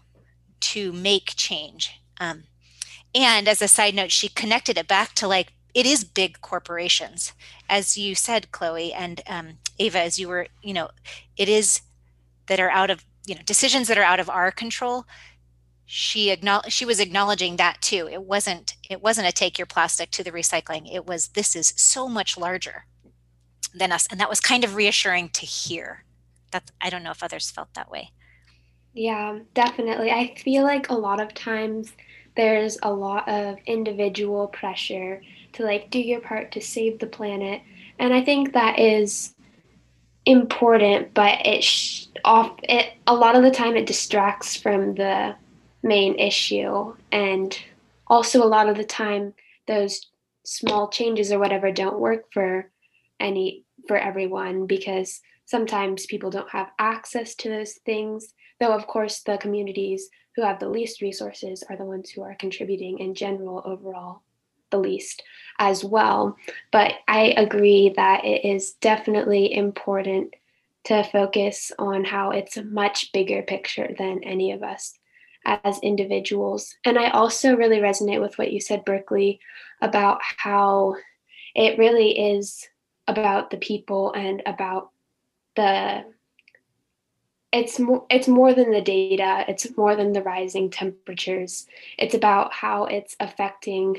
to 0.61 0.91
make 0.91 1.33
change. 1.35 2.01
Um, 2.19 2.43
and 3.13 3.47
as 3.47 3.61
a 3.61 3.67
side 3.67 3.95
note, 3.95 4.11
she 4.11 4.29
connected 4.29 4.77
it 4.77 4.87
back 4.87 5.13
to 5.15 5.27
like, 5.27 5.53
it 5.73 5.85
is 5.85 6.03
big 6.03 6.41
corporations. 6.41 7.33
As 7.69 7.97
you 7.97 8.15
said, 8.15 8.51
Chloe 8.51 8.91
and 8.93 9.21
um, 9.27 9.57
Ava, 9.77 9.99
as 10.01 10.19
you 10.19 10.27
were, 10.27 10.47
you 10.61 10.73
know, 10.73 10.89
it 11.37 11.47
is 11.47 11.81
that 12.47 12.59
are 12.59 12.71
out 12.71 12.89
of, 12.89 13.05
you 13.25 13.35
know, 13.35 13.41
decisions 13.45 13.87
that 13.87 13.97
are 13.97 14.03
out 14.03 14.19
of 14.19 14.29
our 14.29 14.51
control. 14.51 15.05
She 15.85 16.31
acknowledged, 16.31 16.71
she 16.71 16.85
was 16.85 16.99
acknowledging 16.99 17.55
that 17.57 17.81
too. 17.81 18.07
It 18.11 18.23
wasn't, 18.23 18.75
it 18.89 19.01
wasn't 19.01 19.27
a 19.27 19.31
take 19.31 19.57
your 19.57 19.67
plastic 19.67 20.11
to 20.11 20.23
the 20.23 20.31
recycling. 20.31 20.91
It 20.91 21.05
was, 21.05 21.29
this 21.29 21.55
is 21.55 21.73
so 21.77 22.07
much 22.07 22.37
larger 22.37 22.85
than 23.73 23.91
us. 23.91 24.07
And 24.09 24.19
that 24.19 24.29
was 24.29 24.39
kind 24.39 24.63
of 24.63 24.75
reassuring 24.75 25.29
to 25.29 25.45
hear. 25.45 26.03
That 26.51 26.71
I 26.81 26.89
don't 26.89 27.03
know 27.03 27.11
if 27.11 27.21
others 27.21 27.51
felt 27.51 27.75
that 27.75 27.91
way. 27.91 28.11
Yeah, 28.95 29.37
definitely. 29.53 30.09
I 30.09 30.33
feel 30.33 30.63
like 30.63 30.89
a 30.89 30.95
lot 30.95 31.21
of 31.21 31.35
times 31.35 31.91
there's 32.35 32.77
a 32.83 32.91
lot 32.91 33.27
of 33.27 33.57
individual 33.65 34.47
pressure 34.47 35.21
to 35.53 35.63
like 35.63 35.89
do 35.89 35.99
your 35.99 36.21
part 36.21 36.51
to 36.53 36.61
save 36.61 36.99
the 36.99 37.07
planet. 37.07 37.61
And 37.97 38.13
i 38.13 38.23
think 38.23 38.53
that 38.53 38.79
is 38.79 39.33
important 40.25 41.13
but 41.13 41.45
it 41.45 41.63
sh- 41.63 42.05
off 42.23 42.51
it 42.63 42.93
a 43.07 43.15
lot 43.15 43.35
of 43.35 43.41
the 43.41 43.51
time 43.51 43.75
it 43.75 43.85
distracts 43.85 44.55
from 44.55 44.95
the 44.95 45.35
main 45.83 46.15
issue. 46.15 46.95
And 47.11 47.57
also 48.07 48.43
a 48.43 48.47
lot 48.47 48.69
of 48.69 48.77
the 48.77 48.83
time 48.83 49.33
those 49.67 50.07
small 50.45 50.89
changes 50.89 51.31
or 51.31 51.39
whatever 51.39 51.71
don't 51.71 51.99
work 51.99 52.25
for 52.33 52.71
any 53.19 53.65
for 53.87 53.97
everyone 53.97 54.65
because 54.65 55.21
sometimes 55.45 56.05
people 56.05 56.29
don't 56.29 56.49
have 56.49 56.71
access 56.79 57.35
to 57.35 57.49
those 57.49 57.73
things. 57.85 58.33
Though 58.59 58.73
of 58.73 58.87
course 58.87 59.21
the 59.21 59.37
communities 59.37 60.09
who 60.35 60.43
have 60.43 60.59
the 60.59 60.69
least 60.69 61.01
resources 61.01 61.63
are 61.69 61.77
the 61.77 61.85
ones 61.85 62.09
who 62.09 62.21
are 62.21 62.35
contributing 62.35 62.99
in 62.99 63.13
general 63.13 63.61
overall 63.65 64.21
the 64.71 64.77
least 64.77 65.23
as 65.57 65.83
well. 65.83 66.37
But 66.71 66.93
I 67.07 67.33
agree 67.37 67.93
that 67.95 68.23
it 68.23 68.45
is 68.45 68.73
definitely 68.73 69.53
important 69.53 70.35
to 70.85 71.03
focus 71.03 71.71
on 71.77 72.05
how 72.05 72.31
it's 72.31 72.57
a 72.57 72.63
much 72.63 73.11
bigger 73.11 73.41
picture 73.41 73.93
than 73.97 74.23
any 74.23 74.51
of 74.51 74.63
us 74.63 74.93
as 75.45 75.79
individuals. 75.79 76.75
And 76.85 76.97
I 76.97 77.09
also 77.09 77.55
really 77.55 77.77
resonate 77.77 78.21
with 78.21 78.37
what 78.37 78.51
you 78.51 78.59
said, 78.61 78.85
Berkeley, 78.85 79.39
about 79.81 80.19
how 80.37 80.95
it 81.55 81.77
really 81.77 82.31
is 82.33 82.67
about 83.07 83.49
the 83.49 83.57
people 83.57 84.13
and 84.13 84.41
about 84.45 84.91
the 85.55 86.05
it's 87.51 87.79
more 87.79 88.05
it's 88.09 88.27
more 88.27 88.53
than 88.53 88.71
the 88.71 88.81
data 88.81 89.43
it's 89.47 89.75
more 89.75 89.95
than 89.95 90.13
the 90.13 90.21
rising 90.21 90.69
temperatures. 90.69 91.67
It's 91.97 92.13
about 92.13 92.53
how 92.53 92.85
it's 92.85 93.15
affecting 93.19 93.97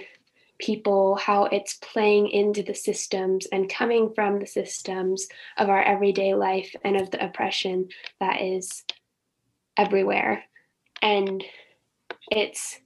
people 0.58 1.16
how 1.16 1.44
it's 1.46 1.78
playing 1.80 2.28
into 2.28 2.62
the 2.62 2.74
systems 2.74 3.46
and 3.46 3.68
coming 3.68 4.12
from 4.14 4.38
the 4.38 4.46
systems 4.46 5.26
of 5.56 5.70
our 5.70 5.82
everyday 5.82 6.34
life 6.34 6.74
and 6.84 7.00
of 7.00 7.10
the 7.10 7.24
oppression 7.24 7.88
that 8.20 8.42
is 8.42 8.84
everywhere. 9.76 10.44
And 11.00 11.42
it's 12.30 12.78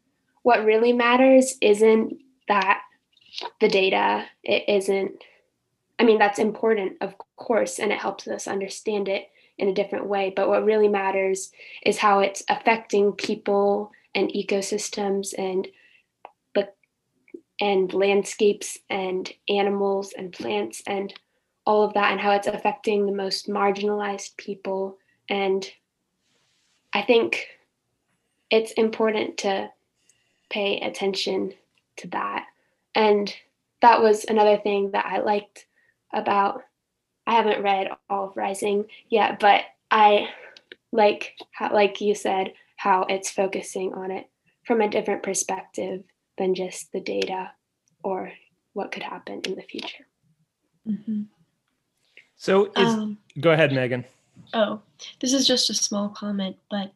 what 0.43 0.65
really 0.65 0.93
matters 0.93 1.57
isn't 1.61 2.17
that 2.49 2.83
the 3.61 3.69
data 3.69 4.25
it 4.45 4.65
isn't 4.69 5.25
i 5.99 6.05
mean 6.05 6.19
that's 6.19 6.39
important 6.39 6.97
of 7.01 7.15
course 7.37 7.79
and 7.81 7.91
it 7.91 7.99
helps 7.99 8.29
us 8.29 8.47
understand 8.47 9.09
it 9.09 9.27
in 9.59 9.69
a 9.69 9.75
different 9.75 10.07
way. 10.07 10.33
But 10.35 10.49
what 10.49 10.65
really 10.65 10.89
matters 10.89 11.51
is 11.85 11.99
how 11.99 12.21
it's 12.21 12.43
affecting 12.49 13.13
people 13.13 13.93
and 14.15 14.31
ecosystems 14.31 15.35
and 15.37 15.69
and 17.61 17.93
landscapes 17.93 18.79
and 18.91 19.33
animals 19.49 20.13
and 20.17 20.33
plants 20.33 20.83
and 20.87 21.15
all 21.67 21.83
of 21.83 21.95
that 21.95 22.13
and 22.13 22.21
how 22.21 22.33
it's 22.33 22.47
affecting 22.47 23.07
the 23.07 23.13
most 23.13 23.49
marginalized 23.49 24.37
people 24.37 24.99
and 25.31 25.71
i 26.93 27.03
think 27.03 27.47
it's 28.51 28.73
important 28.73 29.39
to 29.39 29.71
pay 30.51 30.81
attention 30.81 31.53
to 31.97 32.09
that 32.09 32.45
and 32.95 33.35
that 33.81 34.03
was 34.03 34.25
another 34.25 34.57
thing 34.57 34.91
that 34.91 35.07
i 35.07 35.21
liked 35.21 35.67
about 36.13 36.63
I 37.27 37.35
haven't 37.35 37.63
read 37.63 37.89
all 38.11 38.29
of 38.29 38.37
Rising 38.37 38.87
yet, 39.09 39.41
but 39.41 39.63
I 39.91 40.29
like 40.93 41.35
how, 41.53 41.73
like 41.73 42.01
you 42.01 42.15
said, 42.15 42.53
how 42.77 43.03
it's 43.09 43.31
focusing 43.31 43.95
on 43.95 44.11
it 44.11 44.29
from 44.67 44.81
a 44.81 44.91
different 44.91 45.23
perspective 45.23 46.03
than 46.39 46.55
just 46.55 46.93
the 46.93 47.01
data 47.01 47.53
or 48.03 48.33
what 48.73 48.93
could 48.93 49.03
happen 49.03 49.41
in 49.45 49.55
the 49.55 49.63
future. 49.63 50.07
Mm-hmm. 50.87 51.23
So, 52.37 52.67
is, 52.67 52.73
um, 52.77 53.19
go 53.41 53.53
ahead, 53.53 53.73
Megan. 53.73 54.05
Oh, 54.53 54.83
this 55.21 55.33
is 55.33 55.47
just 55.47 55.71
a 55.71 55.75
small 55.75 56.09
comment, 56.09 56.57
but 56.71 56.93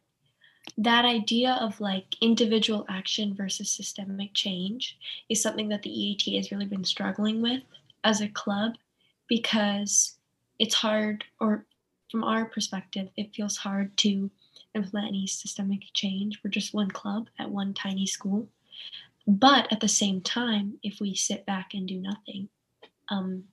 that 0.77 1.05
idea 1.05 1.57
of 1.61 1.79
like 1.81 2.05
individual 2.21 2.85
action 2.89 3.33
versus 3.33 3.71
systemic 3.71 4.33
change 4.33 4.97
is 5.29 5.41
something 5.41 5.69
that 5.69 5.81
the 5.81 5.89
EAT 5.89 6.35
has 6.35 6.51
really 6.51 6.65
been 6.65 6.83
struggling 6.83 7.41
with 7.41 7.61
as 8.03 8.21
a 8.21 8.27
club 8.27 8.73
because 9.27 10.17
it's 10.59 10.75
hard, 10.75 11.23
or 11.39 11.65
from 12.11 12.23
our 12.23 12.45
perspective, 12.45 13.09
it 13.15 13.33
feels 13.33 13.57
hard 13.57 13.95
to 13.97 14.29
implement 14.75 15.07
any 15.07 15.27
systemic 15.27 15.81
change. 15.93 16.39
We're 16.43 16.51
just 16.51 16.73
one 16.73 16.91
club 16.91 17.27
at 17.39 17.49
one 17.49 17.73
tiny 17.73 18.05
school. 18.05 18.47
But 19.27 19.71
at 19.71 19.79
the 19.79 19.87
same 19.87 20.21
time, 20.21 20.79
if 20.83 20.99
we 20.99 21.15
sit 21.15 21.45
back 21.45 21.73
and 21.73 21.87
do 21.87 21.99
nothing, 21.99 22.49
um, 23.09 23.43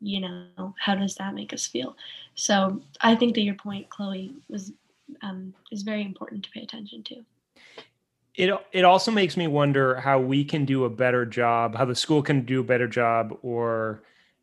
you 0.00 0.20
know, 0.20 0.74
how 0.78 0.94
does 0.94 1.14
that 1.16 1.34
make 1.34 1.52
us 1.52 1.66
feel? 1.66 1.96
So 2.34 2.80
I 3.00 3.14
think 3.14 3.34
that 3.34 3.42
your 3.42 3.54
point, 3.54 3.88
Chloe, 3.90 4.34
was 4.48 4.72
um, 5.22 5.54
is 5.70 5.82
very 5.82 6.02
important 6.02 6.44
to 6.44 6.50
pay 6.50 6.62
attention 6.62 7.02
to. 7.04 7.24
it 8.34 8.50
it 8.72 8.84
also 8.84 9.10
makes 9.10 9.36
me 9.36 9.46
wonder 9.46 9.96
how 9.96 10.18
we 10.18 10.44
can 10.44 10.64
do 10.64 10.84
a 10.84 10.90
better 10.90 11.26
job, 11.26 11.74
how 11.76 11.84
the 11.84 11.94
school 11.94 12.22
can 12.22 12.44
do 12.44 12.60
a 12.60 12.64
better 12.64 12.88
job, 12.88 13.36
or 13.42 14.02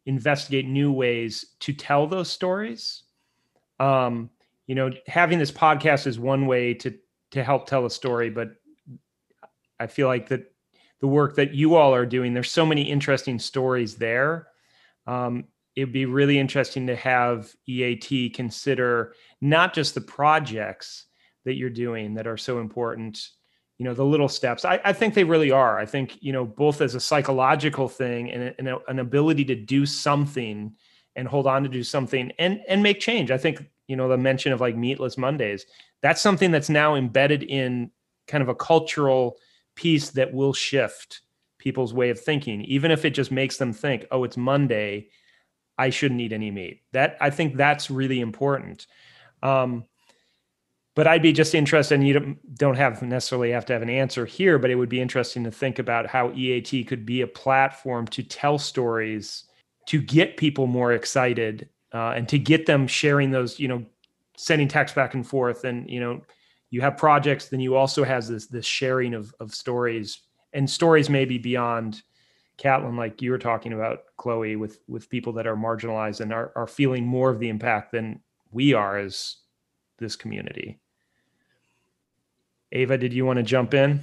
investigate 0.09 0.67
new 0.67 0.91
ways 0.91 1.45
to 1.59 1.71
tell 1.71 2.07
those 2.07 2.31
stories. 2.31 3.03
Um, 3.79 4.31
you 4.65 4.73
know, 4.73 4.89
having 5.07 5.37
this 5.37 5.51
podcast 5.51 6.07
is 6.07 6.19
one 6.19 6.47
way 6.47 6.73
to 6.73 6.97
to 7.31 7.43
help 7.43 7.67
tell 7.67 7.85
a 7.85 7.91
story, 7.91 8.31
but 8.31 8.49
I 9.79 9.85
feel 9.85 10.07
like 10.07 10.29
that 10.29 10.51
the 10.99 11.07
work 11.07 11.35
that 11.35 11.53
you 11.53 11.75
all 11.75 11.93
are 11.93 12.07
doing, 12.07 12.33
there's 12.33 12.51
so 12.51 12.65
many 12.65 12.89
interesting 12.89 13.37
stories 13.37 13.95
there. 13.95 14.47
Um, 15.05 15.45
it'd 15.75 15.93
be 15.93 16.07
really 16.07 16.39
interesting 16.39 16.87
to 16.87 16.95
have 16.95 17.53
EAT 17.67 18.33
consider 18.33 19.13
not 19.41 19.75
just 19.75 19.93
the 19.93 20.01
projects 20.01 21.05
that 21.45 21.53
you're 21.53 21.69
doing 21.69 22.15
that 22.15 22.27
are 22.27 22.35
so 22.35 22.59
important 22.59 23.29
you 23.79 23.85
know 23.85 23.93
the 23.93 24.05
little 24.05 24.29
steps. 24.29 24.65
I, 24.65 24.79
I, 24.83 24.93
think 24.93 25.13
they 25.13 25.23
really 25.23 25.51
are. 25.51 25.79
I 25.79 25.85
think 25.85 26.21
you 26.21 26.33
know 26.33 26.45
both 26.45 26.81
as 26.81 26.95
a 26.95 26.99
psychological 26.99 27.87
thing 27.87 28.29
and, 28.29 28.53
and 28.59 28.67
a, 28.67 28.77
an 28.89 28.99
ability 28.99 29.45
to 29.45 29.55
do 29.55 29.85
something 29.85 30.75
and 31.15 31.27
hold 31.27 31.47
on 31.47 31.63
to 31.63 31.69
do 31.69 31.83
something 31.83 32.31
and 32.37 32.61
and 32.67 32.83
make 32.83 32.99
change. 32.99 33.31
I 33.31 33.37
think 33.37 33.65
you 33.87 33.95
know 33.95 34.09
the 34.09 34.17
mention 34.17 34.51
of 34.51 34.61
like 34.61 34.75
meatless 34.75 35.17
mondays 35.17 35.65
that's 36.01 36.21
something 36.21 36.51
that's 36.51 36.69
now 36.69 36.95
embedded 36.95 37.43
in 37.43 37.91
kind 38.27 38.41
of 38.41 38.49
a 38.49 38.55
cultural 38.55 39.37
piece 39.75 40.11
that 40.11 40.33
will 40.33 40.53
shift 40.53 41.21
people's 41.57 41.93
way 41.93 42.09
of 42.09 42.19
thinking. 42.19 42.61
Even 42.61 42.91
if 42.91 43.03
it 43.05 43.11
just 43.11 43.31
makes 43.31 43.57
them 43.57 43.73
think 43.73 44.05
oh 44.11 44.23
it's 44.23 44.37
monday 44.37 45.07
i 45.77 45.89
shouldn't 45.89 46.21
eat 46.21 46.33
any 46.33 46.51
meat. 46.51 46.83
That 46.91 47.17
i 47.21 47.29
think 47.29 47.55
that's 47.55 47.89
really 47.89 48.19
important. 48.19 48.87
Um, 49.41 49.85
but 50.95 51.07
I'd 51.07 51.21
be 51.21 51.33
just 51.33 51.55
interested, 51.55 51.95
and 51.95 52.07
you 52.07 52.37
don't 52.55 52.75
have 52.75 53.01
necessarily 53.01 53.51
have 53.51 53.65
to 53.67 53.73
have 53.73 53.81
an 53.81 53.89
answer 53.89 54.25
here, 54.25 54.57
but 54.57 54.69
it 54.69 54.75
would 54.75 54.89
be 54.89 55.01
interesting 55.01 55.43
to 55.43 55.51
think 55.51 55.79
about 55.79 56.07
how 56.07 56.31
EAT 56.33 56.87
could 56.87 57.05
be 57.05 57.21
a 57.21 57.27
platform 57.27 58.07
to 58.07 58.23
tell 58.23 58.57
stories, 58.57 59.45
to 59.87 60.01
get 60.01 60.37
people 60.37 60.67
more 60.67 60.93
excited, 60.93 61.69
uh, 61.93 62.13
and 62.15 62.27
to 62.29 62.37
get 62.39 62.65
them 62.65 62.87
sharing 62.87 63.31
those, 63.31 63.59
you 63.59 63.67
know, 63.67 63.85
sending 64.35 64.67
text 64.67 64.95
back 64.95 65.13
and 65.13 65.27
forth, 65.27 65.63
and 65.63 65.89
you 65.89 65.99
know, 65.99 66.21
you 66.69 66.81
have 66.81 66.97
projects, 66.97 67.49
then 67.49 67.59
you 67.59 67.75
also 67.75 68.03
has 68.03 68.27
this 68.27 68.47
this 68.47 68.65
sharing 68.65 69.13
of 69.13 69.33
of 69.39 69.53
stories. 69.53 70.21
And 70.53 70.67
stories 70.67 71.09
maybe 71.09 71.37
beyond 71.37 72.01
Catlin, 72.57 72.97
like 72.97 73.21
you 73.21 73.31
were 73.31 73.37
talking 73.37 73.73
about, 73.73 74.03
Chloe, 74.17 74.55
with 74.55 74.79
with 74.87 75.09
people 75.09 75.33
that 75.33 75.47
are 75.47 75.55
marginalized 75.55 76.21
and 76.21 76.33
are 76.33 76.51
are 76.55 76.67
feeling 76.67 77.05
more 77.05 77.29
of 77.29 77.39
the 77.39 77.49
impact 77.49 77.91
than 77.91 78.19
we 78.51 78.73
are 78.73 78.97
as 78.97 79.37
this 79.99 80.15
community. 80.15 80.79
Ava, 82.71 82.97
did 82.97 83.13
you 83.13 83.25
want 83.25 83.37
to 83.37 83.43
jump 83.43 83.73
in? 83.73 84.01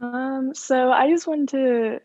Um, 0.00 0.54
so 0.54 0.90
I 0.90 1.08
just 1.10 1.26
wanted 1.26 1.48
to 1.50 2.00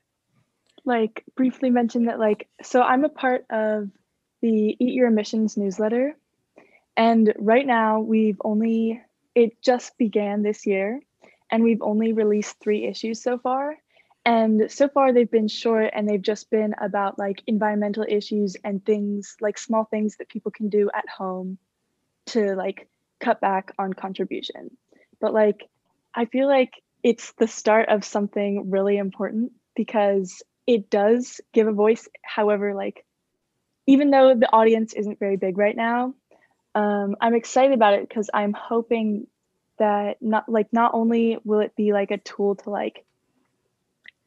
like 0.85 1.23
briefly 1.35 1.69
mention 1.69 2.05
that 2.05 2.19
like 2.19 2.47
so 2.63 2.81
I'm 2.81 3.03
a 3.03 3.09
part 3.09 3.45
of 3.49 3.89
the 4.41 4.77
Eat 4.79 4.93
Your 4.93 5.07
Emissions 5.07 5.57
newsletter. 5.57 6.15
And 6.95 7.33
right 7.37 7.65
now 7.65 7.99
we've 7.99 8.39
only 8.43 9.01
it 9.35 9.61
just 9.61 9.97
began 9.97 10.43
this 10.43 10.65
year 10.65 11.01
and 11.51 11.63
we've 11.63 11.81
only 11.81 12.13
released 12.13 12.59
3 12.59 12.85
issues 12.85 13.21
so 13.21 13.37
far. 13.37 13.75
And 14.25 14.71
so 14.71 14.87
far 14.87 15.11
they've 15.11 15.29
been 15.29 15.47
short 15.47 15.91
and 15.93 16.07
they've 16.07 16.21
just 16.21 16.49
been 16.49 16.75
about 16.79 17.17
like 17.17 17.41
environmental 17.47 18.05
issues 18.07 18.55
and 18.63 18.85
things 18.85 19.35
like 19.41 19.57
small 19.57 19.85
things 19.85 20.17
that 20.17 20.29
people 20.29 20.51
can 20.51 20.69
do 20.69 20.89
at 20.93 21.07
home 21.09 21.57
to 22.29 22.55
like 22.55 22.87
cut 23.19 23.41
back 23.41 23.73
on 23.77 23.93
contribution 23.93 24.71
but 25.19 25.33
like 25.33 25.67
I 26.13 26.25
feel 26.25 26.47
like 26.47 26.73
it's 27.03 27.33
the 27.33 27.47
start 27.47 27.89
of 27.89 28.03
something 28.03 28.69
really 28.71 28.97
important 28.97 29.53
because 29.75 30.43
it 30.67 30.89
does 30.89 31.41
give 31.53 31.67
a 31.67 31.71
voice. 31.71 32.07
However, 32.23 32.73
like 32.73 33.05
even 33.87 34.11
though 34.11 34.35
the 34.35 34.51
audience 34.51 34.93
isn't 34.93 35.19
very 35.19 35.37
big 35.37 35.57
right 35.57 35.75
now, 35.75 36.13
um, 36.75 37.15
I'm 37.21 37.35
excited 37.35 37.73
about 37.73 37.93
it 37.95 38.07
because 38.07 38.29
I'm 38.33 38.53
hoping 38.53 39.27
that 39.77 40.17
not 40.21 40.49
like 40.49 40.73
not 40.73 40.93
only 40.93 41.37
will 41.43 41.61
it 41.61 41.75
be 41.75 41.93
like 41.93 42.11
a 42.11 42.17
tool 42.17 42.55
to 42.55 42.69
like 42.69 43.05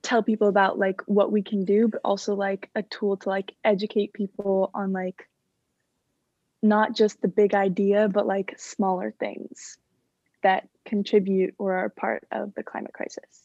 tell 0.03 0.23
people 0.23 0.49
about 0.49 0.79
like 0.79 1.03
what 1.07 1.31
we 1.31 1.43
can 1.43 1.65
do, 1.65 1.89
but 1.89 2.01
also 2.05 2.35
like 2.35 2.71
a 2.75 2.83
tool 2.83 3.19
to 3.19 3.29
like 3.29 3.55
educate 3.63 4.13
people 4.13 4.71
on 4.75 4.93
like 4.93 5.29
not 6.63 6.95
just 6.95 7.21
the 7.21 7.29
big 7.29 7.55
idea, 7.55 8.09
but 8.09 8.27
like 8.27 8.55
smaller 8.57 9.15
things 9.19 9.79
that 10.43 10.69
contribute 10.85 11.55
or 11.59 11.75
are 11.75 11.89
part 11.89 12.27
of 12.31 12.55
the 12.55 12.63
climate 12.63 12.93
crisis. 12.93 13.43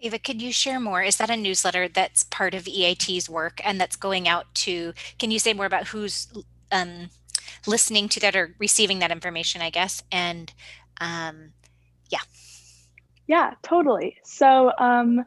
Eva, 0.00 0.18
could 0.18 0.42
you 0.42 0.52
share 0.52 0.80
more? 0.80 1.02
Is 1.02 1.16
that 1.18 1.30
a 1.30 1.36
newsletter 1.36 1.88
that's 1.88 2.24
part 2.24 2.54
of 2.54 2.66
EAT's 2.66 3.30
work 3.30 3.60
and 3.64 3.80
that's 3.80 3.94
going 3.94 4.26
out 4.26 4.52
to, 4.56 4.92
can 5.18 5.30
you 5.30 5.38
say 5.38 5.52
more 5.52 5.66
about 5.66 5.88
who's 5.88 6.26
um, 6.72 7.08
listening 7.66 8.08
to 8.08 8.20
that 8.20 8.34
or 8.34 8.54
receiving 8.58 8.98
that 8.98 9.12
information, 9.12 9.62
I 9.62 9.70
guess? 9.70 10.02
And 10.10 10.52
um, 11.00 11.52
yeah. 12.10 12.18
Yeah, 13.28 13.54
totally. 13.62 14.16
So 14.24 14.72
um, 14.76 15.24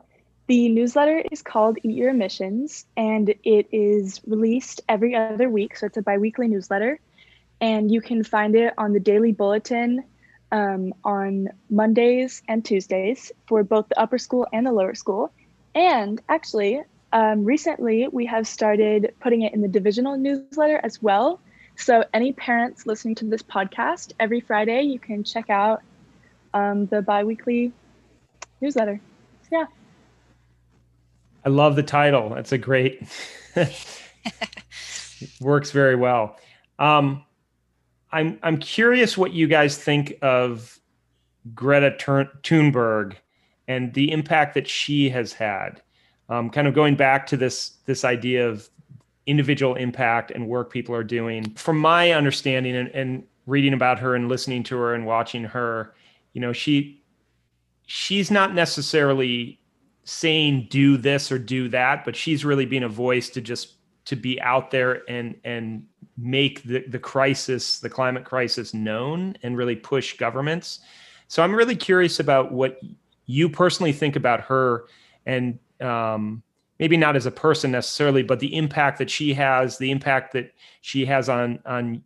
the 0.48 0.70
newsletter 0.70 1.24
is 1.32 1.42
called 1.42 1.78
Eat 1.84 1.96
Your 1.96 2.10
Emissions 2.12 2.86
and 2.96 3.30
it 3.44 3.68
is 3.72 4.22
released 4.28 4.82
every 4.88 5.16
other 5.16 5.50
week. 5.50 5.76
So 5.78 5.88
it's 5.88 5.98
a 5.98 6.02
biweekly 6.02 6.48
newsletter. 6.48 7.00
And 7.62 7.92
you 7.92 8.02
can 8.02 8.24
find 8.24 8.56
it 8.56 8.74
on 8.78 8.94
the 8.94 9.00
Daily 9.00 9.32
Bulletin 9.32 10.04
um, 10.52 10.94
on 11.04 11.50
Mondays 11.70 12.44
and 12.48 12.64
Tuesdays 12.64 13.32
for 13.48 13.64
both 13.64 13.90
the 13.90 14.00
upper 14.00 14.18
school 14.18 14.48
and 14.54 14.66
the 14.66 14.72
lower 14.72 14.94
school. 14.94 15.32
And 15.74 16.22
actually, 16.30 16.82
um, 17.12 17.44
recently 17.44 18.08
we 18.08 18.26
have 18.28 18.48
started 18.48 19.14
putting 19.20 19.42
it 19.42 19.54
in 19.54 19.62
the 19.62 19.68
divisional 19.68 20.18
newsletter 20.18 20.80
as 20.84 21.02
well. 21.02 21.40
So, 21.78 22.04
any 22.14 22.34
parents 22.34 22.86
listening 22.86 23.16
to 23.16 23.26
this 23.26 23.42
podcast, 23.42 24.14
every 24.20 24.42
Friday 24.42 24.84
you 24.84 25.00
can 25.00 25.24
check 25.24 25.50
out 25.50 25.82
um, 26.54 26.86
the 26.86 27.02
bi 27.02 27.24
weekly 27.24 27.74
newsletter. 28.62 29.02
So, 29.44 29.50
yeah. 29.52 29.66
I 31.46 31.50
love 31.50 31.76
the 31.76 31.84
title. 31.84 32.30
That's 32.30 32.52
a 32.52 32.58
great, 32.58 33.08
works 35.40 35.72
very 35.72 35.96
well. 35.96 36.38
Um, 36.80 37.24
I'm 38.12 38.40
I'm 38.42 38.58
curious 38.58 39.18
what 39.18 39.34
you 39.34 39.48
guys 39.48 39.78
think 39.78 40.18
of 40.22 40.80
Greta 41.54 41.92
Thunberg 41.92 43.16
and 43.68 43.94
the 43.94 44.12
impact 44.12 44.56
that 44.56 44.68
she 44.68 45.10
has 45.10 45.34
had. 45.34 45.82
Um, 46.28 46.50
kind 46.50 46.68
of 46.68 46.74
going 46.74 46.96
back 46.96 47.28
to 47.28 47.38
this 47.38 47.78
this 47.86 48.04
idea 48.04 48.50
of 48.50 48.68
individual 49.28 49.76
impact 49.76 50.32
and 50.32 50.48
work 50.48 50.72
people 50.72 50.96
are 50.96 51.04
doing. 51.04 51.54
From 51.56 51.78
my 51.78 52.12
understanding 52.12 52.76
and, 52.76 52.90
and 52.90 53.24
reading 53.46 53.74
about 53.74 54.00
her 54.00 54.16
and 54.16 54.30
listening 54.30 54.64
to 54.64 54.78
her 54.78 54.94
and 54.94 55.06
watching 55.06 55.44
her, 55.44 55.94
you 56.34 56.42
know, 56.42 56.54
she 56.54 57.04
she's 57.86 58.32
not 58.32 58.56
necessarily 58.56 59.60
saying 60.06 60.68
do 60.70 60.98
this 60.98 61.32
or 61.32 61.40
do 61.40 61.68
that, 61.70 62.06
but 62.06 62.16
she's 62.16 62.46
really 62.46 62.66
being 62.66 62.84
a 62.84 62.90
voice 62.90 63.30
to 63.32 63.42
just 63.42 63.74
to 64.06 64.16
be 64.16 64.40
out 64.42 64.72
there 64.72 65.02
and 65.10 65.36
and 65.44 65.86
make 66.18 66.64
the, 66.64 66.86
the 66.88 67.00
crisis, 67.00 67.80
the 67.80 67.90
climate 67.90 68.24
crisis 68.24 68.74
known 68.74 69.36
and 69.44 69.58
really 69.58 69.76
push 69.76 70.16
governments. 70.16 70.80
So 71.28 71.44
I'm 71.44 71.54
really 71.54 71.76
curious 71.76 72.22
about 72.22 72.54
what 72.54 72.80
you 73.26 73.50
personally 73.50 73.92
think 73.92 74.16
about 74.16 74.40
her 74.42 74.86
and 75.26 75.60
um, 75.82 76.42
maybe 76.80 76.96
not 76.96 77.16
as 77.16 77.26
a 77.26 77.32
person 77.32 77.72
necessarily, 77.72 78.24
but 78.24 78.40
the 78.40 78.56
impact 78.56 79.00
that 79.00 79.10
she 79.10 79.34
has, 79.34 79.78
the 79.78 79.92
impact 79.92 80.34
that 80.34 80.54
she 80.82 81.04
has 81.06 81.28
on 81.28 81.60
on 81.66 82.04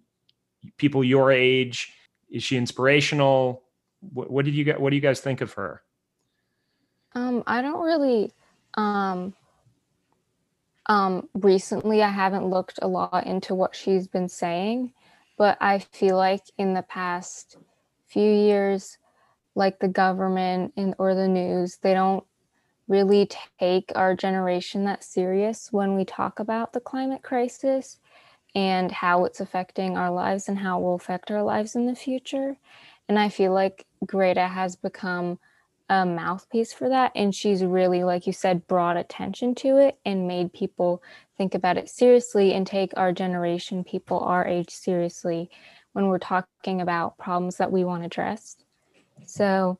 people 0.78 1.04
your 1.04 1.32
age. 1.32 1.94
Is 2.32 2.44
she 2.44 2.58
inspirational? 2.58 3.64
What, 4.14 4.32
what 4.32 4.46
did 4.46 4.54
you 4.56 4.64
get? 4.64 4.80
What 4.80 4.92
do 4.92 4.96
you 4.96 5.02
guys 5.02 5.20
think 5.20 5.42
of 5.42 5.54
her? 5.54 5.82
Um, 7.16 7.44
I 7.48 7.62
don't 7.62 7.82
really 7.82 8.32
um, 8.76 9.34
um, 10.90 11.30
recently, 11.36 12.02
I 12.02 12.10
haven't 12.10 12.48
looked 12.48 12.80
a 12.82 12.88
lot 12.88 13.28
into 13.28 13.54
what 13.54 13.76
she's 13.76 14.08
been 14.08 14.28
saying, 14.28 14.92
but 15.38 15.58
I 15.62 15.80
feel 15.80 16.18
like 16.18 16.42
in 16.58 16.74
the 16.74 16.82
past 16.82 17.58
few 18.08 18.32
years, 18.32 18.98
like 19.54 19.80
the 19.80 19.88
government 19.88 20.74
and 20.76 20.96
or 20.98 21.14
the 21.14 21.28
news, 21.28 21.78
they 21.78 21.94
don't 21.94 22.24
really 22.88 23.30
take 23.60 23.92
our 23.96 24.16
generation 24.16 24.86
that 24.86 25.04
serious 25.04 25.72
when 25.72 25.96
we 25.96 26.06
talk 26.06 26.40
about 26.40 26.74
the 26.74 26.80
climate 26.80 27.22
crisis 27.22 28.00
and 28.56 28.92
how 28.92 29.26
it's 29.26 29.40
affecting 29.40 29.96
our 29.96 30.12
lives 30.12 30.50
and 30.50 30.58
how 30.58 30.80
it 30.80 30.84
will 30.84 30.96
affect 30.96 31.30
our 31.30 31.44
lives 31.44 31.76
in 31.76 31.86
the 31.86 31.96
future. 31.96 32.58
And 33.08 33.20
I 33.20 33.30
feel 33.30 33.54
like 33.54 33.86
Greta 34.08 34.48
has 34.48 34.76
become 34.76 35.38
a 35.90 36.06
mouthpiece 36.06 36.72
for 36.72 36.88
that. 36.90 37.12
And 37.16 37.34
she's 37.34 37.64
really, 37.64 38.04
like 38.04 38.28
you 38.28 38.34
said, 38.34 38.68
brought 38.68 38.96
attention 38.96 39.56
to 39.56 39.78
it 39.78 39.98
and 40.06 40.28
made 40.28 40.54
people 40.54 41.02
think 41.38 41.56
about 41.56 41.78
it 41.78 41.90
seriously 41.90 42.54
and 42.54 42.66
take 42.66 42.94
our 42.96 43.12
generation, 43.12 43.84
people 43.84 44.20
our 44.20 44.46
age, 44.46 44.70
seriously 44.70 45.50
when 45.94 46.08
we're 46.08 46.20
talking 46.20 46.82
about 46.82 47.18
problems 47.18 47.58
that 47.58 47.72
we 47.72 47.84
want 47.84 48.06
addressed. 48.06 48.64
So, 49.26 49.80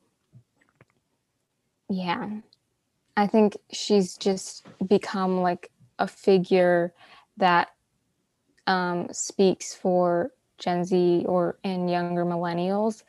yeah, 1.90 2.30
I 3.16 3.28
think 3.28 3.58
she's 3.72 4.18
just 4.18 4.66
become 4.88 5.42
like 5.42 5.72
a 6.00 6.08
figure 6.08 6.94
that 7.38 7.70
um, 8.68 9.08
speaks 9.12 9.74
for 9.74 10.32
Gen 10.58 10.84
Z 10.84 11.26
or 11.28 11.58
in 11.64 11.88
younger 11.88 12.26
millennials 12.26 13.04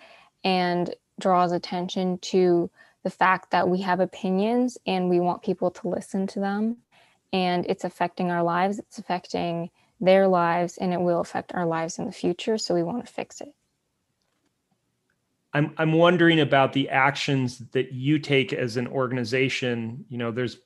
and 0.45 0.95
draws 1.19 1.53
attention 1.53 2.19
to 2.19 2.71
the 3.03 3.11
fact 3.11 3.51
that 3.51 3.69
we 3.69 3.81
have 3.81 4.01
opinions 4.01 4.79
and 4.87 5.09
we 5.09 5.21
want 5.21 5.43
people 5.43 5.71
to 5.71 5.89
listen 5.89 6.27
to 6.29 6.41
them 6.41 6.77
and 7.33 7.65
it's 7.67 7.85
affecting 7.85 8.31
our 8.31 8.43
lives 8.43 8.79
it's 8.79 8.99
affecting 8.99 9.71
their 10.01 10.29
lives 10.29 10.79
and 10.79 10.93
it 10.93 11.01
will 11.01 11.21
affect 11.21 11.55
our 11.55 11.67
lives 11.67 11.99
in 11.99 12.07
the 12.07 12.13
future 12.13 12.59
so 12.59 12.75
we 12.75 12.83
want 12.83 13.05
to 13.05 13.13
fix 13.13 13.41
it 13.41 13.55
I'm 15.53 15.75
I'm 15.79 15.93
wondering 15.93 16.41
about 16.41 16.73
the 16.73 16.89
actions 16.89 17.59
that 17.73 17.93
you 17.93 18.19
take 18.19 18.53
as 18.53 18.77
an 18.77 18.87
organization. 18.87 20.05
You 20.09 20.19
know, 20.19 20.31
there's 20.31 20.59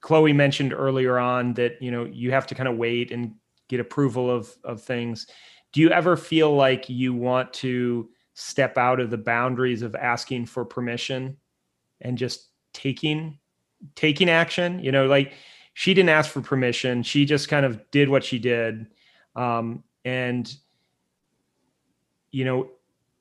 Chloe 0.00 0.32
mentioned 0.32 0.74
earlier 0.74 1.18
on 1.18 1.54
that 1.54 1.80
you 1.80 1.90
know 1.90 2.04
you 2.04 2.32
have 2.32 2.46
to 2.48 2.54
kind 2.54 2.68
of 2.68 2.76
wait 2.76 3.10
and 3.10 3.34
get 3.68 3.80
approval 3.80 4.30
of 4.30 4.54
of 4.62 4.82
things. 4.82 5.26
Do 5.72 5.80
you 5.80 5.90
ever 5.90 6.16
feel 6.16 6.54
like 6.54 6.88
you 6.88 7.14
want 7.14 7.52
to 7.54 8.10
step 8.34 8.76
out 8.76 9.00
of 9.00 9.10
the 9.10 9.18
boundaries 9.18 9.82
of 9.82 9.94
asking 9.94 10.46
for 10.46 10.64
permission 10.64 11.38
and 12.00 12.18
just 12.18 12.48
taking 12.72 13.38
taking 13.94 14.28
action 14.28 14.78
you 14.80 14.90
know 14.90 15.06
like 15.06 15.32
she 15.76 15.92
didn't 15.92 16.08
ask 16.08 16.30
for 16.30 16.40
permission. 16.40 17.02
She 17.02 17.26
just 17.26 17.50
kind 17.50 17.66
of 17.66 17.78
did 17.90 18.08
what 18.08 18.24
she 18.24 18.38
did. 18.38 18.86
Um, 19.36 19.84
and 20.06 20.50
you 22.30 22.46
know 22.46 22.70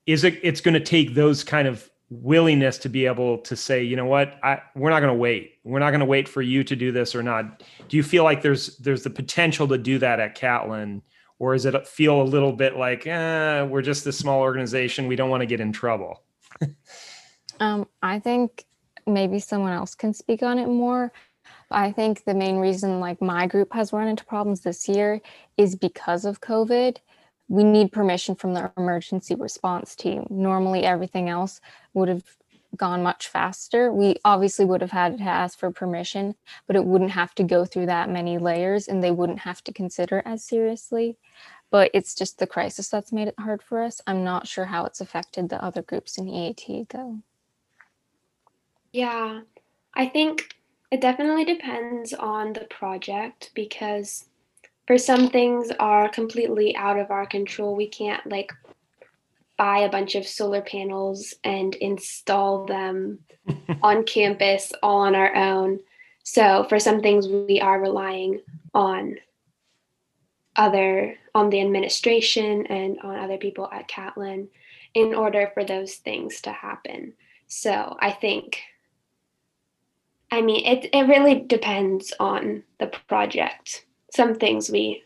is 0.06 0.24
it 0.24 0.40
it's 0.42 0.62
going 0.62 0.74
to 0.74 0.80
take 0.80 1.16
those 1.16 1.44
kind 1.44 1.68
of 1.68 1.90
willingness 2.10 2.78
to 2.78 2.88
be 2.88 3.08
able 3.08 3.40
to 3.40 3.58
say 3.58 3.84
you 3.84 3.98
know 3.98 4.06
what? 4.06 4.40
I, 4.42 4.62
we're 4.74 4.90
not 4.90 5.02
going 5.02 5.14
to 5.14 5.20
wait. 5.20 5.56
We're 5.66 5.80
not 5.80 5.90
going 5.90 6.00
to 6.00 6.06
wait 6.06 6.30
for 6.30 6.42
you 6.42 6.64
to 6.64 6.78
do 6.78 6.94
this 6.94 7.14
or 7.14 7.22
not. 7.22 7.62
Do 7.90 7.98
you 7.98 8.04
feel 8.04 8.24
like 8.24 8.42
there's 8.42 8.78
there's 8.78 9.04
the 9.04 9.10
potential 9.10 9.68
to 9.68 9.78
do 9.78 10.00
that 10.00 10.22
at 10.22 10.36
catlin? 10.36 11.02
Or 11.40 11.52
does 11.52 11.66
it 11.66 11.86
feel 11.86 12.22
a 12.22 12.24
little 12.24 12.54
bit 12.54 12.78
like 12.78 13.06
eh, 13.06 13.64
we're 13.64 13.82
just 13.82 14.08
a 14.08 14.14
small 14.14 14.40
organization. 14.40 15.08
We 15.08 15.18
don't 15.18 15.30
want 15.30 15.42
to 15.42 15.46
get 15.46 15.60
in 15.60 15.74
trouble 15.74 16.24
um, 17.60 17.88
i 18.02 18.20
think 18.20 18.66
maybe 19.08 19.40
someone 19.40 19.74
else 19.74 19.96
can 19.96 20.14
speak 20.14 20.44
on 20.44 20.58
it 20.58 20.68
more 20.68 21.12
i 21.72 21.92
think 21.92 22.24
the 22.26 22.34
main 22.34 22.58
reason 22.58 23.00
like 23.00 23.22
my 23.22 23.48
group 23.48 23.74
has 23.74 23.94
run 23.94 24.08
into 24.08 24.26
problems 24.26 24.62
this 24.62 24.88
year 24.88 25.22
is 25.58 25.76
because 25.76 26.26
of 26.26 26.42
covid 26.42 26.98
we 27.48 27.64
need 27.64 27.92
permission 27.92 28.34
from 28.34 28.54
the 28.54 28.72
emergency 28.78 29.36
response 29.36 29.96
team 29.96 30.26
normally 30.30 30.84
everything 30.84 31.30
else 31.30 31.62
would 31.94 32.10
have 32.10 32.24
gone 32.76 33.04
much 33.04 33.28
faster. 33.28 33.92
We 33.92 34.16
obviously 34.24 34.66
would 34.66 34.82
have 34.82 34.92
had 34.92 35.18
to 35.18 35.24
ask 35.24 35.58
for 35.58 35.72
permission, 35.72 36.36
but 36.68 36.76
it 36.76 36.86
wouldn't 36.86 37.12
have 37.12 37.34
to 37.36 37.44
go 37.44 37.66
through 37.66 37.88
that 37.88 38.10
many 38.10 38.38
layers 38.38 38.88
and 38.88 39.04
they 39.04 39.12
wouldn't 39.12 39.40
have 39.40 39.64
to 39.64 39.74
consider 39.74 40.22
as 40.26 40.44
seriously. 40.44 41.18
But 41.72 41.92
it's 41.94 42.16
just 42.16 42.40
the 42.40 42.48
crisis 42.48 42.90
that's 42.90 43.12
made 43.12 43.28
it 43.28 43.36
hard 43.40 43.62
for 43.62 43.82
us. 43.82 44.02
I'm 44.06 44.24
not 44.24 44.48
sure 44.48 44.66
how 44.66 44.86
it's 44.86 45.02
affected 45.02 45.50
the 45.50 45.64
other 45.64 45.82
groups 45.82 46.18
in 46.18 46.28
EAT 46.28 46.88
though. 46.90 47.20
Yeah, 48.96 49.42
I 49.94 50.06
think 50.06 50.56
it 50.90 51.02
definitely 51.02 51.44
depends 51.44 52.14
on 52.14 52.54
the 52.54 52.64
project 52.70 53.52
because 53.54 54.24
for 54.88 54.98
some 54.98 55.30
things 55.30 55.70
are 55.82 56.08
completely 56.08 56.78
out 56.78 56.98
of 56.98 57.12
our 57.12 57.26
control. 57.26 57.76
We 57.76 57.90
can't 57.90 58.26
like 58.26 58.54
buy 59.58 59.80
a 59.80 59.90
bunch 59.90 60.16
of 60.16 60.26
solar 60.26 60.62
panels 60.62 61.34
and 61.44 61.76
install 61.76 62.68
them 62.68 63.20
on 63.84 64.06
campus 64.06 64.72
all 64.82 65.02
on 65.02 65.14
our 65.14 65.36
own. 65.36 65.82
So 66.24 66.66
for 66.70 66.80
some 66.80 67.02
things 67.02 67.28
we 67.28 67.60
are 67.60 67.82
relying 67.82 68.44
on 68.74 69.18
other 70.56 71.18
on 71.34 71.50
the 71.50 71.60
administration 71.60 72.66
and 72.68 72.98
on 73.02 73.20
other 73.20 73.38
people 73.38 73.68
at 73.74 73.90
Catlin 73.90 74.48
in 74.94 75.14
order 75.14 75.52
for 75.54 75.66
those 75.66 75.96
things 75.96 76.40
to 76.44 76.54
happen. 76.54 77.12
So 77.48 77.98
I 78.00 78.12
think 78.12 78.62
I 80.32 80.42
mean 80.42 80.66
it 80.66 80.90
it 80.94 81.08
really 81.08 81.42
depends 81.42 82.14
on 82.20 82.64
the 82.80 82.88
project. 83.08 83.86
Some 84.14 84.36
things 84.36 84.70
we 84.70 85.04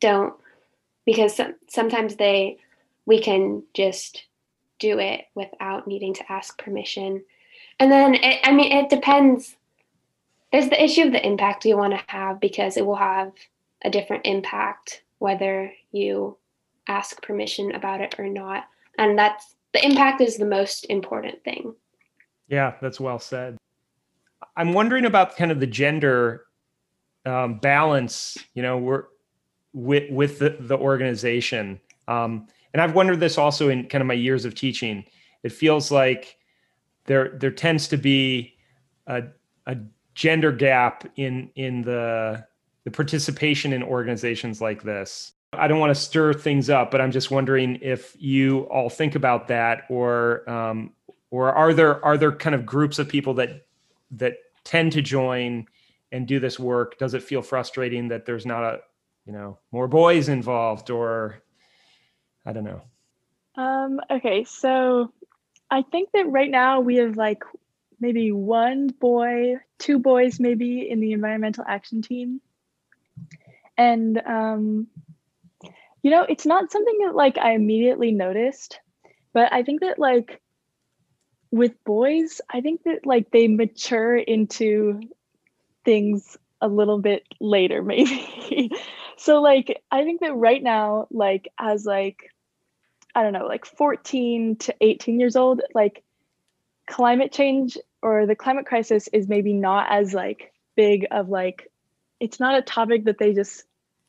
don't 0.00 0.34
because 1.04 1.36
some, 1.36 1.54
sometimes 1.68 2.16
they 2.16 2.58
we 3.06 3.20
can 3.20 3.62
just 3.72 4.26
do 4.78 4.98
it 4.98 5.24
without 5.34 5.86
needing 5.86 6.14
to 6.14 6.32
ask 6.32 6.58
permission. 6.58 7.24
And 7.80 7.90
then, 7.90 8.14
it, 8.14 8.40
I 8.44 8.52
mean, 8.52 8.72
it 8.72 8.90
depends. 8.90 9.56
There's 10.52 10.68
the 10.68 10.82
issue 10.82 11.02
of 11.02 11.12
the 11.12 11.26
impact 11.26 11.64
you 11.64 11.76
want 11.76 11.94
to 11.94 12.04
have 12.08 12.40
because 12.40 12.76
it 12.76 12.86
will 12.86 12.96
have 12.96 13.32
a 13.84 13.90
different 13.90 14.26
impact 14.26 15.02
whether 15.18 15.72
you 15.92 16.36
ask 16.86 17.22
permission 17.22 17.74
about 17.74 18.00
it 18.00 18.14
or 18.18 18.28
not. 18.28 18.64
And 18.98 19.18
that's 19.18 19.54
the 19.72 19.84
impact 19.84 20.20
is 20.20 20.36
the 20.36 20.46
most 20.46 20.84
important 20.88 21.42
thing. 21.44 21.74
Yeah, 22.48 22.74
that's 22.80 23.00
well 23.00 23.18
said. 23.18 23.57
I'm 24.58 24.72
wondering 24.72 25.04
about 25.04 25.36
kind 25.36 25.52
of 25.52 25.60
the 25.60 25.68
gender 25.68 26.44
um, 27.24 27.58
balance, 27.60 28.36
you 28.54 28.62
know, 28.62 28.76
we're 28.76 29.04
with 29.72 30.10
with 30.10 30.40
the, 30.40 30.56
the 30.58 30.76
organization. 30.76 31.80
Um, 32.08 32.48
and 32.72 32.82
I've 32.82 32.94
wondered 32.94 33.20
this 33.20 33.38
also 33.38 33.68
in 33.68 33.88
kind 33.88 34.02
of 34.02 34.08
my 34.08 34.14
years 34.14 34.44
of 34.44 34.56
teaching. 34.56 35.04
It 35.44 35.52
feels 35.52 35.92
like 35.92 36.36
there 37.06 37.38
there 37.38 37.52
tends 37.52 37.86
to 37.88 37.96
be 37.96 38.56
a, 39.06 39.22
a 39.66 39.76
gender 40.14 40.50
gap 40.50 41.08
in 41.14 41.50
in 41.54 41.82
the 41.82 42.44
the 42.82 42.90
participation 42.90 43.72
in 43.72 43.84
organizations 43.84 44.60
like 44.60 44.82
this. 44.82 45.32
I 45.52 45.68
don't 45.68 45.78
want 45.78 45.94
to 45.94 46.00
stir 46.00 46.32
things 46.32 46.68
up, 46.68 46.90
but 46.90 47.00
I'm 47.00 47.12
just 47.12 47.30
wondering 47.30 47.78
if 47.80 48.16
you 48.18 48.62
all 48.62 48.90
think 48.90 49.14
about 49.14 49.46
that, 49.48 49.84
or 49.88 50.48
um, 50.50 50.94
or 51.30 51.52
are 51.52 51.72
there 51.72 52.04
are 52.04 52.18
there 52.18 52.32
kind 52.32 52.56
of 52.56 52.66
groups 52.66 52.98
of 52.98 53.08
people 53.08 53.34
that 53.34 53.64
that 54.10 54.34
tend 54.68 54.92
to 54.92 55.00
join 55.02 55.66
and 56.12 56.28
do 56.28 56.38
this 56.38 56.58
work? 56.58 56.98
Does 56.98 57.14
it 57.14 57.22
feel 57.22 57.40
frustrating 57.40 58.08
that 58.08 58.26
there's 58.26 58.44
not 58.44 58.62
a 58.62 58.80
you 59.24 59.32
know 59.32 59.58
more 59.72 59.88
boys 59.88 60.28
involved, 60.28 60.90
or 60.90 61.42
I 62.44 62.52
don't 62.52 62.64
know. 62.64 62.82
Um, 63.56 64.00
okay, 64.10 64.44
so 64.44 65.12
I 65.70 65.82
think 65.82 66.10
that 66.12 66.28
right 66.28 66.50
now 66.50 66.80
we 66.80 66.96
have 66.96 67.16
like 67.16 67.42
maybe 67.98 68.30
one 68.30 68.88
boy, 68.88 69.56
two 69.78 69.98
boys 69.98 70.38
maybe 70.38 70.88
in 70.88 71.00
the 71.00 71.12
environmental 71.12 71.64
action 71.66 72.02
team. 72.02 72.40
And 73.76 74.20
um, 74.26 74.86
you 76.02 76.10
know, 76.10 76.26
it's 76.28 76.46
not 76.46 76.70
something 76.70 76.98
that 77.06 77.14
like 77.14 77.38
I 77.38 77.52
immediately 77.52 78.12
noticed, 78.12 78.80
but 79.32 79.52
I 79.52 79.62
think 79.62 79.80
that 79.80 79.98
like 79.98 80.40
with 81.50 81.82
boys, 81.84 82.40
I 82.50 82.60
think 82.60 82.82
that 82.84 83.06
like 83.06 83.30
they 83.30 83.48
mature 83.48 84.16
into 84.16 85.00
things 85.84 86.36
a 86.60 86.68
little 86.68 86.98
bit 86.98 87.24
later 87.40 87.82
maybe. 87.84 88.72
so 89.16 89.40
like 89.40 89.82
I 89.90 90.04
think 90.04 90.20
that 90.20 90.34
right 90.34 90.62
now 90.62 91.06
like 91.10 91.48
as 91.58 91.84
like 91.84 92.32
I 93.14 93.22
don't 93.22 93.32
know, 93.32 93.46
like 93.46 93.64
14 93.64 94.56
to 94.56 94.74
18 94.80 95.18
years 95.18 95.34
old, 95.34 95.62
like 95.74 96.04
climate 96.86 97.32
change 97.32 97.76
or 98.02 98.26
the 98.26 98.36
climate 98.36 98.66
crisis 98.66 99.08
is 99.08 99.28
maybe 99.28 99.52
not 99.52 99.90
as 99.90 100.14
like 100.14 100.52
big 100.76 101.06
of 101.10 101.28
like 101.28 101.70
it's 102.20 102.38
not 102.38 102.58
a 102.58 102.62
topic 102.62 103.04
that 103.04 103.18
they 103.18 103.32
just 103.34 103.64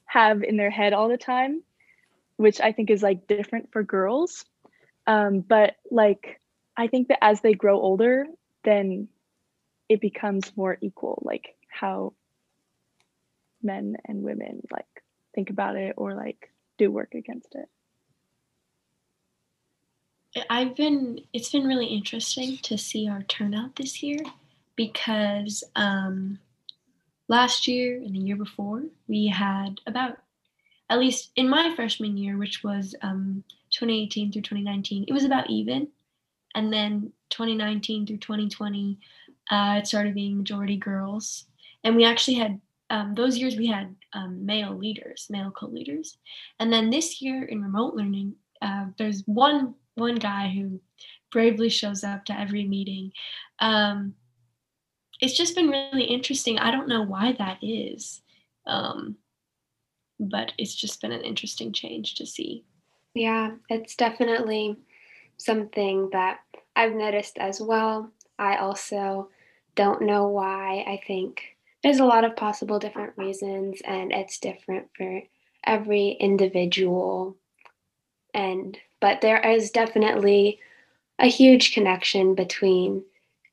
have 0.06 0.44
in 0.44 0.58
their 0.58 0.70
head 0.70 0.94
all 0.94 1.10
the 1.10 1.18
time, 1.18 1.64
which 2.38 2.60
I 2.60 2.72
think 2.72 2.90
is 2.90 3.04
like 3.04 3.28
different 3.28 3.72
for 3.72 3.84
girls. 3.84 4.46
Um, 5.08 5.42
but 5.42 5.76
like 5.92 6.39
I 6.80 6.88
think 6.88 7.10
that 7.10 7.22
as 7.22 7.42
they 7.42 7.54
grow 7.54 7.78
older, 7.78 8.26
then 8.64 9.10
it 9.90 10.00
becomes 10.00 10.56
more 10.56 10.78
equal, 10.80 11.22
like 11.26 11.58
how 11.68 12.14
men 13.62 13.98
and 14.06 14.24
women 14.24 14.62
like 14.72 14.86
think 15.36 15.50
about 15.50 15.76
it 15.76 15.96
or 15.98 16.14
like 16.14 16.54
do 16.78 16.90
work 16.90 17.16
against 17.16 17.54
it. 17.54 17.68
I've 20.50 20.74
been 20.74 21.20
it's 21.34 21.50
been 21.50 21.68
really 21.68 21.88
interesting 21.88 22.58
to 22.64 22.78
see 22.78 23.10
our 23.10 23.24
turnout 23.24 23.76
this 23.76 24.02
year 24.02 24.20
because 24.78 25.66
um, 25.76 26.40
last 27.28 27.68
year 27.68 27.98
and 27.98 28.16
the 28.16 28.20
year 28.20 28.38
before 28.38 28.84
we 29.06 29.28
had 29.28 29.82
about 29.86 30.20
at 30.90 30.98
least 30.98 31.32
in 31.36 31.50
my 31.50 31.76
freshman 31.76 32.16
year, 32.16 32.38
which 32.38 32.64
was 32.64 32.96
um, 33.02 33.44
2018 33.72 34.32
through 34.32 34.44
2019, 34.44 35.06
it 35.10 35.14
was 35.14 35.26
about 35.26 35.50
even, 35.50 35.90
and 36.56 36.72
then 36.72 37.12
2019 37.30 38.08
through 38.08 38.18
2020, 38.18 38.98
uh, 39.52 39.76
it 39.80 39.88
started 39.88 40.14
being 40.14 40.38
majority 40.38 40.78
girls, 40.78 41.46
and 41.84 41.96
we 41.96 42.06
actually 42.06 42.36
had 42.36 42.60
um, 42.90 43.14
those 43.14 43.38
years 43.38 43.56
we 43.56 43.68
had 43.68 43.96
um, 44.14 44.46
male 44.46 44.76
leaders, 44.76 45.28
male 45.30 45.52
co-leaders, 45.52 46.18
and 46.60 46.74
then 46.74 46.90
this 46.90 47.22
year 47.22 47.44
in 47.44 47.62
remote 47.62 47.94
learning, 47.94 48.36
uh, 48.62 48.86
there's 48.98 49.24
one 49.26 49.76
one 49.96 50.16
guy 50.16 50.50
who 50.50 50.80
bravely 51.32 51.70
shows 51.70 52.04
up 52.04 52.26
to 52.26 52.40
every 52.40 52.66
meeting. 52.66 53.12
Um, 53.60 54.16
it's 55.22 55.38
just 55.38 55.56
been 55.56 55.70
really 55.70 56.06
interesting. 56.06 56.58
I 56.58 56.72
don't 56.72 56.88
know 56.88 57.04
why 57.04 57.34
that 57.34 57.60
is, 57.62 58.22
um, 58.66 59.18
but 60.20 60.54
it's 60.58 60.74
just 60.74 61.02
been 61.02 61.12
an 61.12 61.22
interesting 61.22 61.74
change 61.74 62.16
to 62.16 62.26
see. 62.26 62.64
Yeah, 63.14 63.52
it's 63.70 63.96
definitely 63.96 64.78
something 65.40 66.10
that 66.12 66.42
I've 66.76 66.94
noticed 66.94 67.38
as 67.40 67.60
well. 67.60 68.12
I 68.38 68.58
also 68.58 69.30
don't 69.76 70.04
know 70.04 70.28
why. 70.28 70.86
I 70.88 71.02
think 71.08 71.58
there's 71.82 72.00
a 72.00 72.06
lot 72.06 72.26
of 72.26 72.36
possible 72.36 72.78
different 72.78 73.14
reasons, 73.18 73.82
and 73.84 74.12
it's 74.12 74.40
different 74.40 74.90
for 74.96 75.22
every 75.66 76.10
individual. 76.20 77.36
And 78.34 78.78
but 79.00 79.22
there 79.22 79.40
is 79.40 79.72
definitely 79.72 80.60
a 81.18 81.28
huge 81.28 81.74
connection 81.74 82.36
between 82.36 83.04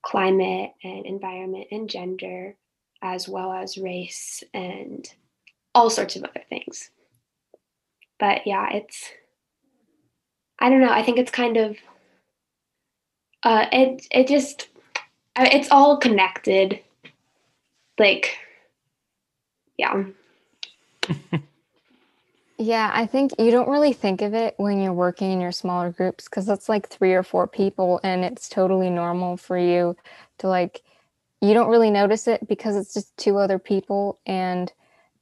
climate 0.02 0.72
and 0.84 1.06
environment 1.06 1.68
and 1.70 1.88
gender, 1.88 2.56
as 3.02 3.28
well 3.28 3.52
as 3.52 3.78
race 3.78 4.42
and 4.52 5.08
all 5.74 5.90
sorts 5.90 6.16
of 6.16 6.24
other 6.24 6.44
things. 6.48 6.90
But 8.18 8.46
yeah, 8.46 8.72
it's, 8.72 9.10
I 10.58 10.70
don't 10.70 10.80
know, 10.80 10.90
I 10.90 11.02
think 11.02 11.18
it's 11.18 11.30
kind 11.30 11.56
of, 11.56 11.76
uh, 13.42 13.66
it, 13.72 14.06
it 14.10 14.28
just, 14.28 14.68
it's 15.36 15.70
all 15.70 15.98
connected. 15.98 16.80
Like, 17.98 18.38
yeah. 19.76 20.04
Yeah, 22.58 22.90
I 22.94 23.04
think 23.04 23.32
you 23.38 23.50
don't 23.50 23.68
really 23.68 23.92
think 23.92 24.22
of 24.22 24.32
it 24.32 24.54
when 24.56 24.80
you're 24.80 24.92
working 24.92 25.30
in 25.30 25.40
your 25.42 25.52
smaller 25.52 25.90
groups 25.90 26.24
because 26.24 26.48
it's 26.48 26.70
like 26.70 26.88
three 26.88 27.12
or 27.12 27.22
four 27.22 27.46
people 27.46 28.00
and 28.02 28.24
it's 28.24 28.48
totally 28.48 28.88
normal 28.88 29.36
for 29.36 29.58
you 29.58 29.94
to 30.38 30.48
like, 30.48 30.82
you 31.42 31.52
don't 31.52 31.68
really 31.68 31.90
notice 31.90 32.26
it 32.26 32.48
because 32.48 32.74
it's 32.74 32.94
just 32.94 33.14
two 33.18 33.36
other 33.36 33.58
people. 33.58 34.20
And, 34.24 34.72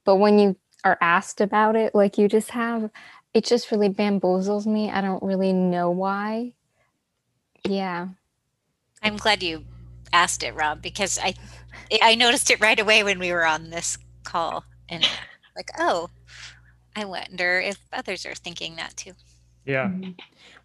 but 0.05 0.17
when 0.17 0.39
you 0.39 0.55
are 0.85 0.97
asked 1.01 1.41
about 1.41 1.75
it, 1.75 1.93
like 1.93 2.19
you 2.19 2.29
just 2.29 2.51
have, 2.51 2.89
it 3.35 3.45
just 3.45 3.71
really 3.73 3.89
bamboozles 3.89 4.65
me. 4.65 4.91
I 4.91 5.01
don't 5.01 5.23
really 5.23 5.53
know 5.53 5.91
why. 5.91 6.53
Yeah. 7.67 8.09
I'm 9.03 9.17
glad 9.17 9.43
you 9.43 9.65
asked 10.13 10.45
it, 10.45 10.55
Rob, 10.55 10.81
because 10.81 11.19
I 11.19 11.35
I 12.01 12.15
noticed 12.15 12.51
it 12.51 12.61
right 12.61 12.79
away 12.79 13.03
when 13.03 13.19
we 13.19 13.33
were 13.33 13.45
on 13.45 13.71
this 13.71 13.99
call 14.23 14.65
and 14.89 15.03
like, 15.57 15.71
oh, 15.79 16.09
I 16.97 17.05
wonder 17.05 17.61
if 17.61 17.79
others 17.93 18.25
are 18.25 18.35
thinking 18.35 18.77
that 18.77 18.97
too. 18.97 19.13
Yeah. 19.67 19.91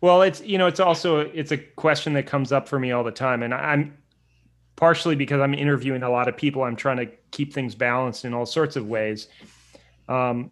Well, 0.02 0.22
it's 0.22 0.42
you 0.42 0.58
know, 0.58 0.68
it's 0.68 0.80
also 0.80 1.22
it's 1.22 1.52
a 1.52 1.58
question 1.58 2.14
that 2.14 2.28
comes 2.28 2.52
up 2.52 2.68
for 2.68 2.80
me 2.80 2.92
all 2.92 3.04
the 3.04 3.12
time 3.12 3.42
and 3.42 3.54
I'm 3.54 3.98
partially 4.76 5.16
because 5.16 5.42
I'm 5.42 5.54
interviewing 5.54 6.04
a 6.04 6.10
lot 6.10 6.28
of 6.28 6.38
people, 6.38 6.64
I'm 6.64 6.76
trying 6.76 6.98
to 6.98 7.08
keep 7.32 7.54
things 7.54 7.76
balanced 7.76 8.24
in 8.24 8.34
all 8.34 8.46
sorts 8.46 8.76
of 8.76 8.88
ways. 8.88 9.28
Um, 10.08 10.52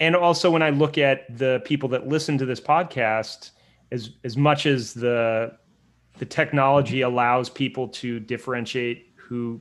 and 0.00 0.16
also 0.16 0.50
when 0.50 0.62
I 0.62 0.70
look 0.70 0.98
at 0.98 1.38
the 1.38 1.62
people 1.64 1.88
that 1.90 2.08
listen 2.08 2.38
to 2.38 2.46
this 2.46 2.60
podcast, 2.60 3.50
as 3.92 4.10
as 4.24 4.36
much 4.36 4.66
as 4.66 4.94
the 4.94 5.56
the 6.18 6.26
technology 6.26 7.02
allows 7.02 7.48
people 7.48 7.88
to 7.88 8.18
differentiate 8.20 9.12
who 9.16 9.60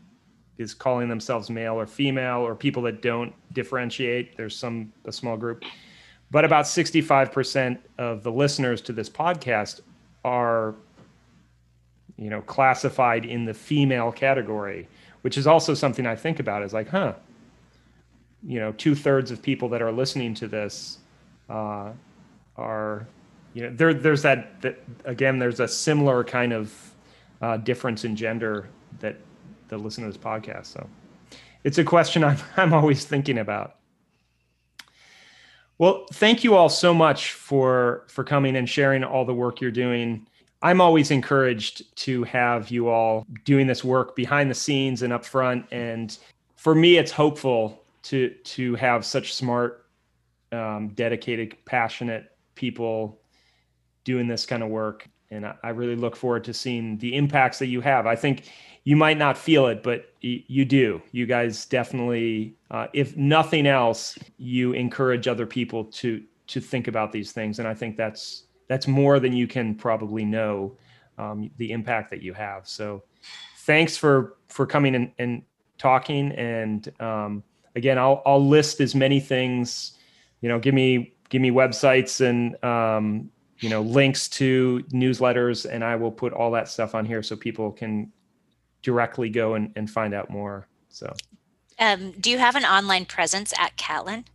is 0.58 0.74
calling 0.74 1.10
themselves 1.10 1.50
male 1.50 1.74
or 1.74 1.86
female 1.86 2.40
or 2.40 2.56
people 2.56 2.84
that 2.84 3.02
don't 3.02 3.34
differentiate 3.54 4.36
there's 4.38 4.56
some 4.56 4.92
a 5.06 5.12
small 5.12 5.38
group 5.38 5.64
but 6.30 6.46
about 6.46 6.64
65% 6.64 7.78
of 7.98 8.24
the 8.24 8.32
listeners 8.32 8.82
to 8.82 8.94
this 8.94 9.10
podcast 9.10 9.82
are 10.24 10.76
you 12.18 12.30
know 12.30 12.42
classified 12.42 13.26
in 13.26 13.46
the 13.46 13.54
female 13.54 14.12
category 14.12 14.88
which 15.22 15.38
is 15.38 15.48
also 15.48 15.74
something 15.74 16.06
i 16.06 16.16
think 16.16 16.40
about 16.40 16.64
is 16.64 16.74
like 16.74 16.88
huh 16.88 17.14
you 18.44 18.60
know 18.60 18.72
two-thirds 18.74 19.32
of 19.32 19.42
people 19.42 19.70
that 19.70 19.82
are 19.82 19.92
listening 19.92 20.34
to 20.34 20.48
this 20.48 21.00
uh, 21.50 21.92
are 22.58 23.08
you 23.54 23.64
know 23.64 23.74
there 23.76 23.94
there's 23.94 24.22
that, 24.22 24.62
that 24.62 24.80
again 25.06 25.40
there's 25.40 25.60
a 25.60 25.68
similar 25.68 26.24
kind 26.24 26.54
of 26.54 26.94
uh, 27.42 27.58
difference 27.58 28.06
in 28.06 28.16
gender 28.16 28.70
that 29.00 29.18
that 29.68 29.78
listen 29.78 30.04
to 30.04 30.10
this 30.10 30.22
podcast. 30.22 30.68
So 30.68 30.88
it's 31.64 31.78
a 31.78 31.84
question 31.84 32.24
I'm, 32.26 32.38
I'm 32.58 32.74
always 32.74 33.06
thinking 33.06 33.40
about. 33.40 33.76
Well 35.78 36.06
thank 36.14 36.44
you 36.44 36.56
all 36.56 36.70
so 36.70 36.94
much 36.94 37.34
for 37.34 38.06
for 38.08 38.24
coming 38.24 38.56
and 38.56 38.70
sharing 38.70 39.04
all 39.04 39.26
the 39.26 39.34
work 39.34 39.62
you're 39.62 39.72
doing. 39.72 40.28
I'm 40.64 40.80
always 40.80 41.10
encouraged 41.10 41.96
to 41.98 42.24
have 42.26 42.70
you 42.70 42.88
all 42.90 43.26
doing 43.46 43.66
this 43.66 43.84
work 43.84 44.16
behind 44.16 44.52
the 44.52 44.56
scenes 44.56 45.02
and 45.02 45.12
up 45.12 45.26
front. 45.26 45.66
And 45.72 46.16
for 46.56 46.76
me 46.76 46.98
it's 46.98 47.12
hopeful 47.12 47.81
to 48.04 48.30
to 48.44 48.76
have 48.76 49.06
such 49.06 49.34
smart 49.34 49.86
um, 50.52 50.90
dedicated 50.90 51.56
passionate 51.66 52.32
people 52.56 53.22
doing 54.04 54.28
this 54.28 54.46
kind 54.46 54.64
of 54.64 54.70
work. 54.70 55.08
And 55.30 55.46
I, 55.46 55.56
I 55.64 55.70
really 55.70 55.96
look 55.96 56.16
forward 56.16 56.44
to 56.46 56.54
seeing 56.54 56.98
the 56.98 57.16
impacts 57.16 57.60
that 57.60 57.68
you 57.68 57.82
have. 57.82 58.06
I 58.06 58.16
think 58.16 58.50
you 58.84 58.96
might 58.96 59.18
not 59.18 59.38
feel 59.38 59.68
it, 59.68 59.84
but 59.84 60.14
y- 60.24 60.44
you 60.48 60.66
do. 60.66 61.02
You 61.12 61.26
guys 61.26 61.66
definitely, 61.66 62.56
uh, 62.72 62.88
if 62.94 63.16
nothing 63.16 63.68
else, 63.68 64.18
you 64.38 64.74
encourage 64.74 65.28
other 65.28 65.46
people 65.46 65.86
to 65.86 66.24
to 66.48 66.60
think 66.60 66.88
about 66.88 67.12
these 67.12 67.32
things. 67.32 67.60
And 67.60 67.68
I 67.68 67.74
think 67.74 67.96
that's 67.96 68.46
that's 68.68 68.88
more 68.88 69.20
than 69.20 69.34
you 69.34 69.48
can 69.48 69.76
probably 69.76 70.26
know 70.26 70.78
um, 71.18 71.52
the 71.58 71.72
impact 71.72 72.10
that 72.10 72.22
you 72.22 72.34
have. 72.34 72.68
So 72.68 73.04
thanks 73.60 73.96
for 73.96 74.38
for 74.48 74.66
coming 74.66 74.96
and, 74.96 75.12
and 75.20 75.44
talking. 75.78 76.32
And 76.34 76.92
um, 77.00 77.44
again, 77.76 77.98
I'll 77.98 78.22
I'll 78.26 78.46
list 78.46 78.82
as 78.82 78.96
many 78.96 79.20
things. 79.20 79.98
You 80.42 80.50
know, 80.50 80.60
give 80.60 80.74
me 80.74 81.14
give 81.30 81.42
me 81.42 81.52
websites 81.52 82.22
and 82.22 82.62
um, 82.64 83.30
you 83.60 83.70
know 83.70 83.82
links 83.82 84.28
to 84.28 84.84
newsletters 84.92 85.72
and 85.72 85.84
i 85.84 85.96
will 85.96 86.12
put 86.12 86.34
all 86.34 86.50
that 86.50 86.68
stuff 86.68 86.96
on 86.96 87.06
here 87.06 87.22
so 87.22 87.36
people 87.36 87.72
can 87.72 88.12
directly 88.82 89.30
go 89.30 89.54
and, 89.54 89.72
and 89.76 89.90
find 89.90 90.14
out 90.14 90.32
more 90.32 90.68
so. 90.90 91.14
Um, 91.78 92.12
do 92.20 92.32
you 92.32 92.40
have 92.40 92.56
an 92.56 92.66
online 92.66 93.06
presence 93.06 93.54
at 93.60 93.78
catlin? 93.78 94.26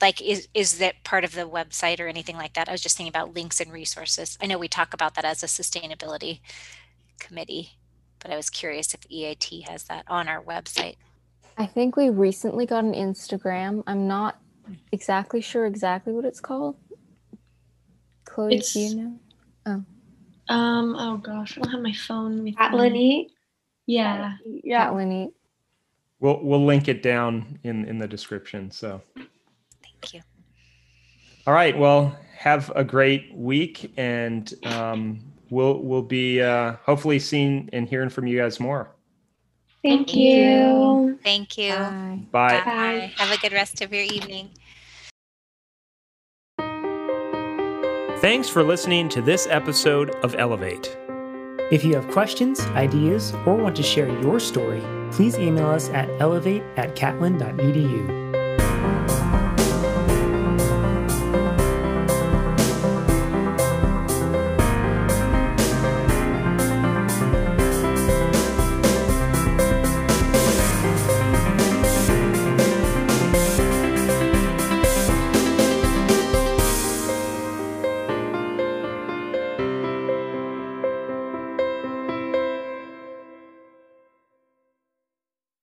Like 0.00 0.20
is 0.22 0.48
is 0.54 0.78
that 0.78 1.04
part 1.04 1.24
of 1.24 1.32
the 1.32 1.48
website 1.48 2.00
or 2.00 2.08
anything 2.08 2.36
like 2.36 2.54
that? 2.54 2.68
I 2.68 2.72
was 2.72 2.80
just 2.80 2.96
thinking 2.96 3.10
about 3.10 3.34
links 3.34 3.60
and 3.60 3.72
resources. 3.72 4.36
I 4.40 4.46
know 4.46 4.58
we 4.58 4.68
talk 4.68 4.94
about 4.94 5.14
that 5.14 5.24
as 5.24 5.42
a 5.42 5.46
sustainability 5.46 6.40
committee 7.18 7.78
but 8.26 8.30
i 8.30 8.36
was 8.36 8.50
curious 8.50 8.94
if 8.94 9.00
eat 9.08 9.64
has 9.68 9.84
that 9.84 10.04
on 10.08 10.28
our 10.28 10.42
website 10.42 10.96
I 11.58 11.66
think 11.66 11.96
we 11.96 12.10
recently 12.10 12.66
got 12.66 12.84
an 12.84 12.92
Instagram. 12.92 13.82
I'm 13.86 14.06
not 14.06 14.38
exactly 14.92 15.40
sure 15.40 15.66
exactly 15.66 16.12
what 16.12 16.24
it's 16.24 16.40
called. 16.40 16.76
Chloe, 18.24 18.54
It's- 18.54 18.72
do 18.74 18.80
you 18.80 18.94
know? 18.96 19.18
Oh. 19.66 19.84
Um, 20.54 20.94
oh 20.96 21.16
gosh, 21.16 21.56
I 21.56 21.62
don't 21.62 21.72
have 21.72 21.82
my 21.82 21.92
phone 21.92 22.44
with 22.44 22.56
Catlin 22.56 22.92
me. 22.92 23.30
Yeah. 23.86 24.34
Yeah. 24.44 24.84
Catlin 24.86 25.10
Eat. 25.12 25.30
we'll 26.20 26.40
we'll 26.42 26.64
link 26.64 26.88
it 26.88 27.02
down 27.02 27.58
in 27.64 27.84
in 27.84 27.98
the 27.98 28.06
description 28.08 28.70
so 28.70 29.00
thank 29.82 30.14
you 30.14 30.20
all 31.46 31.52
right 31.54 31.76
well 31.78 32.16
have 32.36 32.70
a 32.74 32.82
great 32.84 33.32
week 33.34 33.92
and 33.96 34.54
um, 34.64 35.20
we'll 35.50 35.78
we'll 35.82 36.02
be 36.02 36.40
uh, 36.42 36.74
hopefully 36.84 37.18
seeing 37.18 37.68
and 37.72 37.88
hearing 37.88 38.08
from 38.08 38.26
you 38.26 38.38
guys 38.38 38.58
more 38.60 38.90
Thank, 39.86 40.08
Thank 40.08 40.16
you. 40.16 41.18
thank 41.22 41.56
you 41.58 41.72
Bye. 41.72 42.18
bye 42.32 42.62
Bye. 42.64 43.12
have 43.16 43.30
a 43.30 43.38
good 43.40 43.52
rest 43.52 43.80
of 43.82 43.92
your 43.92 44.02
evening 44.02 44.50
thanks 48.20 48.48
for 48.48 48.62
listening 48.64 49.08
to 49.10 49.22
this 49.22 49.46
episode 49.48 50.10
of 50.24 50.34
elevate 50.38 50.96
If 51.72 51.84
you 51.84 51.94
have 51.94 52.06
questions, 52.08 52.60
ideas, 52.78 53.32
or 53.44 53.56
want 53.56 53.74
to 53.76 53.82
share 53.82 54.08
your 54.22 54.38
story, 54.38 54.80
please 55.10 55.36
email 55.36 55.66
us 55.66 55.88
at 55.90 56.08
elevate 56.20 56.62
at 56.76 56.94
catlin.edu. 56.94 58.25